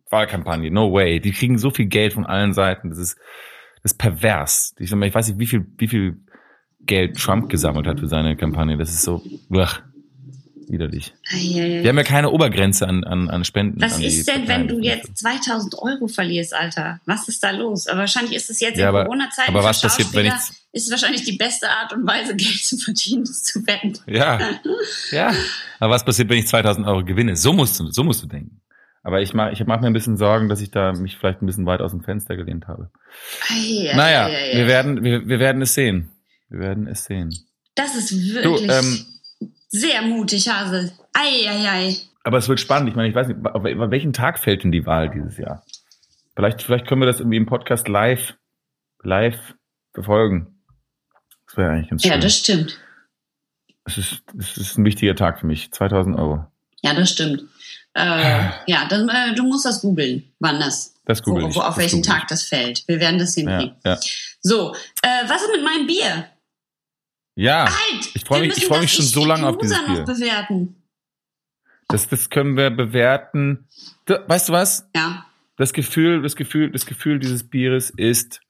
Wahlkampagne. 0.09 0.71
No 0.71 0.91
way. 0.93 1.19
Die 1.19 1.31
kriegen 1.31 1.57
so 1.57 1.69
viel 1.69 1.87
Geld 1.87 2.13
von 2.13 2.25
allen 2.25 2.53
Seiten. 2.53 2.89
Das 2.89 2.97
ist, 2.97 3.17
das 3.83 3.91
ist 3.91 3.97
pervers. 3.97 4.73
Ich, 4.79 4.91
ich 4.91 5.15
weiß 5.15 5.27
nicht, 5.27 5.39
wie 5.39 5.47
viel, 5.47 5.65
wie 5.77 5.87
viel 5.87 6.21
Geld 6.81 7.17
Trump 7.17 7.49
gesammelt 7.49 7.87
hat 7.87 7.99
für 7.99 8.07
seine 8.07 8.37
Kampagne. 8.37 8.77
Das 8.77 8.89
ist 8.89 9.01
so, 9.01 9.21
ugh, 9.49 9.81
widerlich. 10.69 11.13
Eieiei. 11.31 11.83
Wir 11.83 11.89
haben 11.89 11.97
ja 11.97 12.03
keine 12.03 12.29
Obergrenze 12.31 12.87
an, 12.87 13.03
an, 13.03 13.29
an 13.29 13.43
Spenden. 13.45 13.81
Was 13.81 13.95
an 13.95 14.01
ist 14.03 14.27
denn, 14.27 14.47
wenn 14.47 14.67
Parteien. 14.67 14.67
du 14.67 14.79
jetzt 14.79 15.17
2000 15.17 15.75
Euro 15.79 16.07
verlierst, 16.07 16.53
Alter? 16.53 16.99
Was 17.05 17.27
ist 17.27 17.43
da 17.43 17.51
los? 17.51 17.87
Aber 17.87 17.99
wahrscheinlich 18.01 18.33
ist 18.35 18.49
es 18.49 18.59
jetzt 18.59 18.77
Ja, 18.77 18.89
in 18.89 18.95
aber- 18.95 19.05
Corona-Zeiten 19.05 19.49
aber 19.49 19.63
was 19.63 19.81
passiert, 19.81 20.13
wenn 20.13 20.27
Schauspieler, 20.29 20.57
ist 20.73 20.91
wahrscheinlich 20.91 21.23
die 21.23 21.37
beste 21.37 21.69
Art 21.69 21.93
und 21.93 22.05
Weise, 22.07 22.35
Geld 22.35 22.63
zu 22.65 22.77
verdienen, 22.77 23.25
zu 23.25 23.65
wetten. 23.67 23.93
Ja, 24.07 24.39
ja. 25.11 25.33
Aber 25.79 25.93
was 25.93 26.03
passiert, 26.05 26.29
wenn 26.29 26.39
ich 26.39 26.47
2000 26.47 26.85
Euro 26.87 27.03
gewinne? 27.03 27.35
So 27.35 27.53
musst 27.53 27.79
du, 27.79 27.91
so 27.91 28.03
musst 28.03 28.23
du 28.23 28.27
denken. 28.27 28.61
Aber 29.03 29.21
ich 29.21 29.33
mach, 29.35 29.51
ich 29.51 29.63
mach 29.67 29.81
mir 29.81 29.87
ein 29.87 29.93
bisschen 29.93 30.17
Sorgen, 30.17 30.49
dass 30.49 30.61
ich 30.61 30.71
da 30.71 30.91
mich 30.93 31.15
vielleicht 31.17 31.41
ein 31.41 31.45
bisschen 31.45 31.67
weit 31.67 31.79
aus 31.81 31.91
dem 31.91 32.01
Fenster 32.01 32.35
gelehnt 32.35 32.67
habe. 32.67 32.89
Eieiei. 33.51 33.95
Naja, 33.95 34.27
wir 34.27 34.65
werden, 34.67 35.03
wir, 35.03 35.27
wir 35.27 35.39
werden 35.39 35.61
es 35.61 35.75
sehen. 35.75 36.09
Wir 36.49 36.59
werden 36.59 36.87
es 36.87 37.03
sehen. 37.05 37.29
Das 37.75 37.95
ist 37.95 38.11
Du, 38.11 38.17
wirklich 38.33 38.69
ähm, 38.71 39.05
sehr 39.69 40.01
mutig, 40.03 40.47
Hase. 40.49 40.91
Eieiei. 41.13 41.97
aber 42.23 42.37
es 42.37 42.49
wird 42.49 42.59
spannend. 42.59 42.89
Ich 42.89 42.95
meine, 42.95 43.09
ich 43.09 43.15
weiß 43.15 43.27
nicht, 43.27 43.45
auf 43.45 43.63
welchen 43.63 44.13
Tag 44.13 44.39
fällt 44.39 44.63
denn 44.63 44.71
die 44.71 44.85
Wahl 44.85 45.09
dieses 45.09 45.37
Jahr? 45.37 45.63
Vielleicht, 46.35 46.61
vielleicht 46.61 46.87
können 46.87 47.01
wir 47.01 47.05
das 47.05 47.19
irgendwie 47.19 47.37
im 47.37 47.45
Podcast 47.45 47.87
live, 47.87 48.35
live 49.01 49.55
verfolgen. 49.93 50.59
Das 51.47 51.57
wäre 51.57 51.71
eigentlich 51.71 51.89
ganz 51.89 52.01
schön. 52.01 52.11
Ja, 52.11 52.17
das 52.17 52.37
stimmt. 52.37 52.77
Es 53.85 53.97
ist, 53.97 54.23
es 54.37 54.57
ist 54.57 54.77
ein 54.77 54.85
wichtiger 54.85 55.15
Tag 55.15 55.39
für 55.39 55.47
mich. 55.47 55.71
2000 55.71 56.17
Euro. 56.17 56.45
Ja, 56.81 56.93
das 56.93 57.11
stimmt. 57.11 57.43
Äh, 57.93 58.49
ja, 58.67 58.85
dann, 58.89 59.07
äh, 59.09 59.33
du 59.35 59.43
musst 59.43 59.65
das 59.65 59.81
googeln, 59.81 60.23
wann 60.39 60.59
das, 60.59 60.95
Das 61.05 61.23
google 61.23 61.45
wo, 61.45 61.55
wo, 61.55 61.59
auf 61.61 61.77
welchen. 61.77 62.03
Tag 62.03 62.27
das 62.27 62.43
fällt. 62.43 62.85
Wir 62.87 62.99
werden 62.99 63.19
das 63.19 63.35
hinkriegen. 63.35 63.75
Ja, 63.85 63.93
ja. 63.93 63.99
So, 64.41 64.73
äh, 65.01 65.27
was 65.27 65.41
ist 65.43 65.51
mit 65.51 65.63
meinem 65.63 65.87
Bier? 65.87 66.25
Ja 67.35 67.65
Halt! 67.65 68.09
ich 68.15 68.23
freu 68.23 68.39
wir 68.41 68.47
mich- 68.47 68.57
ich 68.57 68.65
freu 68.65 68.79
mich 68.79 68.93
schon 68.93 69.05
so 69.05 69.25
lange 69.25 69.47
auf 69.47 69.57
dieses 69.57 69.77
Bier. 69.85 70.03
bewerten. 70.03 70.81
das, 71.87 72.07
das 72.07 72.29
können 72.29 72.57
wir 72.57 72.69
bewerten. 72.69 73.67
Weißt 74.07 74.49
du 74.49 74.53
was? 74.53 74.89
Ja. 74.95 75.25
Das 75.57 75.71
Gefühl, 75.73 76.21
das 76.21 76.35
Gefühl, 76.35 76.71
das 76.71 76.85
Gefühl 76.85 77.19
dieses 77.19 77.47
Bieres 77.47 77.89
ist 77.89 78.41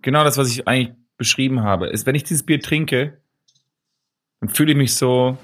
genau 0.00 0.24
das, 0.24 0.36
was 0.38 0.50
ich 0.50 0.66
eigentlich 0.68 0.94
beschrieben 1.16 1.62
habe. 1.62 1.88
Ist, 1.88 2.06
wenn 2.06 2.14
ich 2.14 2.22
dieses 2.24 2.44
Bier 2.44 2.60
trinke, 2.60 3.20
dann 4.40 4.48
fühle 4.48 4.70
ich 4.72 4.78
mich 4.78 4.94
so, 4.94 5.36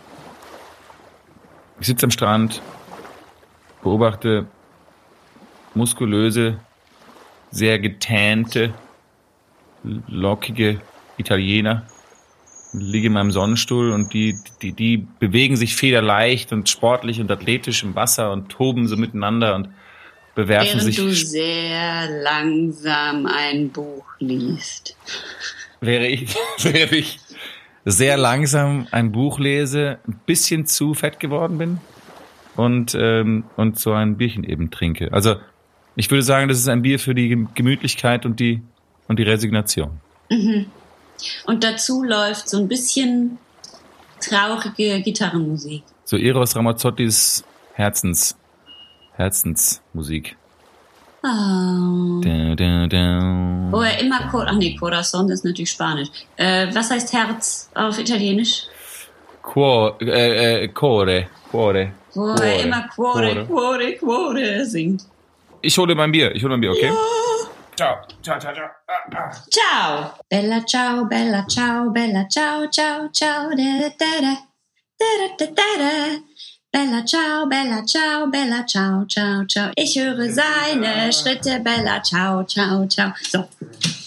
ich 1.80 1.86
sitze 1.88 2.06
am 2.06 2.10
Strand, 2.10 2.62
beobachte 3.82 4.46
muskulöse, 5.74 6.58
sehr 7.50 7.78
getänte, 7.80 8.72
lockige 9.82 10.80
Italiener, 11.16 11.84
liege 12.74 13.06
in 13.06 13.12
meinem 13.12 13.30
Sonnenstuhl 13.30 13.92
und 13.92 14.12
die, 14.12 14.38
die, 14.60 14.72
die 14.72 15.06
bewegen 15.18 15.56
sich 15.56 15.76
federleicht 15.76 16.52
und 16.52 16.68
sportlich 16.68 17.20
und 17.20 17.30
athletisch 17.30 17.82
im 17.82 17.94
Wasser 17.94 18.32
und 18.32 18.48
toben 18.48 18.88
so 18.88 18.96
miteinander 18.96 19.54
und 19.54 19.68
bewerfen 20.34 20.68
Während 20.68 20.82
sich. 20.82 20.96
du 20.96 21.10
sehr 21.10 22.08
langsam 22.22 23.26
ein 23.26 23.70
Buch 23.70 24.04
liest. 24.18 24.96
Wäre 25.80 26.06
ich, 26.06 26.34
wäre 26.62 26.94
ich 26.96 27.18
sehr 27.84 28.16
langsam 28.16 28.88
ein 28.90 29.12
Buch 29.12 29.38
lese, 29.38 29.98
ein 30.08 30.20
bisschen 30.26 30.66
zu 30.66 30.94
fett 30.94 31.20
geworden 31.20 31.58
bin 31.58 31.78
und, 32.56 32.96
ähm, 32.98 33.44
und 33.56 33.78
so 33.78 33.92
ein 33.92 34.16
Bierchen 34.16 34.44
eben 34.44 34.70
trinke. 34.70 35.12
Also 35.12 35.36
ich 35.96 36.10
würde 36.10 36.22
sagen, 36.22 36.48
das 36.48 36.58
ist 36.58 36.68
ein 36.68 36.82
Bier 36.82 36.98
für 36.98 37.14
die 37.14 37.46
Gemütlichkeit 37.54 38.26
und 38.26 38.40
die, 38.40 38.62
und 39.06 39.18
die 39.18 39.22
Resignation. 39.22 40.00
Und 41.44 41.64
dazu 41.64 42.02
läuft 42.02 42.48
so 42.48 42.58
ein 42.58 42.68
bisschen 42.68 43.38
traurige 44.20 45.00
Gitarrenmusik. 45.02 45.82
So 46.04 46.16
Eros 46.16 46.54
Ramazzottis 46.56 47.44
Herzens, 47.74 48.36
Herzensmusik. 49.16 50.36
Oh. 51.22 52.20
Da, 52.22 52.54
da, 52.54 52.86
da. 52.86 53.68
Wo 53.70 53.80
er 53.80 53.98
immer 53.98 54.28
Cor 54.30 54.46
Ach 54.46 54.56
nee, 54.56 54.76
Corazon 54.76 55.30
ist 55.30 55.44
natürlich 55.44 55.70
Spanisch. 55.70 56.08
Äh, 56.36 56.66
was 56.74 56.90
heißt 56.90 57.12
Herz 57.12 57.70
auf 57.74 57.98
Italienisch? 57.98 58.64
Quo, 59.42 59.92
äh, 60.00 60.64
äh, 60.64 60.68
core. 60.68 61.26
Wo 61.50 61.70
er 61.70 62.60
immer 62.60 62.88
Cuore, 62.94 63.46
Cuore, 63.46 63.96
Cuore 63.96 64.64
singt. 64.64 65.02
Ich 65.62 65.78
hole 65.78 65.94
mein 65.94 66.10
Bier, 66.10 66.34
ich 66.34 66.42
hole 66.42 66.50
mein 66.50 66.60
Bier, 66.60 66.72
okay? 66.72 66.90
Ciao, 67.76 68.06
ciao, 68.22 68.38
ciao, 68.38 68.54
ciao. 68.54 68.70
Ah, 68.86 69.16
ah. 69.16 69.44
Ciao. 69.50 70.18
Bella 70.28 70.62
ciao, 70.64 71.06
bella 71.06 71.44
ciao, 71.48 71.90
bella 71.90 72.26
ciao, 72.28 72.68
ciao, 72.68 73.10
ciao. 73.10 73.48
Da, 73.48 73.56
da, 73.56 73.88
da, 73.98 74.20
da, 74.20 74.36
da, 74.98 75.34
da, 75.38 75.46
da, 75.46 75.76
da. 75.78 76.22
Bella 76.70 77.04
ciao, 77.04 77.46
bella 77.46 77.84
ciao, 77.84 78.26
bella 78.28 78.64
ciao, 78.64 79.04
ciao, 79.06 79.44
ciao. 79.46 79.70
Ich 79.76 79.96
höre 79.96 80.30
seine 80.30 81.12
Schritte, 81.12 81.60
Bella 81.60 82.00
ciao, 82.02 82.44
ciao, 82.44 82.86
ciao. 82.86 83.12
So, 83.28 83.48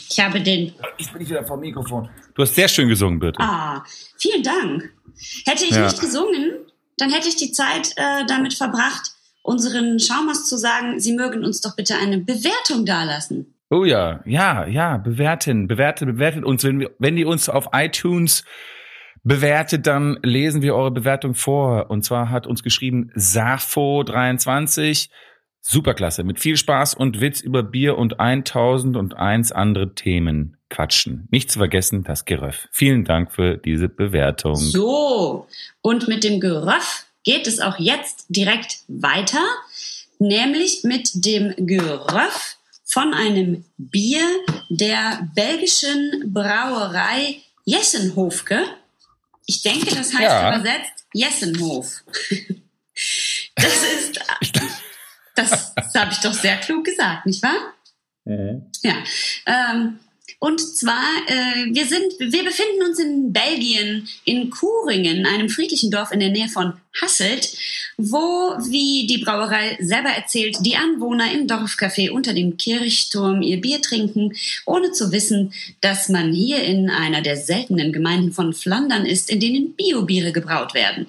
ich 0.09 0.20
habe 0.20 0.41
den. 0.41 0.74
Ich 0.97 1.09
bin 1.11 1.20
nicht 1.20 1.30
wieder 1.30 1.43
vom 1.45 1.59
Mikrofon. 1.59 2.09
Du 2.36 2.43
hast 2.43 2.55
sehr 2.55 2.68
schön 2.70 2.88
gesungen, 2.88 3.20
Birte. 3.20 3.39
Ah, 3.41 3.84
vielen 4.18 4.43
Dank. 4.43 4.93
Hätte 5.45 5.65
ich 5.65 5.72
Ja. 5.72 5.84
nicht 5.86 5.99
gesungen, 5.99 6.65
dann 6.97 7.09
hätte 7.11 7.28
ich 7.28 7.36
die 7.36 7.51
Zeit 7.51 7.91
äh, 7.97 8.26
damit 8.28 8.53
verbracht, 8.53 9.11
unseren 9.43 9.99
Schaumers 9.99 10.45
zu 10.45 10.57
sagen, 10.57 10.99
sie 10.99 11.13
mögen 11.13 11.43
uns 11.43 11.61
doch 11.61 11.76
bitte 11.76 11.95
eine 11.95 12.18
Bewertung 12.20 12.86
dalassen. 12.86 13.53
Oh 13.70 13.84
ja, 13.84 14.22
ja, 14.26 14.65
ja, 14.65 14.97
bewerten, 14.97 15.68
bewertet, 15.68 16.07
bewertet 16.07 16.45
uns. 16.45 16.63
Wenn, 16.63 16.80
wir, 16.80 16.91
wenn 16.99 17.18
ihr 17.18 17.28
uns 17.28 17.49
auf 17.49 17.70
iTunes 17.74 18.45
bewertet, 19.24 19.88
dann 19.88 20.18
lesen 20.24 20.61
wir 20.61 20.76
eure 20.76 20.91
Bewertung 20.91 21.36
vor. 21.36 21.89
Und 21.89 22.03
zwar 22.03 22.30
hat 22.30 22.47
uns 22.47 22.63
geschrieben 22.63 23.11
Safo23. 23.15 25.09
Superklasse, 25.59 26.24
mit 26.24 26.39
viel 26.39 26.55
Spaß 26.55 26.93
und 26.93 27.20
Witz 27.20 27.41
über 27.41 27.61
Bier 27.61 27.97
und 27.97 28.22
1001 28.22 29.51
andere 29.51 29.93
Themen 29.95 30.55
quatschen. 30.70 31.28
Nicht 31.30 31.51
zu 31.51 31.59
vergessen, 31.59 32.05
das 32.05 32.24
Geröff. 32.24 32.70
Vielen 32.72 33.03
Dank 33.03 33.34
für 33.34 33.57
diese 33.57 33.89
Bewertung. 33.89 34.55
So, 34.55 35.47
und 35.82 36.07
mit 36.07 36.24
dem 36.24 36.39
Geröff 36.39 37.05
geht 37.24 37.47
es 37.47 37.59
auch 37.59 37.80
jetzt 37.80 38.28
direkt 38.30 38.78
weiter, 38.88 39.45
nämlich 40.20 40.86
mit 40.86 41.26
dem 41.26 41.53
Geröff 41.57 42.57
von 42.90 43.14
einem 43.14 43.66
Bier 43.78 44.26
der 44.70 45.28
belgischen 45.36 46.32
Brauerei 46.34 47.42
Jessenhofke. 47.66 48.64
Ich 49.46 49.62
denke, 49.62 49.94
das 49.94 50.14
heißt 50.14 50.22
Ja. 50.22 50.56
übersetzt 50.56 51.06
Jessenhof. 51.14 52.04
Das 53.56 53.74
ist, 53.84 54.20
das, 55.36 55.76
das 55.76 55.94
habe 55.96 56.12
ich 56.12 56.18
doch 56.18 56.34
sehr 56.34 56.58
klug 56.58 56.84
gesagt, 56.84 57.28
nicht 57.28 57.44
wahr? 57.44 57.74
Ja. 58.26 58.96
Ähm, 59.46 60.00
und 60.40 60.60
zwar, 60.60 61.04
äh, 61.28 61.74
wir 61.74 61.88
sind, 61.88 62.14
wir 62.20 62.44
befinden 62.44 62.84
uns 62.88 63.00
in 63.00 63.34
Belgien, 63.34 64.08
in 64.24 64.52
Kuringen, 64.52 65.26
einem 65.26 65.50
friedlichen 65.50 65.90
Dorf 65.90 66.12
in 66.12 66.20
der 66.20 66.30
Nähe 66.30 66.48
von 66.48 66.74
Hasselt, 67.02 67.58
wo, 67.98 68.20
wie 68.70 69.08
die 69.08 69.18
Brauerei 69.18 69.78
selber 69.80 70.10
erzählt, 70.10 70.58
die 70.62 70.76
Anwohner 70.76 71.32
im 71.32 71.48
Dorfcafé 71.48 72.12
unter 72.12 72.34
dem 72.34 72.56
Kirchturm 72.58 73.42
ihr 73.42 73.60
Bier 73.60 73.82
trinken, 73.82 74.34
ohne 74.68 74.92
zu 74.92 75.12
wissen, 75.12 75.54
dass 75.82 76.08
man 76.08 76.32
hier 76.32 76.64
in 76.64 76.92
einer 76.92 77.22
der 77.22 77.38
seltenen 77.38 77.92
Gemeinden 77.92 78.32
von 78.32 78.54
Flandern 78.54 79.08
ist, 79.08 79.32
in 79.32 79.40
denen 79.40 79.74
Biobiere 79.74 80.32
gebraut 80.32 80.76
werden. 80.76 81.08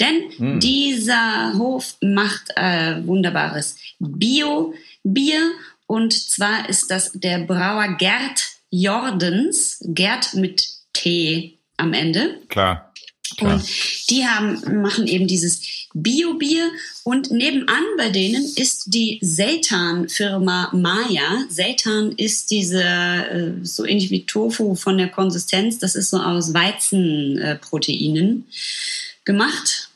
Denn 0.00 0.58
dieser 0.60 1.52
Hof 1.58 1.96
macht 2.00 2.48
äh, 2.56 3.06
wunderbares 3.06 3.76
Bio-Bier 3.98 5.52
und 5.86 6.14
zwar 6.14 6.68
ist 6.68 6.90
das 6.90 7.12
der 7.12 7.40
Brauer 7.40 7.96
Gerd 7.98 8.59
Jordens, 8.70 9.78
Gerd 9.82 10.34
mit 10.34 10.68
T 10.92 11.58
am 11.76 11.92
Ende. 11.92 12.38
Klar. 12.48 12.92
Klar. 13.36 13.54
Und 13.54 13.64
die 14.10 14.26
haben, 14.26 14.82
machen 14.82 15.06
eben 15.06 15.26
dieses 15.28 15.62
Bio-Bier 15.94 16.70
und 17.04 17.30
nebenan 17.30 17.84
bei 17.96 18.10
denen 18.10 18.44
ist 18.56 18.92
die 18.94 19.18
Seitan-Firma 19.22 20.70
Maya. 20.72 21.44
Seitan 21.48 22.12
ist 22.12 22.50
diese, 22.50 22.82
äh, 22.82 23.52
so 23.62 23.84
ähnlich 23.84 24.10
wie 24.10 24.26
Tofu 24.26 24.74
von 24.74 24.98
der 24.98 25.08
Konsistenz, 25.08 25.78
das 25.78 25.94
ist 25.94 26.10
so 26.10 26.18
aus 26.18 26.54
Weizenproteinen 26.54 28.46
gemacht. 29.24 29.89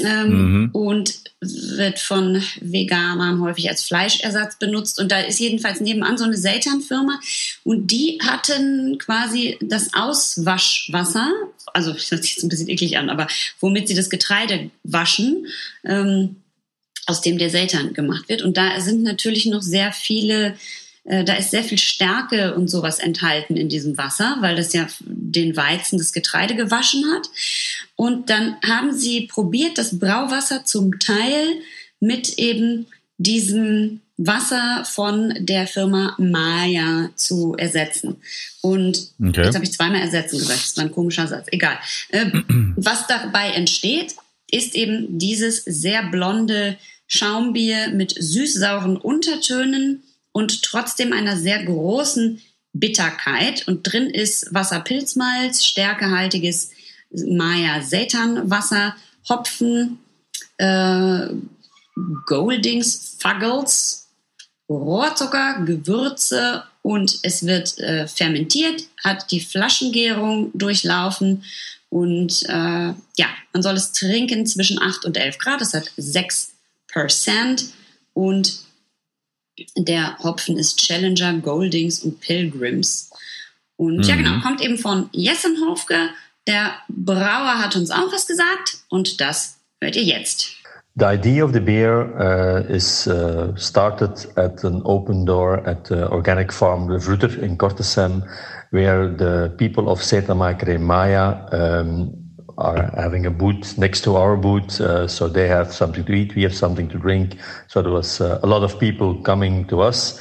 Ähm, 0.00 0.28
Mhm. 0.30 0.70
und 0.72 1.14
wird 1.40 1.98
von 2.00 2.42
Veganern 2.60 3.40
häufig 3.40 3.68
als 3.68 3.84
Fleischersatz 3.84 4.58
benutzt. 4.58 4.98
Und 4.98 5.12
da 5.12 5.20
ist 5.20 5.38
jedenfalls 5.38 5.80
nebenan 5.80 6.18
so 6.18 6.24
eine 6.24 6.36
Seitan-Firma 6.36 7.20
und 7.64 7.90
die 7.90 8.18
hatten 8.22 8.98
quasi 8.98 9.56
das 9.60 9.94
Auswaschwasser, 9.94 11.30
also 11.72 11.92
das 11.92 12.10
hört 12.10 12.22
sich 12.22 12.34
jetzt 12.34 12.42
ein 12.42 12.48
bisschen 12.48 12.68
eklig 12.68 12.98
an, 12.98 13.08
aber 13.10 13.28
womit 13.60 13.86
sie 13.88 13.94
das 13.94 14.10
Getreide 14.10 14.70
waschen, 14.82 15.46
ähm, 15.84 16.36
aus 17.06 17.20
dem 17.20 17.38
der 17.38 17.50
Seitan 17.50 17.94
gemacht 17.94 18.28
wird. 18.28 18.42
Und 18.42 18.56
da 18.56 18.80
sind 18.80 19.02
natürlich 19.02 19.46
noch 19.46 19.62
sehr 19.62 19.92
viele 19.92 20.54
da 21.04 21.34
ist 21.34 21.50
sehr 21.50 21.64
viel 21.64 21.78
Stärke 21.78 22.54
und 22.54 22.68
sowas 22.68 22.98
enthalten 22.98 23.56
in 23.56 23.68
diesem 23.68 23.96
Wasser, 23.96 24.36
weil 24.40 24.56
das 24.56 24.72
ja 24.72 24.86
den 25.00 25.56
Weizen, 25.56 25.98
das 25.98 26.12
Getreide 26.12 26.54
gewaschen 26.54 27.04
hat. 27.14 27.28
Und 27.96 28.30
dann 28.30 28.56
haben 28.66 28.92
sie 28.92 29.26
probiert, 29.26 29.78
das 29.78 29.98
Brauwasser 29.98 30.64
zum 30.64 30.98
Teil 30.98 31.46
mit 32.00 32.38
eben 32.38 32.86
diesem 33.16 34.00
Wasser 34.18 34.84
von 34.84 35.34
der 35.38 35.66
Firma 35.66 36.14
Maya 36.18 37.10
zu 37.14 37.54
ersetzen. 37.56 38.16
Und 38.60 39.10
Okay. 39.20 39.44
jetzt 39.44 39.54
habe 39.54 39.64
ich 39.64 39.72
zweimal 39.72 40.00
ersetzen 40.00 40.38
gesagt, 40.38 40.60
das 40.60 40.76
war 40.76 40.84
ein 40.84 40.92
komischer 40.92 41.26
Satz, 41.28 41.46
egal. 41.52 41.78
Äh, 42.10 42.26
was 42.76 43.06
dabei 43.06 43.50
entsteht, 43.52 44.14
ist 44.50 44.74
eben 44.74 45.18
dieses 45.18 45.64
sehr 45.64 46.02
blonde 46.10 46.76
Schaumbier 47.06 47.88
mit 47.88 48.14
süß-sauren 48.18 48.96
Untertönen 48.96 50.02
und 50.38 50.62
trotzdem 50.62 51.12
einer 51.12 51.36
sehr 51.36 51.64
großen 51.64 52.40
Bitterkeit. 52.72 53.66
Und 53.66 53.82
drin 53.82 54.08
ist 54.08 54.54
Wasserpilzmalz, 54.54 55.64
stärkehaltiges 55.64 56.70
Maya-Seitan-Wasser, 57.10 58.94
Hopfen, 59.28 59.98
äh, 60.58 61.26
Goldings, 62.26 63.16
Fuggles, 63.18 64.06
Rohrzucker, 64.68 65.64
Gewürze 65.64 66.62
und 66.82 67.18
es 67.22 67.44
wird 67.44 67.76
äh, 67.80 68.06
fermentiert, 68.06 68.84
hat 69.02 69.32
die 69.32 69.40
Flaschengärung 69.40 70.52
durchlaufen 70.54 71.42
und 71.88 72.44
äh, 72.44 72.92
ja, 72.92 73.26
man 73.52 73.62
soll 73.64 73.74
es 73.74 73.90
trinken 73.90 74.46
zwischen 74.46 74.80
8 74.80 75.04
und 75.04 75.16
11 75.16 75.38
Grad. 75.38 75.62
Es 75.62 75.74
hat 75.74 75.90
6% 75.98 77.70
und 78.14 78.67
der 79.76 80.18
Hopfen 80.22 80.56
ist 80.58 80.78
Challenger, 80.78 81.34
Goldings 81.40 82.02
und 82.02 82.20
Pilgrims. 82.20 83.10
Und 83.76 84.06
ja, 84.06 84.16
Mhm. 84.16 84.24
genau, 84.24 84.40
kommt 84.40 84.60
eben 84.60 84.78
von 84.78 85.08
Jessenhofke. 85.12 86.10
Der 86.46 86.72
Brauer 86.88 87.58
hat 87.62 87.76
uns 87.76 87.90
auch 87.90 88.12
was 88.12 88.26
gesagt 88.26 88.78
und 88.88 89.20
das 89.20 89.58
hört 89.80 89.96
ihr 89.96 90.04
jetzt. 90.04 90.46
The 90.96 91.04
idea 91.04 91.44
of 91.44 91.52
the 91.52 91.60
beer 91.60 92.08
uh, 92.18 92.72
is 92.72 93.06
uh, 93.06 93.54
started 93.56 94.26
at 94.36 94.64
an 94.64 94.82
open 94.82 95.24
door 95.24 95.64
at 95.64 95.86
the 95.86 96.10
organic 96.10 96.52
farm 96.52 96.88
De 96.88 96.98
Vrutter 96.98 97.40
in 97.40 97.56
Kortesem, 97.56 98.24
where 98.72 99.08
the 99.16 99.48
people 99.56 99.88
of 99.88 100.02
Setamaker 100.02 100.76
Maya 100.78 101.46
um, 101.52 102.27
are 102.58 102.90
having 102.96 103.24
a 103.24 103.30
booth 103.30 103.78
next 103.78 104.02
to 104.02 104.16
our 104.16 104.36
booth, 104.36 104.80
uh, 104.80 105.06
so 105.06 105.28
they 105.28 105.46
have 105.46 105.72
something 105.72 106.04
to 106.04 106.12
eat, 106.12 106.34
we 106.34 106.42
have 106.42 106.54
something 106.54 106.88
to 106.88 106.98
drink. 106.98 107.36
So 107.68 107.82
there 107.82 107.92
was 107.92 108.20
uh, 108.20 108.40
a 108.42 108.46
lot 108.46 108.64
of 108.64 108.78
people 108.78 109.14
coming 109.22 109.64
to 109.68 109.80
us. 109.80 110.20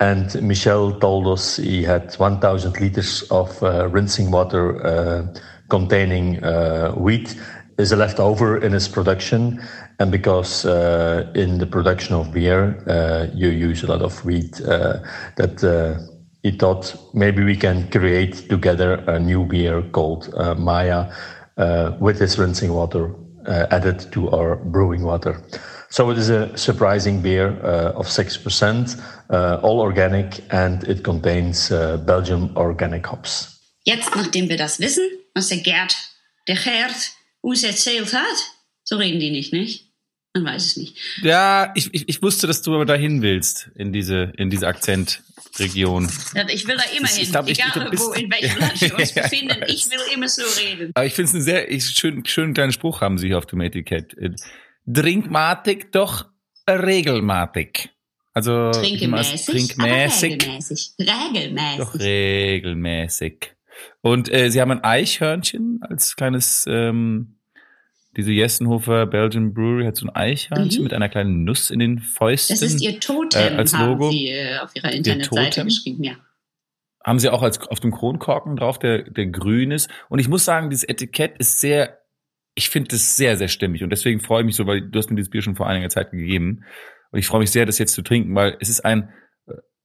And 0.00 0.40
Michel 0.42 0.98
told 1.00 1.26
us 1.26 1.56
he 1.56 1.82
had 1.82 2.14
1,000 2.14 2.80
liters 2.80 3.22
of 3.30 3.60
uh, 3.62 3.88
rinsing 3.88 4.30
water 4.30 4.86
uh, 4.86 5.34
containing 5.70 6.44
uh, 6.44 6.92
wheat 6.92 7.34
is 7.78 7.92
left 7.92 8.20
over 8.20 8.58
in 8.58 8.72
his 8.72 8.86
production. 8.86 9.60
And 9.98 10.12
because 10.12 10.64
uh, 10.64 11.30
in 11.34 11.58
the 11.58 11.66
production 11.66 12.14
of 12.14 12.32
beer, 12.32 12.84
uh, 12.86 13.26
you 13.34 13.48
use 13.48 13.82
a 13.82 13.86
lot 13.86 14.02
of 14.02 14.24
wheat, 14.24 14.60
uh, 14.60 14.98
that 15.36 16.06
he 16.44 16.52
thought 16.52 16.94
maybe 17.14 17.42
we 17.42 17.56
can 17.56 17.90
create 17.90 18.48
together 18.48 18.94
a 19.08 19.18
new 19.18 19.44
beer 19.44 19.82
called 19.82 20.32
Maya 20.56 21.10
with 22.00 22.18
this 22.18 22.38
rinsing 22.38 22.72
water 22.72 23.14
added 23.46 24.10
to 24.12 24.30
our 24.30 24.56
brewing 24.56 25.02
water. 25.02 25.40
So 25.90 26.10
it 26.10 26.18
is 26.18 26.28
a 26.28 26.56
surprising 26.56 27.22
beer 27.22 27.58
uh, 27.64 27.98
of 27.98 28.08
6%, 28.08 29.00
uh, 29.30 29.60
all 29.62 29.80
organic, 29.80 30.44
and 30.50 30.84
it 30.84 31.02
contains 31.02 31.72
uh, 31.72 31.96
Belgium 31.96 32.50
organic 32.56 33.06
hops. 33.06 33.58
Jetzt, 33.84 34.14
nachdem 34.14 34.50
wir 34.50 34.58
das 34.58 34.80
wissen, 34.80 35.08
was 35.34 35.48
der 35.48 35.58
Gerd, 35.58 35.96
der 36.46 36.56
Gerd 36.56 37.12
uns 37.40 37.64
erzählt 37.64 38.12
hat, 38.12 38.36
so 38.84 38.96
reden 38.96 39.18
die 39.18 39.30
nicht, 39.30 39.54
nicht? 39.54 39.87
Man 40.42 40.54
weiß 40.54 40.64
es 40.64 40.76
nicht. 40.76 40.96
Ja, 41.22 41.72
ich, 41.74 41.92
ich, 41.92 42.08
ich 42.08 42.22
wusste, 42.22 42.46
dass 42.46 42.62
du 42.62 42.74
aber 42.74 42.84
dahin 42.84 43.22
willst, 43.22 43.70
in 43.74 43.92
diese, 43.92 44.32
in 44.36 44.50
diese 44.50 44.66
Akzentregion. 44.66 46.10
Ja, 46.34 46.48
ich 46.48 46.66
will 46.66 46.76
da 46.76 46.84
immer 46.96 47.08
hin, 47.08 47.30
glaub, 47.30 47.48
egal 47.48 47.88
ich, 47.88 47.94
ich, 47.94 48.00
wo, 48.00 48.12
in 48.12 48.30
welchem 48.30 48.60
Land 48.60 48.80
wir 48.80 48.98
uns 48.98 49.12
befinden. 49.12 49.64
Ich 49.66 49.90
will 49.90 49.98
immer 50.14 50.28
so 50.28 50.42
reden. 50.60 50.92
Aber 50.94 51.06
ich 51.06 51.14
finde 51.14 51.28
es 51.28 51.34
einen 51.34 51.44
sehr 51.44 51.70
ich, 51.70 51.84
schön, 51.84 52.24
schönen 52.24 52.54
kleinen 52.54 52.72
Spruch 52.72 53.00
haben 53.00 53.18
sie 53.18 53.28
hier 53.28 53.38
auf 53.38 53.46
dem 53.46 53.60
Etikett. 53.60 54.16
Drinkmatik 54.86 55.92
doch 55.92 56.26
regelmatig. 56.68 57.90
Also 58.34 58.70
trinkmäßig, 58.70 59.46
trinkmäßig, 59.46 60.32
regelmäßig. 60.34 60.94
Regelmäßig. 61.00 61.78
Doch 61.78 61.94
regelmäßig. 61.98 63.54
Und 64.00 64.32
äh, 64.32 64.50
sie 64.50 64.60
haben 64.60 64.70
ein 64.70 64.84
Eichhörnchen 64.84 65.80
als 65.82 66.16
kleines, 66.16 66.64
ähm, 66.68 67.37
diese 68.18 68.32
Jessenhofer 68.32 69.06
Belgian 69.06 69.54
Brewery 69.54 69.84
hat 69.84 69.94
so 69.94 70.04
ein 70.04 70.14
Eichhörnchen 70.14 70.80
mhm. 70.80 70.82
mit 70.82 70.92
einer 70.92 71.08
kleinen 71.08 71.44
Nuss 71.44 71.70
in 71.70 71.78
den 71.78 72.00
Fäusten. 72.00 72.54
Das 72.54 72.62
ist 72.62 72.82
ihr 72.82 72.98
Totem, 72.98 73.54
äh, 73.54 73.56
als 73.56 73.72
Logo. 73.72 74.06
haben 74.06 74.10
sie 74.10 74.30
äh, 74.30 74.58
auf 74.58 74.74
ihrer 74.74 74.90
Internetseite 74.90 75.64
geschrieben, 75.64 76.02
ja. 76.02 76.14
Haben 77.04 77.20
sie 77.20 77.28
auch 77.28 77.42
als 77.42 77.60
auf 77.60 77.78
dem 77.78 77.92
Kronkorken 77.92 78.56
drauf, 78.56 78.80
der, 78.80 79.04
der 79.04 79.26
grün 79.26 79.70
ist. 79.70 79.88
Und 80.08 80.18
ich 80.18 80.28
muss 80.28 80.44
sagen, 80.44 80.68
dieses 80.68 80.82
Etikett 80.88 81.38
ist 81.38 81.60
sehr, 81.60 82.00
ich 82.56 82.70
finde 82.70 82.88
das 82.88 83.16
sehr, 83.16 83.36
sehr 83.36 83.46
stimmig. 83.46 83.84
Und 83.84 83.90
deswegen 83.90 84.18
freue 84.18 84.40
ich 84.40 84.46
mich 84.46 84.56
so, 84.56 84.66
weil 84.66 84.82
du 84.82 84.98
hast 84.98 85.10
mir 85.10 85.16
dieses 85.16 85.30
Bier 85.30 85.42
schon 85.42 85.54
vor 85.54 85.68
einiger 85.68 85.88
Zeit 85.88 86.10
gegeben. 86.10 86.64
Und 87.12 87.20
ich 87.20 87.28
freue 87.28 87.38
mich 87.38 87.52
sehr, 87.52 87.66
das 87.66 87.78
jetzt 87.78 87.94
zu 87.94 88.02
trinken, 88.02 88.34
weil 88.34 88.56
es 88.58 88.68
ist 88.68 88.84
ein, 88.84 89.10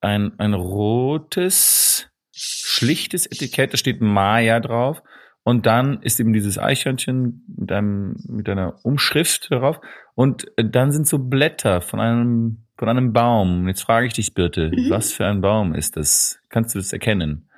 ein, 0.01 0.34
ein 0.39 0.55
rotes, 0.55 2.09
schlichtes 2.31 3.27
Etikett, 3.27 3.73
da 3.73 3.77
steht 3.77 4.01
Maya 4.01 4.59
drauf. 4.59 5.03
Und 5.43 5.65
dann 5.65 6.01
ist 6.01 6.19
eben 6.19 6.31
dieses 6.31 6.57
Eichhörnchen 6.57 7.43
mit 7.57 7.71
einem, 7.71 8.15
mit 8.27 8.47
einer 8.47 8.79
Umschrift 8.83 9.51
darauf. 9.51 9.79
Und 10.15 10.45
dann 10.55 10.91
sind 10.91 11.07
so 11.07 11.19
Blätter 11.19 11.81
von 11.81 11.99
einem, 11.99 12.65
von 12.77 12.87
einem 12.87 13.11
Baum. 13.11 13.67
Jetzt 13.67 13.81
frage 13.81 14.07
ich 14.07 14.13
dich, 14.13 14.33
Birte, 14.33 14.71
mhm. 14.73 14.89
was 14.89 15.11
für 15.11 15.25
ein 15.25 15.41
Baum 15.41 15.75
ist 15.75 15.97
das? 15.97 16.39
Kannst 16.49 16.75
du 16.75 16.79
das 16.79 16.93
erkennen? 16.93 17.49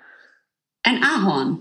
Ein 0.81 1.03
Ahorn. 1.03 1.59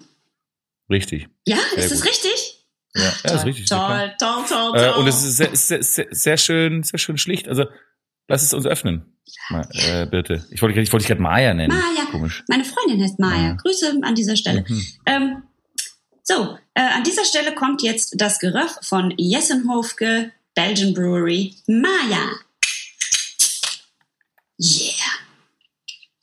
Richtig. 0.88 1.28
Ja, 1.46 1.56
Sehr 1.74 1.84
ist 1.84 1.92
das 1.92 2.04
richtig? 2.04 2.66
Ja, 2.94 3.12
ja 3.24 3.34
ist 3.34 3.44
richtig. 3.44 3.66
Toll, 3.66 4.12
toll, 4.18 4.44
toll, 4.48 4.72
toll. 4.72 4.80
Äh, 4.80 4.98
und 4.98 5.06
es 5.06 5.22
ist 5.24 5.36
sehr, 5.36 5.54
sehr, 5.54 5.82
sehr, 5.82 6.06
sehr 6.10 6.36
schön, 6.36 6.82
sehr 6.82 6.98
schön 6.98 7.18
schlicht. 7.18 7.48
Also 7.48 7.66
lass 8.28 8.42
es 8.42 8.54
uns 8.54 8.66
öffnen. 8.66 9.14
Mal, 9.50 9.68
äh, 9.72 10.06
bitte. 10.06 10.46
Ich 10.50 10.62
wollte, 10.62 10.80
ich 10.80 10.92
wollte 10.92 11.02
dich 11.02 11.08
gerade 11.08 11.22
Maya 11.22 11.52
nennen. 11.54 11.76
Maya. 11.76 12.06
Komisch. 12.10 12.44
Meine 12.48 12.64
Freundin 12.64 13.02
heißt 13.02 13.18
Maya. 13.18 13.48
Ja. 13.48 13.54
Grüße 13.54 14.00
an 14.02 14.14
dieser 14.14 14.36
Stelle. 14.36 14.64
Mhm. 14.68 14.82
Ähm, 15.06 15.42
so, 16.26 16.58
äh, 16.72 16.80
an 16.80 17.04
dieser 17.04 17.24
Stelle 17.24 17.54
kommt 17.54 17.82
jetzt 17.82 18.14
das 18.18 18.38
Geröff 18.38 18.78
von 18.82 19.12
Jessenhofke 19.18 20.32
Belgian 20.54 20.94
Brewery 20.94 21.54
Maya. 21.66 22.30
Yeah. 24.58 24.94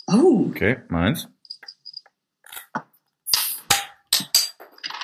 Oh. 0.08 0.48
Okay, 0.50 0.78
meins. 0.90 1.28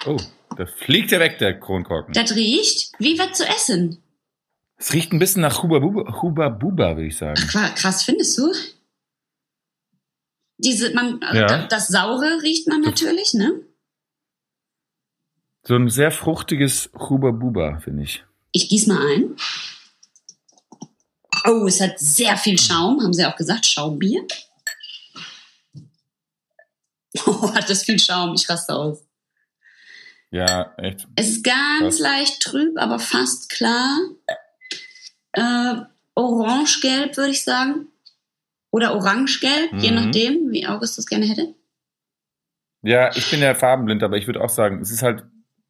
Oh, 0.07 0.17
da 0.57 0.65
fliegt 0.65 1.11
er 1.11 1.19
weg, 1.19 1.37
der 1.37 1.59
Kronkorken. 1.59 2.13
Das 2.13 2.35
riecht 2.35 2.91
wie 2.97 3.19
was 3.19 3.37
zu 3.37 3.45
essen. 3.45 4.01
Es 4.77 4.93
riecht 4.93 5.13
ein 5.13 5.19
bisschen 5.19 5.43
nach 5.43 5.61
Huba 5.61 5.79
Buba, 5.79 6.21
Huba 6.21 6.49
Buba 6.49 6.95
würde 6.95 7.07
ich 7.07 7.17
sagen. 7.17 7.39
Ach, 7.55 7.75
krass, 7.75 8.03
findest 8.03 8.37
du? 8.37 8.51
Diese, 10.57 10.91
man, 10.93 11.19
ja. 11.33 11.67
das 11.67 11.87
Saure 11.87 12.41
riecht 12.41 12.67
man 12.67 12.81
natürlich, 12.81 13.35
ne? 13.35 13.61
So 15.67 15.75
ein 15.75 15.89
sehr 15.89 16.11
fruchtiges 16.11 16.89
Huba 16.93 17.31
Buba, 17.31 17.79
finde 17.79 18.03
ich. 18.03 18.23
Ich 18.53 18.69
gieß 18.69 18.87
mal 18.87 19.05
ein. 19.05 19.35
Oh, 21.45 21.67
es 21.67 21.81
hat 21.81 21.99
sehr 21.99 22.37
viel 22.37 22.57
Schaum, 22.57 23.03
haben 23.03 23.11
sie 23.11 23.25
auch 23.25 23.35
gesagt, 23.35 23.65
Schaumbier. 23.65 24.25
Oh, 27.25 27.51
hat 27.53 27.67
das 27.67 27.83
viel 27.83 27.99
Schaum, 27.99 28.35
ich 28.35 28.47
raste 28.47 28.75
aus. 28.75 29.03
Ja, 30.29 30.73
echt. 30.77 31.07
Es 31.15 31.29
ist 31.29 31.43
ganz 31.43 31.95
Krass. 31.95 31.99
leicht 31.99 32.41
trüb, 32.43 32.77
aber 32.77 32.99
fast 32.99 33.49
klar 33.49 33.97
äh, 35.31 35.75
orange-gelb, 36.13 37.17
würde 37.17 37.31
ich 37.31 37.43
sagen. 37.43 37.87
Oder 38.69 38.93
orange-gelb, 38.93 39.73
mhm. 39.73 39.79
je 39.79 39.91
nachdem, 39.91 40.51
wie 40.51 40.67
August 40.67 40.97
das 40.99 41.07
gerne 41.07 41.25
hätte. 41.25 41.55
Ja, 42.83 43.09
ich 43.15 43.31
bin 43.31 43.41
ja 43.41 43.55
farbenblind, 43.55 44.03
aber 44.03 44.17
ich 44.17 44.27
würde 44.27 44.41
auch 44.43 44.49
sagen, 44.49 44.79
es 44.79 44.91
ist 44.91 45.01
halt, 45.01 45.25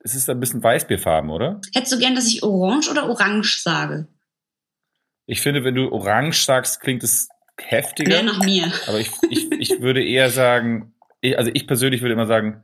es 0.08 0.16
ist 0.16 0.30
ein 0.30 0.40
bisschen 0.40 0.64
Weißbierfarben, 0.64 1.30
oder? 1.30 1.60
Hättest 1.74 1.92
du 1.92 2.00
gern, 2.00 2.16
dass 2.16 2.28
ich 2.28 2.42
orange 2.42 2.90
oder 2.90 3.10
orange 3.10 3.62
sage? 3.62 4.08
Ich 5.26 5.42
finde, 5.42 5.66
wenn 5.66 5.76
du 5.76 5.92
orange 5.92 6.46
sagst, 6.46 6.80
klingt 6.80 7.04
es 7.04 7.28
heftiger. 7.60 8.10
Mehr 8.10 8.24
nach 8.24 8.42
mir. 8.42 8.72
Aber 8.88 9.00
ich, 9.00 9.12
ich, 9.30 9.52
ich 9.52 9.82
würde 9.82 10.02
eher 10.04 10.30
sagen, 10.30 10.94
also 11.36 11.52
ich 11.54 11.68
persönlich 11.68 12.02
würde 12.02 12.14
immer 12.14 12.26
sagen, 12.26 12.64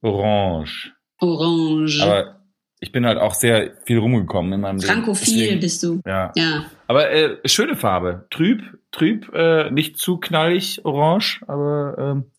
orange. 0.00 0.94
Orange. 1.18 2.02
Aber 2.02 2.40
ich 2.80 2.92
bin 2.92 3.04
halt 3.04 3.18
auch 3.18 3.34
sehr 3.34 3.76
viel 3.84 3.98
rumgekommen 3.98 4.54
in 4.54 4.60
meinem 4.62 4.80
Frankophil 4.80 5.34
Leben. 5.34 5.46
Frankophil 5.48 5.60
bist 5.60 5.82
du. 5.82 6.00
Ja. 6.06 6.32
ja. 6.34 6.64
Aber 6.86 7.10
äh, 7.10 7.36
schöne 7.46 7.76
Farbe. 7.76 8.26
Trüb, 8.30 8.62
trüb, 8.90 9.30
äh, 9.34 9.70
nicht 9.70 9.98
zu 9.98 10.16
knallig 10.16 10.82
orange, 10.86 11.42
aber 11.46 11.96
ähm, 11.98 12.30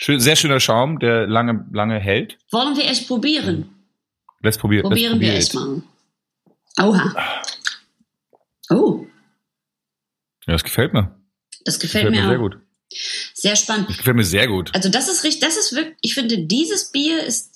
schön, 0.00 0.20
sehr 0.20 0.36
schöner 0.36 0.60
Schaum, 0.60 0.98
der 0.98 1.26
lange, 1.26 1.66
lange 1.72 1.98
hält. 1.98 2.38
Wollen 2.50 2.76
wir 2.76 2.84
es 2.84 3.06
probieren? 3.06 3.74
Lass 4.42 4.58
probieren. 4.58 4.82
Probieren 4.82 5.12
probier 5.12 5.32
wir 5.32 5.38
es 5.38 5.54
mal. 5.54 5.82
Oha. 6.80 7.42
Oh. 8.70 9.06
Ja, 10.46 10.54
das 10.54 10.64
gefällt 10.64 10.92
mir. 10.92 11.14
Das 11.64 11.78
gefällt, 11.78 12.06
gefällt 12.06 12.14
mir, 12.14 12.22
mir 12.22 12.28
sehr 12.28 12.38
gut. 12.38 12.58
Sehr 13.34 13.56
spannend. 13.56 13.88
Das 13.90 13.98
gefällt 13.98 14.16
mir 14.16 14.24
sehr 14.24 14.48
gut. 14.48 14.74
Also 14.74 14.88
das 14.88 15.08
ist 15.08 15.24
richtig, 15.24 15.40
das 15.40 15.56
ist 15.56 15.74
wirklich, 15.74 15.96
ich 16.02 16.14
finde, 16.14 16.38
dieses 16.38 16.90
Bier 16.90 17.22
ist 17.22 17.50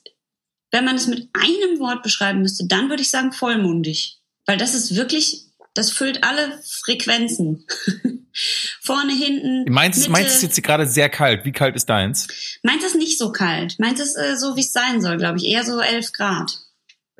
wenn 0.75 0.85
man 0.85 0.97
es 0.97 1.07
mit 1.07 1.29
einem 1.35 1.79
Wort 1.79 2.03
beschreiben 2.03 2.43
müsste, 2.43 2.67
dann 2.67 2.89
würde 2.89 3.03
ich 3.03 3.09
sagen 3.09 3.33
vollmundig. 3.33 4.19
Weil 4.45 4.59
das 4.59 4.75
ist 4.75 4.97
wirklich, 4.97 5.45
das 5.73 5.93
füllt 5.93 6.25
alle 6.25 6.61
Frequenzen. 6.65 7.65
Vorne, 8.35 9.13
hinten. 9.13 9.73
Meins, 9.73 9.99
Mitte. 9.99 10.11
meins 10.11 10.35
ist 10.35 10.43
jetzt 10.43 10.63
gerade 10.63 10.87
sehr 10.87 11.09
kalt. 11.09 11.45
Wie 11.45 11.53
kalt 11.53 11.77
ist 11.77 11.89
deins? 11.89 12.59
Meins 12.63 12.85
ist 12.85 12.97
nicht 12.97 13.19
so 13.19 13.31
kalt. 13.31 13.79
Meins 13.79 14.01
ist 14.01 14.17
äh, 14.17 14.37
so, 14.37 14.57
wie 14.57 14.61
es 14.61 14.73
sein 14.73 15.01
soll, 15.01 15.17
glaube 15.17 15.39
ich. 15.39 15.47
Eher 15.47 15.65
so 15.65 15.81
11 15.81 16.13
Grad. 16.13 16.59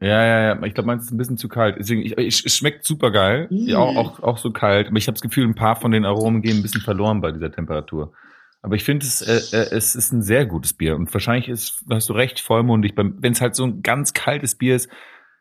Ja, 0.01 0.25
ja, 0.25 0.41
ja. 0.55 0.63
Ich 0.65 0.75
glaube, 0.75 0.89
meins 0.89 1.05
ist 1.05 1.13
ein 1.13 1.17
bisschen 1.17 1.39
zu 1.39 1.49
kalt. 1.49 1.77
Deswegen, 1.79 2.03
ich, 2.03 2.19
ich, 2.19 2.45
es 2.45 2.57
schmeckt 2.57 2.85
super 2.85 3.13
geil. 3.13 3.47
Mm. 3.51 3.69
Ja, 3.69 3.79
auch, 3.79 3.97
auch, 3.97 4.23
auch 4.23 4.39
so 4.39 4.51
kalt. 4.51 4.89
Aber 4.89 4.97
ich 4.97 5.07
habe 5.07 5.15
das 5.15 5.23
Gefühl, 5.23 5.47
ein 5.47 5.55
paar 5.55 5.77
von 5.77 5.93
den 5.93 6.05
Aromen 6.05 6.43
gehen 6.43 6.59
ein 6.59 6.63
bisschen 6.63 6.81
verloren 6.81 7.21
bei 7.21 7.31
dieser 7.31 7.53
Temperatur. 7.53 8.13
Aber 8.61 8.75
ich 8.75 8.83
finde, 8.83 9.07
es, 9.07 9.23
äh, 9.23 9.57
äh, 9.57 9.69
es 9.71 9.95
ist 9.95 10.13
ein 10.13 10.23
sehr 10.23 10.47
gutes 10.47 10.73
Bier. 10.73 10.97
Und 10.97 11.13
wahrscheinlich 11.13 11.49
ist, 11.49 11.85
hast 11.91 12.09
du 12.09 12.15
recht, 12.15 12.41
vollmundig. 12.41 12.95
Wenn 12.97 13.33
es 13.33 13.41
halt 13.41 13.55
so 13.55 13.65
ein 13.65 13.83
ganz 13.83 14.15
kaltes 14.15 14.57
Bier 14.57 14.75
ist, 14.75 14.89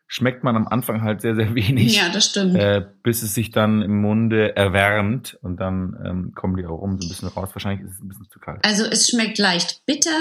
schmeckt 0.06 0.44
man 0.44 0.56
am 0.56 0.68
Anfang 0.68 1.02
halt 1.02 1.20
sehr, 1.20 1.34
sehr 1.34 1.54
wenig. 1.54 1.96
Ja, 1.96 2.08
das 2.08 2.26
stimmt. 2.26 2.56
Äh, 2.56 2.86
bis 3.02 3.22
es 3.22 3.34
sich 3.34 3.50
dann 3.50 3.82
im 3.82 4.00
Munde 4.00 4.56
erwärmt 4.56 5.38
und 5.42 5.58
dann 5.58 5.96
ähm, 6.04 6.32
kommen 6.34 6.56
die 6.56 6.64
Aromen 6.64 7.00
so 7.00 7.06
ein 7.06 7.08
bisschen 7.08 7.28
raus. 7.28 7.50
Wahrscheinlich 7.52 7.86
ist 7.86 7.94
es 7.94 8.00
ein 8.00 8.08
bisschen 8.08 8.28
zu 8.30 8.38
kalt. 8.38 8.64
Also 8.64 8.84
es 8.84 9.08
schmeckt 9.08 9.38
leicht 9.38 9.84
bitter. 9.86 10.18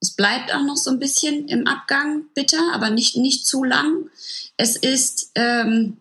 Es 0.00 0.14
bleibt 0.14 0.54
auch 0.54 0.62
noch 0.62 0.76
so 0.76 0.90
ein 0.90 0.98
bisschen 0.98 1.48
im 1.48 1.66
Abgang 1.66 2.24
bitter, 2.34 2.72
aber 2.74 2.90
nicht, 2.90 3.16
nicht 3.16 3.46
zu 3.46 3.64
lang. 3.64 4.08
Es 4.56 4.76
ist 4.76 5.32
ähm, 5.34 5.96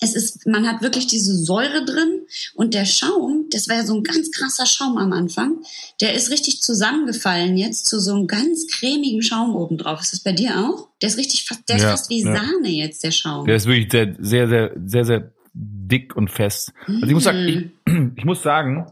es 0.00 0.14
ist, 0.14 0.46
man 0.46 0.66
hat 0.66 0.82
wirklich 0.82 1.06
diese 1.06 1.36
Säure 1.36 1.84
drin 1.84 2.22
und 2.54 2.74
der 2.74 2.84
Schaum, 2.84 3.46
das 3.50 3.68
war 3.68 3.76
ja 3.76 3.84
so 3.84 3.94
ein 3.94 4.02
ganz 4.02 4.30
krasser 4.30 4.66
Schaum 4.66 4.98
am 4.98 5.12
Anfang, 5.12 5.58
der 6.00 6.14
ist 6.14 6.30
richtig 6.30 6.62
zusammengefallen 6.62 7.56
jetzt 7.56 7.86
zu 7.86 8.00
so 8.00 8.14
einem 8.14 8.26
ganz 8.26 8.66
cremigen 8.68 9.22
Schaum 9.22 9.54
oben 9.54 9.76
drauf. 9.78 10.00
Ist 10.00 10.12
das 10.12 10.20
bei 10.20 10.32
dir 10.32 10.58
auch? 10.60 10.88
Der 11.02 11.08
ist 11.08 11.18
richtig 11.18 11.44
fast, 11.44 11.68
der 11.68 11.76
ist 11.76 11.82
Ja, 11.82 11.90
fast 11.90 12.10
wie 12.10 12.22
ja. 12.22 12.34
Sahne 12.34 12.68
jetzt, 12.68 13.04
der 13.04 13.10
Schaum. 13.10 13.46
Der 13.46 13.56
ist 13.56 13.66
wirklich 13.66 13.90
sehr, 13.90 14.16
sehr, 14.18 14.48
sehr, 14.48 14.72
sehr, 14.86 15.04
sehr 15.04 15.32
dick 15.52 16.16
und 16.16 16.30
fest. 16.30 16.72
Also 16.86 17.06
ich 17.06 17.12
muss 17.12 17.24
sagen, 17.24 17.72
ich, 17.86 17.92
ich 18.16 18.24
muss 18.24 18.42
sagen, 18.42 18.86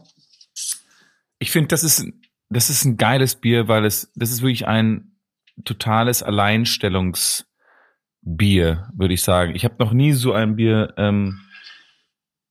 ich 1.39 1.51
finde, 1.51 1.69
das 1.69 1.83
ist, 1.83 2.05
das 2.49 2.69
ist 2.69 2.85
ein 2.85 2.97
geiles 2.97 3.35
Bier, 3.35 3.67
weil 3.67 3.85
es, 3.85 4.11
das 4.15 4.31
ist 4.31 4.41
wirklich 4.41 4.67
ein 4.67 5.17
totales 5.65 6.23
Alleinstellungsbier, 8.25 8.89
würde 8.95 9.13
ich 9.13 9.21
sagen. 9.21 9.55
Ich 9.55 9.63
habe 9.65 9.75
noch 9.79 9.93
nie 9.93 10.13
so 10.13 10.33
ein 10.33 10.55
Bier, 10.55 10.93
ähm, 10.97 11.39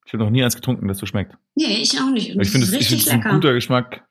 ich 0.04 0.12
habe 0.12 0.24
noch 0.24 0.30
nie 0.30 0.44
eins 0.44 0.54
getrunken, 0.54 0.88
das 0.88 0.98
so 0.98 1.06
schmeckt. 1.06 1.36
Nee, 1.54 1.78
ich 1.82 1.98
auch 2.00 2.10
nicht. 2.10 2.34
Und 2.34 2.40
Ich 2.40 2.48
das 2.48 2.50
finde, 2.50 2.66
ist 2.66 2.72
es 2.72 2.74
ich 2.74 2.80
richtig 2.80 2.98
ist 3.06 3.10
ein 3.12 3.18
lecker. 3.20 3.34
guter 3.34 3.52
Geschmack. 3.54 4.04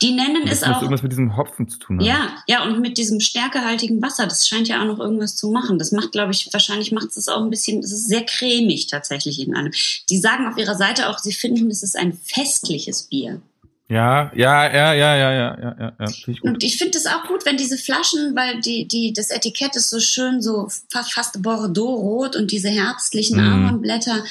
Die 0.00 0.12
nennen 0.12 0.42
Das 0.44 0.58
es 0.58 0.62
auch 0.62 0.76
irgendwas 0.80 1.02
mit 1.02 1.10
diesem 1.10 1.36
Hopfen 1.36 1.68
zu 1.68 1.78
tun 1.78 1.98
haben. 1.98 2.06
Ja, 2.06 2.36
ja, 2.46 2.62
und 2.64 2.80
mit 2.80 2.98
diesem 2.98 3.18
stärkehaltigen 3.20 4.00
Wasser, 4.00 4.26
das 4.26 4.48
scheint 4.48 4.68
ja 4.68 4.80
auch 4.80 4.86
noch 4.86 5.00
irgendwas 5.00 5.34
zu 5.36 5.50
machen. 5.50 5.78
Das 5.78 5.90
macht, 5.92 6.12
glaube 6.12 6.32
ich, 6.32 6.48
wahrscheinlich 6.52 6.92
macht 6.92 7.08
es 7.16 7.28
auch 7.28 7.42
ein 7.42 7.50
bisschen, 7.50 7.80
es 7.80 7.92
ist 7.92 8.06
sehr 8.08 8.24
cremig 8.24 8.86
tatsächlich 8.86 9.40
in 9.40 9.56
einem. 9.56 9.72
Die 10.08 10.18
sagen 10.18 10.46
auf 10.46 10.56
ihrer 10.56 10.76
Seite 10.76 11.08
auch, 11.08 11.18
sie 11.18 11.32
finden, 11.32 11.70
es 11.70 11.82
ist 11.82 11.96
ein 11.96 12.12
festliches 12.12 13.04
Bier. 13.04 13.42
Ja, 13.90 14.30
ja, 14.34 14.70
ja, 14.70 14.92
ja, 14.92 15.16
ja, 15.16 15.32
ja, 15.32 15.32
ja, 15.32 15.76
ja. 15.80 15.92
ja 15.98 16.06
ich 16.26 16.42
und 16.42 16.62
ich 16.62 16.76
finde 16.76 16.98
es 16.98 17.06
auch 17.06 17.26
gut, 17.26 17.46
wenn 17.46 17.56
diese 17.56 17.78
Flaschen, 17.78 18.36
weil 18.36 18.60
die, 18.60 18.86
die, 18.86 19.14
das 19.14 19.30
Etikett 19.30 19.76
ist 19.76 19.88
so 19.88 19.98
schön, 19.98 20.42
so 20.42 20.68
fast, 20.90 21.14
fast 21.14 21.42
Bordeaux-rot 21.42 22.36
und 22.36 22.52
diese 22.52 22.68
herbstlichen 22.68 23.38
mm. 23.38 23.64
Ahornblätter 23.64 24.24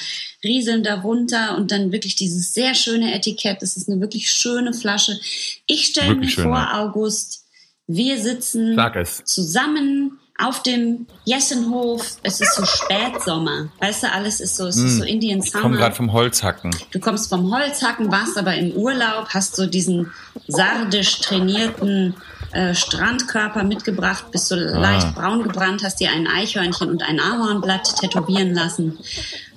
rieseln 0.44 0.84
darunter 0.84 1.56
und 1.56 1.72
dann 1.72 1.90
wirklich 1.90 2.14
dieses 2.14 2.54
sehr 2.54 2.74
schöne 2.74 3.12
Etikett. 3.12 3.60
Das 3.60 3.76
ist 3.76 3.88
eine 3.88 4.00
wirklich 4.00 4.30
schöne 4.30 4.72
Flasche. 4.72 5.18
Ich 5.66 5.86
stelle 5.86 6.14
mir 6.14 6.28
schön, 6.28 6.44
vor, 6.44 6.56
ja. 6.56 6.80
August, 6.80 7.44
wir 7.88 8.20
sitzen 8.20 8.78
zusammen 9.24 10.20
auf 10.40 10.62
dem 10.62 11.06
Jessenhof. 11.24 12.16
Es 12.22 12.40
ist 12.40 12.54
so 12.54 12.64
Spätsommer. 12.64 13.68
Weißt 13.80 14.04
du, 14.04 14.12
alles 14.12 14.40
ist 14.40 14.56
so, 14.56 14.66
es 14.66 14.76
ist 14.76 14.98
so 14.98 15.04
Indian 15.04 15.40
Mm. 15.40 15.42
Ich 15.44 15.52
komme 15.52 15.76
gerade 15.76 15.94
Summer. 15.94 16.10
vom 16.10 16.12
Holzhacken. 16.12 16.70
Du 16.92 17.00
kommst 17.00 17.28
vom 17.28 17.52
Holzhacken, 17.52 18.10
warst 18.12 18.38
aber 18.38 18.54
im 18.54 18.70
Urlaub, 18.72 19.28
hast 19.34 19.56
so 19.56 19.66
diesen 19.66 20.12
sardisch 20.46 21.20
trainierten 21.20 22.14
äh, 22.52 22.72
Strandkörper 22.74 23.64
mitgebracht, 23.64 24.30
bist 24.30 24.46
so 24.48 24.54
Ah. 24.54 24.78
leicht 24.78 25.14
braun 25.14 25.42
gebrannt, 25.42 25.82
hast 25.84 25.98
dir 26.00 26.10
ein 26.10 26.26
Eichhörnchen 26.28 26.88
und 26.88 27.02
ein 27.02 27.18
Ahornblatt 27.20 27.96
tätowieren 28.00 28.54
lassen. 28.54 28.96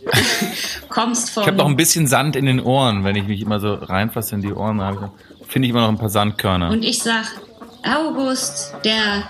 kommst 0.90 1.30
vom 1.30 1.44
Ich 1.44 1.48
habe 1.48 1.58
noch 1.58 1.68
ein 1.68 1.76
bisschen 1.78 2.08
Sand 2.08 2.36
in 2.36 2.48
den 2.48 2.60
Ohren, 2.60 3.04
wenn 3.04 3.16
ich 3.16 3.28
mich 3.28 3.42
immer 3.42 3.60
so 3.60 3.76
reinfasse 3.76 4.36
in 4.36 4.42
die 4.42 4.52
Ohren, 4.54 4.80
finde 5.48 5.68
ich 5.68 5.70
immer 5.72 5.82
noch 5.82 5.90
ein 5.90 5.98
paar 6.00 6.10
Sandkörner. 6.10 6.70
Und 6.72 6.84
ich 6.84 7.02
sag, 7.04 7.26
August, 7.84 8.74
der, 8.84 9.24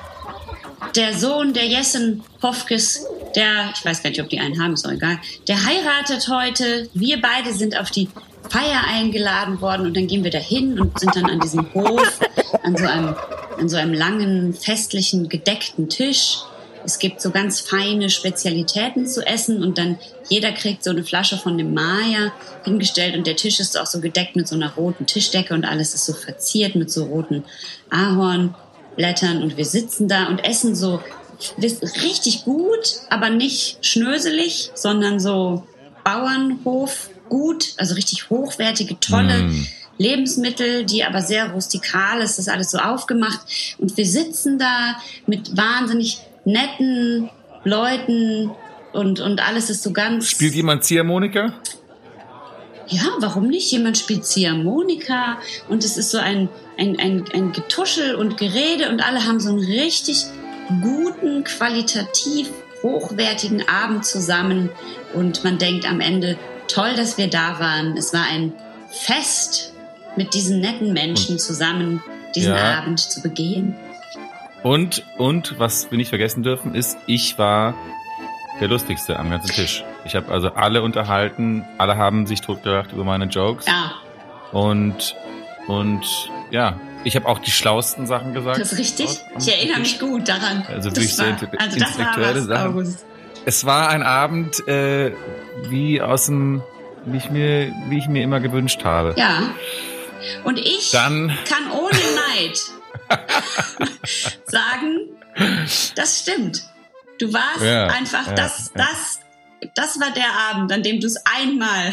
der 0.95 1.17
Sohn 1.17 1.53
der 1.53 1.67
Jessen 1.67 2.23
Hofkes, 2.41 3.05
der, 3.35 3.71
ich 3.75 3.85
weiß 3.85 4.03
gar 4.03 4.09
nicht, 4.09 4.21
ob 4.21 4.29
die 4.29 4.39
einen 4.39 4.61
haben, 4.61 4.73
ist 4.73 4.85
auch 4.85 4.91
egal, 4.91 5.17
der 5.47 5.63
heiratet 5.65 6.27
heute. 6.27 6.89
Wir 6.93 7.21
beide 7.21 7.53
sind 7.53 7.79
auf 7.79 7.91
die 7.91 8.09
Feier 8.49 8.83
eingeladen 8.87 9.61
worden 9.61 9.85
und 9.85 9.95
dann 9.95 10.07
gehen 10.07 10.23
wir 10.23 10.31
dahin 10.31 10.79
und 10.79 10.99
sind 10.99 11.15
dann 11.15 11.29
an 11.29 11.39
diesem 11.39 11.73
Hof, 11.73 12.19
an 12.63 12.75
so 12.75 12.85
einem, 12.85 13.15
an 13.59 13.69
so 13.69 13.77
einem 13.77 13.93
langen, 13.93 14.53
festlichen, 14.53 15.29
gedeckten 15.29 15.87
Tisch. 15.87 16.39
Es 16.83 16.99
gibt 16.99 17.21
so 17.21 17.29
ganz 17.29 17.61
feine 17.61 18.09
Spezialitäten 18.09 19.05
zu 19.05 19.25
essen 19.25 19.63
und 19.63 19.77
dann 19.77 19.99
jeder 20.29 20.51
kriegt 20.51 20.83
so 20.83 20.89
eine 20.89 21.03
Flasche 21.03 21.37
von 21.37 21.57
dem 21.57 21.73
Maya 21.73 22.33
hingestellt 22.63 23.15
und 23.15 23.27
der 23.27 23.35
Tisch 23.35 23.59
ist 23.59 23.79
auch 23.79 23.85
so 23.85 24.01
gedeckt 24.01 24.35
mit 24.35 24.47
so 24.47 24.55
einer 24.55 24.73
roten 24.73 25.05
Tischdecke 25.05 25.53
und 25.53 25.63
alles 25.63 25.93
ist 25.93 26.05
so 26.05 26.13
verziert 26.13 26.75
mit 26.75 26.91
so 26.91 27.05
roten 27.05 27.45
Ahornblättern 28.91 29.41
und 29.43 29.57
wir 29.57 29.65
sitzen 29.65 30.07
da 30.07 30.27
und 30.27 30.43
essen 30.43 30.75
so 30.75 31.01
richtig 32.03 32.43
gut, 32.43 33.01
aber 33.09 33.29
nicht 33.29 33.83
schnöselig, 33.85 34.71
sondern 34.75 35.19
so 35.19 35.63
Bauernhof 36.03 37.09
gut, 37.29 37.73
also 37.77 37.95
richtig 37.95 38.29
hochwertige, 38.29 38.99
tolle 38.99 39.43
Mm. 39.43 39.67
Lebensmittel, 39.97 40.83
die 40.83 41.03
aber 41.03 41.21
sehr 41.21 41.51
rustikal 41.51 42.21
ist, 42.21 42.37
das 42.37 42.47
ist 42.47 42.49
alles 42.49 42.71
so 42.71 42.79
aufgemacht. 42.79 43.39
Und 43.77 43.97
wir 43.97 44.05
sitzen 44.05 44.57
da 44.57 44.95
mit 45.27 45.55
wahnsinnig 45.55 46.19
netten 46.43 47.29
Leuten 47.63 48.51
und, 48.93 49.19
und 49.19 49.47
alles 49.47 49.69
ist 49.69 49.83
so 49.83 49.93
ganz. 49.93 50.27
Spielt 50.27 50.55
jemand 50.55 50.83
Ziehharmonika? 50.83 51.53
Ja, 52.87 53.07
warum 53.19 53.47
nicht? 53.47 53.71
Jemand 53.71 53.97
spielt 53.97 54.25
Ziehharmonika 54.25 55.37
und 55.69 55.83
es 55.83 55.97
ist 55.97 56.09
so 56.09 56.17
ein, 56.17 56.49
ein, 56.81 56.99
ein, 56.99 57.25
ein 57.33 57.51
Getuschel 57.51 58.15
und 58.15 58.37
Gerede 58.37 58.89
und 58.89 59.05
alle 59.05 59.25
haben 59.25 59.39
so 59.39 59.49
einen 59.49 59.59
richtig 59.59 60.25
guten, 60.81 61.43
qualitativ 61.43 62.49
hochwertigen 62.81 63.67
Abend 63.69 64.05
zusammen 64.05 64.69
und 65.13 65.43
man 65.43 65.59
denkt 65.59 65.85
am 65.87 65.99
Ende, 65.99 66.37
toll, 66.67 66.95
dass 66.95 67.19
wir 67.19 67.29
da 67.29 67.59
waren. 67.59 67.95
Es 67.95 68.13
war 68.13 68.25
ein 68.31 68.53
Fest, 68.89 69.73
mit 70.15 70.33
diesen 70.33 70.59
netten 70.59 70.91
Menschen 70.91 71.37
zusammen 71.37 72.01
diesen 72.35 72.55
Ja. 72.55 72.79
Abend 72.79 72.99
zu 72.99 73.21
begehen. 73.21 73.75
Und, 74.63 75.03
und, 75.17 75.59
was 75.59 75.89
wir 75.91 75.97
nicht 75.97 76.09
vergessen 76.09 76.43
dürfen, 76.43 76.75
ist, 76.75 76.97
ich 77.05 77.37
war 77.37 77.75
der 78.59 78.67
Lustigste 78.67 79.17
am 79.17 79.29
ganzen 79.29 79.51
Tisch. 79.51 79.83
Ich 80.05 80.15
habe 80.15 80.31
also 80.31 80.49
alle 80.53 80.81
unterhalten, 80.81 81.65
alle 81.77 81.97
haben 81.97 82.27
sich 82.27 82.41
totgelacht 82.41 82.91
über 82.91 83.03
meine 83.03 83.25
Jokes. 83.25 83.65
Ja, 83.65 83.93
Und, 84.51 85.15
und 85.67 86.01
ja, 86.51 86.79
ich 87.03 87.15
habe 87.15 87.27
auch 87.27 87.39
die 87.39 87.51
schlausten 87.51 88.05
Sachen 88.07 88.33
gesagt. 88.33 88.59
das 88.59 88.73
ist 88.73 88.79
richtig. 88.79 89.19
Ich 89.39 89.47
erinnere 89.47 89.79
mich 89.79 89.99
gut 89.99 90.27
daran. 90.29 90.65
Also 90.67 90.89
das 90.89 90.93
durch 90.99 91.15
so 91.15 91.23
war, 91.23 91.29
inte- 91.29 91.49
also 91.59 91.79
das 91.79 91.97
war 91.97 92.07
intellektuelle 92.07 92.39
was, 92.41 92.47
Sachen. 92.47 92.67
August. 92.71 93.05
Es 93.45 93.65
war 93.65 93.89
ein 93.89 94.03
Abend, 94.03 94.67
äh, 94.67 95.13
wie 95.69 95.99
aus 96.01 96.27
dem, 96.27 96.61
wie 97.05 97.17
ich 97.17 97.29
mir, 97.31 97.73
wie 97.89 97.97
ich 97.97 98.07
mir 98.07 98.21
immer 98.23 98.39
gewünscht 98.39 98.83
habe. 98.83 99.15
Ja. 99.17 99.49
Und 100.43 100.59
ich 100.59 100.91
Dann, 100.91 101.35
kann 101.49 101.71
ohne 101.71 101.97
Neid 102.37 102.59
sagen, 104.45 104.97
das 105.95 106.19
stimmt. 106.19 106.63
Du 107.19 107.33
warst 107.33 107.61
Ja, 107.63 107.87
einfach, 107.87 108.27
ja, 108.27 108.33
das, 108.33 108.71
ja. 108.75 108.85
das, 108.85 109.19
das 109.75 109.99
war 109.99 110.11
der 110.11 110.31
Abend, 110.51 110.71
an 110.71 110.83
dem 110.83 110.99
du 110.99 111.07
es 111.07 111.15
einmal, 111.25 111.91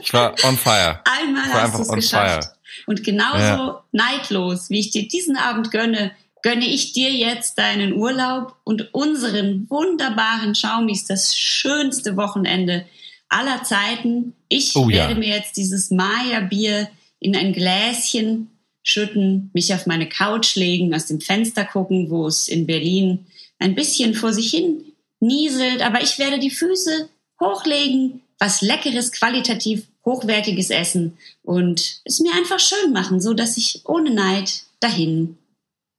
ich 0.00 0.12
war 0.12 0.34
on 0.44 0.56
fire. 0.56 1.00
einmal 1.04 1.52
hast 1.52 1.74
du 1.78 1.82
es 1.82 1.88
geschafft. 1.88 2.44
fire. 2.44 2.54
Und 2.86 3.04
genauso 3.04 3.38
Ja. 3.38 3.84
neidlos, 3.92 4.70
wie 4.70 4.80
ich 4.80 4.90
dir 4.90 5.06
diesen 5.08 5.36
Abend 5.36 5.70
gönne, 5.70 6.12
gönne 6.42 6.66
ich 6.66 6.92
dir 6.92 7.10
jetzt 7.12 7.58
deinen 7.58 7.92
Urlaub 7.92 8.56
und 8.64 8.92
unseren 8.94 9.66
wunderbaren 9.70 10.54
Schaumis 10.54 11.04
das 11.04 11.36
schönste 11.36 12.16
Wochenende 12.16 12.84
aller 13.28 13.62
Zeiten. 13.64 14.34
Ich 14.48 14.74
Oh 14.76 14.88
ja. 14.88 15.08
werde 15.08 15.14
mir 15.16 15.36
jetzt 15.36 15.56
dieses 15.56 15.90
Maya-Bier 15.90 16.88
in 17.20 17.36
ein 17.36 17.52
Gläschen 17.52 18.48
schütten, 18.82 19.50
mich 19.54 19.72
auf 19.72 19.86
meine 19.86 20.08
Couch 20.08 20.56
legen, 20.56 20.92
aus 20.94 21.06
dem 21.06 21.20
Fenster 21.20 21.64
gucken, 21.64 22.10
wo 22.10 22.26
es 22.26 22.48
in 22.48 22.66
Berlin 22.66 23.26
ein 23.60 23.76
bisschen 23.76 24.14
vor 24.14 24.32
sich 24.32 24.50
hin 24.50 24.82
nieselt, 25.20 25.82
aber 25.82 26.02
ich 26.02 26.18
werde 26.18 26.40
die 26.40 26.50
Füße 26.50 27.08
hochlegen, 27.40 28.22
was 28.42 28.60
leckeres, 28.60 29.12
qualitativ 29.12 29.86
hochwertiges 30.04 30.70
essen 30.70 31.16
und 31.42 32.00
es 32.04 32.18
mir 32.18 32.34
einfach 32.34 32.58
schön 32.58 32.92
machen, 32.92 33.20
so 33.20 33.34
dass 33.34 33.56
ich 33.56 33.82
ohne 33.84 34.12
Neid 34.12 34.64
dahin 34.80 35.38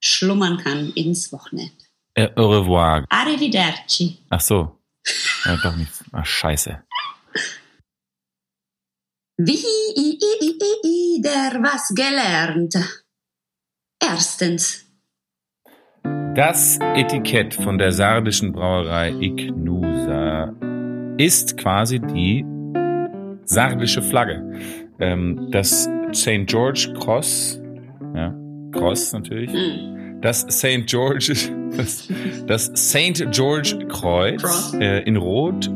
schlummern 0.04 0.58
kann 0.58 0.92
ins 0.94 1.32
Wochenende. 1.32 1.72
Äh, 2.16 2.30
au 2.36 2.50
revoir. 2.50 3.06
Arrivederci. 3.10 4.18
Ach 4.30 4.42
so. 4.42 4.78
Ja, 5.46 5.58
doch 5.64 5.76
nicht. 5.78 5.92
Ach, 6.12 6.26
scheiße. 6.26 6.84
Wieder 9.38 10.44
was 11.64 11.94
gelernt. 11.96 12.76
Erstens. 14.02 14.86
Das 16.36 16.78
Etikett 16.94 17.54
von 17.54 17.78
der 17.78 17.94
sardischen 17.94 18.52
Brauerei 18.52 19.12
Ignusa 19.12 20.54
ist 21.18 21.58
quasi 21.58 22.00
die 22.00 22.46
sardische 23.46 24.02
Flagge. 24.02 24.44
Ähm, 25.00 25.50
das 25.52 25.90
St. 26.14 26.46
George 26.46 26.94
Cross, 27.00 27.62
ja, 28.16 28.34
Cross 28.72 29.14
natürlich. 29.14 29.52
Hm. 29.52 30.22
Das 30.22 30.42
St. 30.50 30.86
George, 30.86 31.34
das, 31.78 32.12
das 32.48 32.66
St. 32.76 33.26
George 33.32 33.78
Kreuz 33.90 34.74
äh, 34.80 35.04
in 35.04 35.18
Rot 35.18 35.70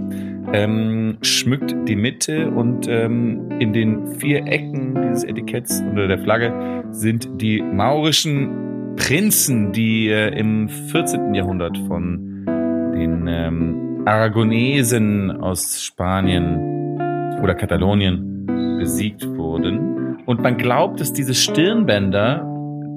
ähm, 0.54 1.18
schmückt 1.22 1.76
die 1.88 1.96
Mitte 1.96 2.50
und 2.50 2.88
ähm, 2.88 3.52
in 3.60 3.74
den 3.74 4.08
vier 4.20 4.46
Ecken 4.46 4.96
dieses 5.02 5.24
Etiketts 5.26 5.82
unter 5.82 6.08
der 6.08 6.20
Flagge 6.20 6.84
sind 6.92 7.42
die 7.42 7.62
maurischen 7.62 8.96
Prinzen, 8.96 9.74
die 9.74 10.08
äh, 10.08 10.30
im 10.38 10.70
14. 10.70 11.34
Jahrhundert 11.34 11.78
von 11.80 12.46
den 12.94 13.28
ähm, 13.28 13.87
Aragonesen 14.08 15.32
aus 15.32 15.84
Spanien 15.84 16.98
oder 17.44 17.56
Katalonien 17.56 18.46
besiegt 18.80 19.28
wurden. 19.28 20.24
Und 20.26 20.42
man 20.42 20.56
glaubt, 20.56 21.02
dass 21.02 21.12
diese 21.12 21.34
Stirnbänder, 21.34 22.46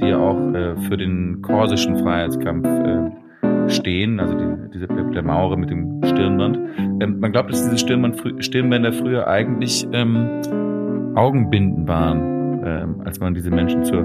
die 0.00 0.06
ja 0.06 0.18
auch 0.18 0.38
äh, 0.54 0.76
für 0.88 0.96
den 0.96 1.42
korsischen 1.42 1.98
Freiheitskampf 1.98 2.64
äh, 2.64 3.68
stehen, 3.68 4.20
also 4.20 4.34
die, 4.38 4.70
diese, 4.72 4.86
der 4.86 5.22
Maurer 5.24 5.56
mit 5.56 5.70
dem 5.70 6.00
Stirnband, 6.04 6.58
ähm, 7.02 7.18
man 7.18 7.32
glaubt, 7.32 7.50
dass 7.50 7.64
diese 7.64 7.78
Stirnband, 7.78 8.44
Stirnbänder 8.44 8.92
früher 8.92 9.26
eigentlich 9.26 9.88
ähm, 9.92 10.42
Augenbinden 11.16 11.88
waren, 11.88 12.62
ähm, 12.64 13.02
als 13.04 13.18
man 13.18 13.34
diese 13.34 13.50
Menschen 13.50 13.82
zur 13.84 14.04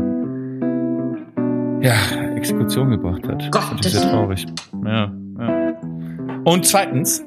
ja, 1.81 1.93
Exekution 2.35 2.89
gebracht 2.89 3.27
hat. 3.27 3.51
Gott, 3.51 3.75
das 3.77 3.93
ist 3.93 4.01
sehr 4.01 4.09
traurig. 4.09 4.47
Ja. 4.83 5.11
Und 6.45 6.63
zweitens, 6.63 7.23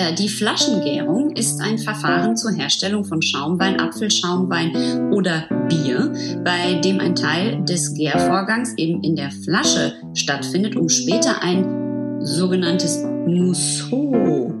äh, 0.00 0.14
die 0.14 0.28
Flaschengärung 0.28 1.36
ist 1.36 1.60
ein 1.60 1.76
Verfahren 1.76 2.34
zur 2.34 2.50
Herstellung 2.52 3.04
von 3.04 3.20
Schaumwein, 3.20 3.78
Apfelschaumwein 3.78 5.12
oder 5.12 5.44
Bier, 5.68 6.10
bei 6.42 6.80
dem 6.80 6.98
ein 6.98 7.14
Teil 7.14 7.62
des 7.64 7.92
Gärvorgangs 7.92 8.72
eben 8.78 9.02
in 9.02 9.16
der 9.16 9.30
Flasche 9.30 9.92
stattfindet, 10.14 10.76
um 10.76 10.88
später 10.88 11.42
ein 11.42 12.20
sogenanntes 12.20 13.04
Mousseau 13.26 14.52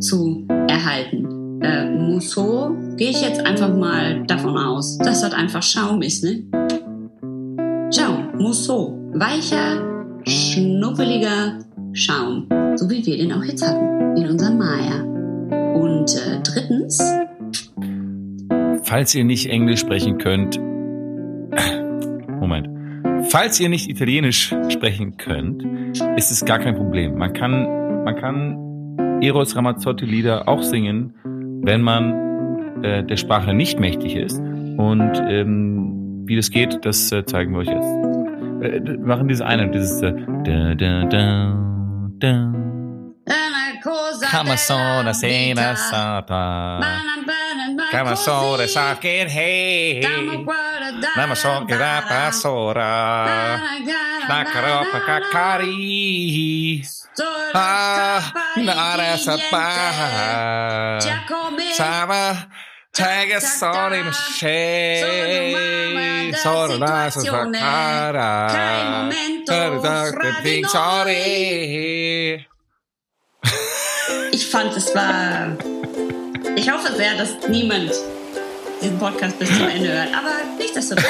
zu 0.00 0.46
erhalten. 0.48 1.60
Äh, 1.60 1.90
Mousseau 1.90 2.74
gehe 2.96 3.10
ich 3.10 3.20
jetzt 3.20 3.44
einfach 3.44 3.74
mal 3.76 4.24
davon 4.26 4.56
aus, 4.56 4.96
dass 4.96 5.20
das 5.20 5.34
einfach 5.34 5.62
Schaum 5.62 6.00
ist, 6.00 6.24
ne? 6.24 6.42
Schaum, 7.94 8.30
Mousseau, 8.38 8.98
weicher, 9.12 9.82
schnuppeliger 10.26 11.58
Schaum, 11.92 12.48
so 12.76 12.88
wie 12.90 13.04
wir 13.04 13.16
den 13.16 13.32
auch 13.32 13.44
jetzt 13.44 13.66
hatten 13.66 14.16
in 14.16 14.28
unserem 14.28 14.58
Maya. 14.58 15.02
Und 15.74 16.14
äh, 16.14 16.40
drittens, 16.42 17.02
falls 18.82 19.14
ihr 19.14 19.24
nicht 19.24 19.48
Englisch 19.48 19.80
sprechen 19.80 20.18
könnt, 20.18 20.58
Moment, 22.40 22.68
falls 23.30 23.60
ihr 23.60 23.68
nicht 23.68 23.88
Italienisch 23.88 24.54
sprechen 24.68 25.16
könnt, 25.16 25.64
ist 26.16 26.30
es 26.30 26.44
gar 26.44 26.58
kein 26.58 26.74
Problem. 26.74 27.16
Man 27.16 27.32
kann, 27.32 28.04
man 28.04 28.16
kann 28.16 29.20
Eros 29.22 29.54
Ramazzotti 29.54 30.04
Lieder 30.04 30.48
auch 30.48 30.62
singen, 30.62 31.14
wenn 31.62 31.82
man 31.82 32.82
äh, 32.82 33.04
der 33.04 33.16
Sprache 33.16 33.54
nicht 33.54 33.78
mächtig 33.78 34.16
ist. 34.16 34.38
Und 34.38 35.12
ähm, 35.28 36.22
wie 36.26 36.36
das 36.36 36.50
geht, 36.50 36.84
das 36.84 37.12
äh, 37.12 37.24
zeigen 37.24 37.52
wir 37.52 37.60
euch 37.60 37.68
jetzt. 37.68 38.02
Äh, 38.62 38.96
machen 38.98 39.28
diese 39.28 39.46
eine, 39.46 39.70
dieses 39.70 40.02
äh, 40.02 40.12
da, 40.44 40.74
da, 40.74 41.04
da, 41.04 41.58
da. 42.18 42.61
Come 44.30 44.52
a 44.52 44.56
sono 44.56 45.12
sera 45.12 45.76
sata. 45.76 46.78
Come 47.90 48.16
sono 48.16 48.66
sacred 48.66 49.28
hey. 49.28 50.00
Come 51.14 51.34
sono 51.34 51.64
grappa 51.64 52.30
sora. 52.32 53.58
La 54.26 54.42
croppa 54.44 55.00
cacari. 55.04 56.82
Ah, 57.52 58.32
nara 58.56 59.16
sapa. 59.16 60.98
Sama. 61.72 62.48
Tag 62.90 63.36
sono 63.38 63.94
in 63.94 64.12
shade. 64.12 65.52
Sono 66.34 66.74
una 66.74 67.10
sora 67.10 67.48
Cara. 67.50 68.46
Cai 68.50 68.90
momento. 68.90 69.52
Per 69.52 69.80
dare 69.80 70.40
Ich 74.32 74.46
fand, 74.46 74.76
es 74.76 74.94
war. 74.94 75.56
Ich 76.56 76.70
hoffe 76.70 76.92
sehr, 76.96 77.14
dass 77.16 77.48
niemand 77.48 77.92
diesen 78.82 78.98
Podcast 78.98 79.38
bis 79.38 79.48
zum 79.48 79.68
Ende 79.68 79.92
hört. 79.92 80.08
Aber 80.08 80.32
nichtsdestotrotz. 80.58 81.06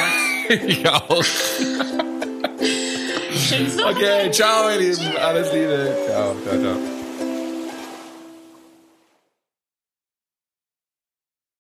Ich 0.67 0.87
auch. 0.87 1.25
Schönes 3.33 3.79
Wochenende. 3.79 3.85
Okay, 3.91 4.31
ciao, 4.33 4.69
ihr 4.71 4.79
Lieben. 4.81 5.17
Alles 5.17 5.51
Liebe. 5.53 5.97
Ciao, 6.07 6.37
ciao, 6.45 6.61
ciao. 6.61 7.02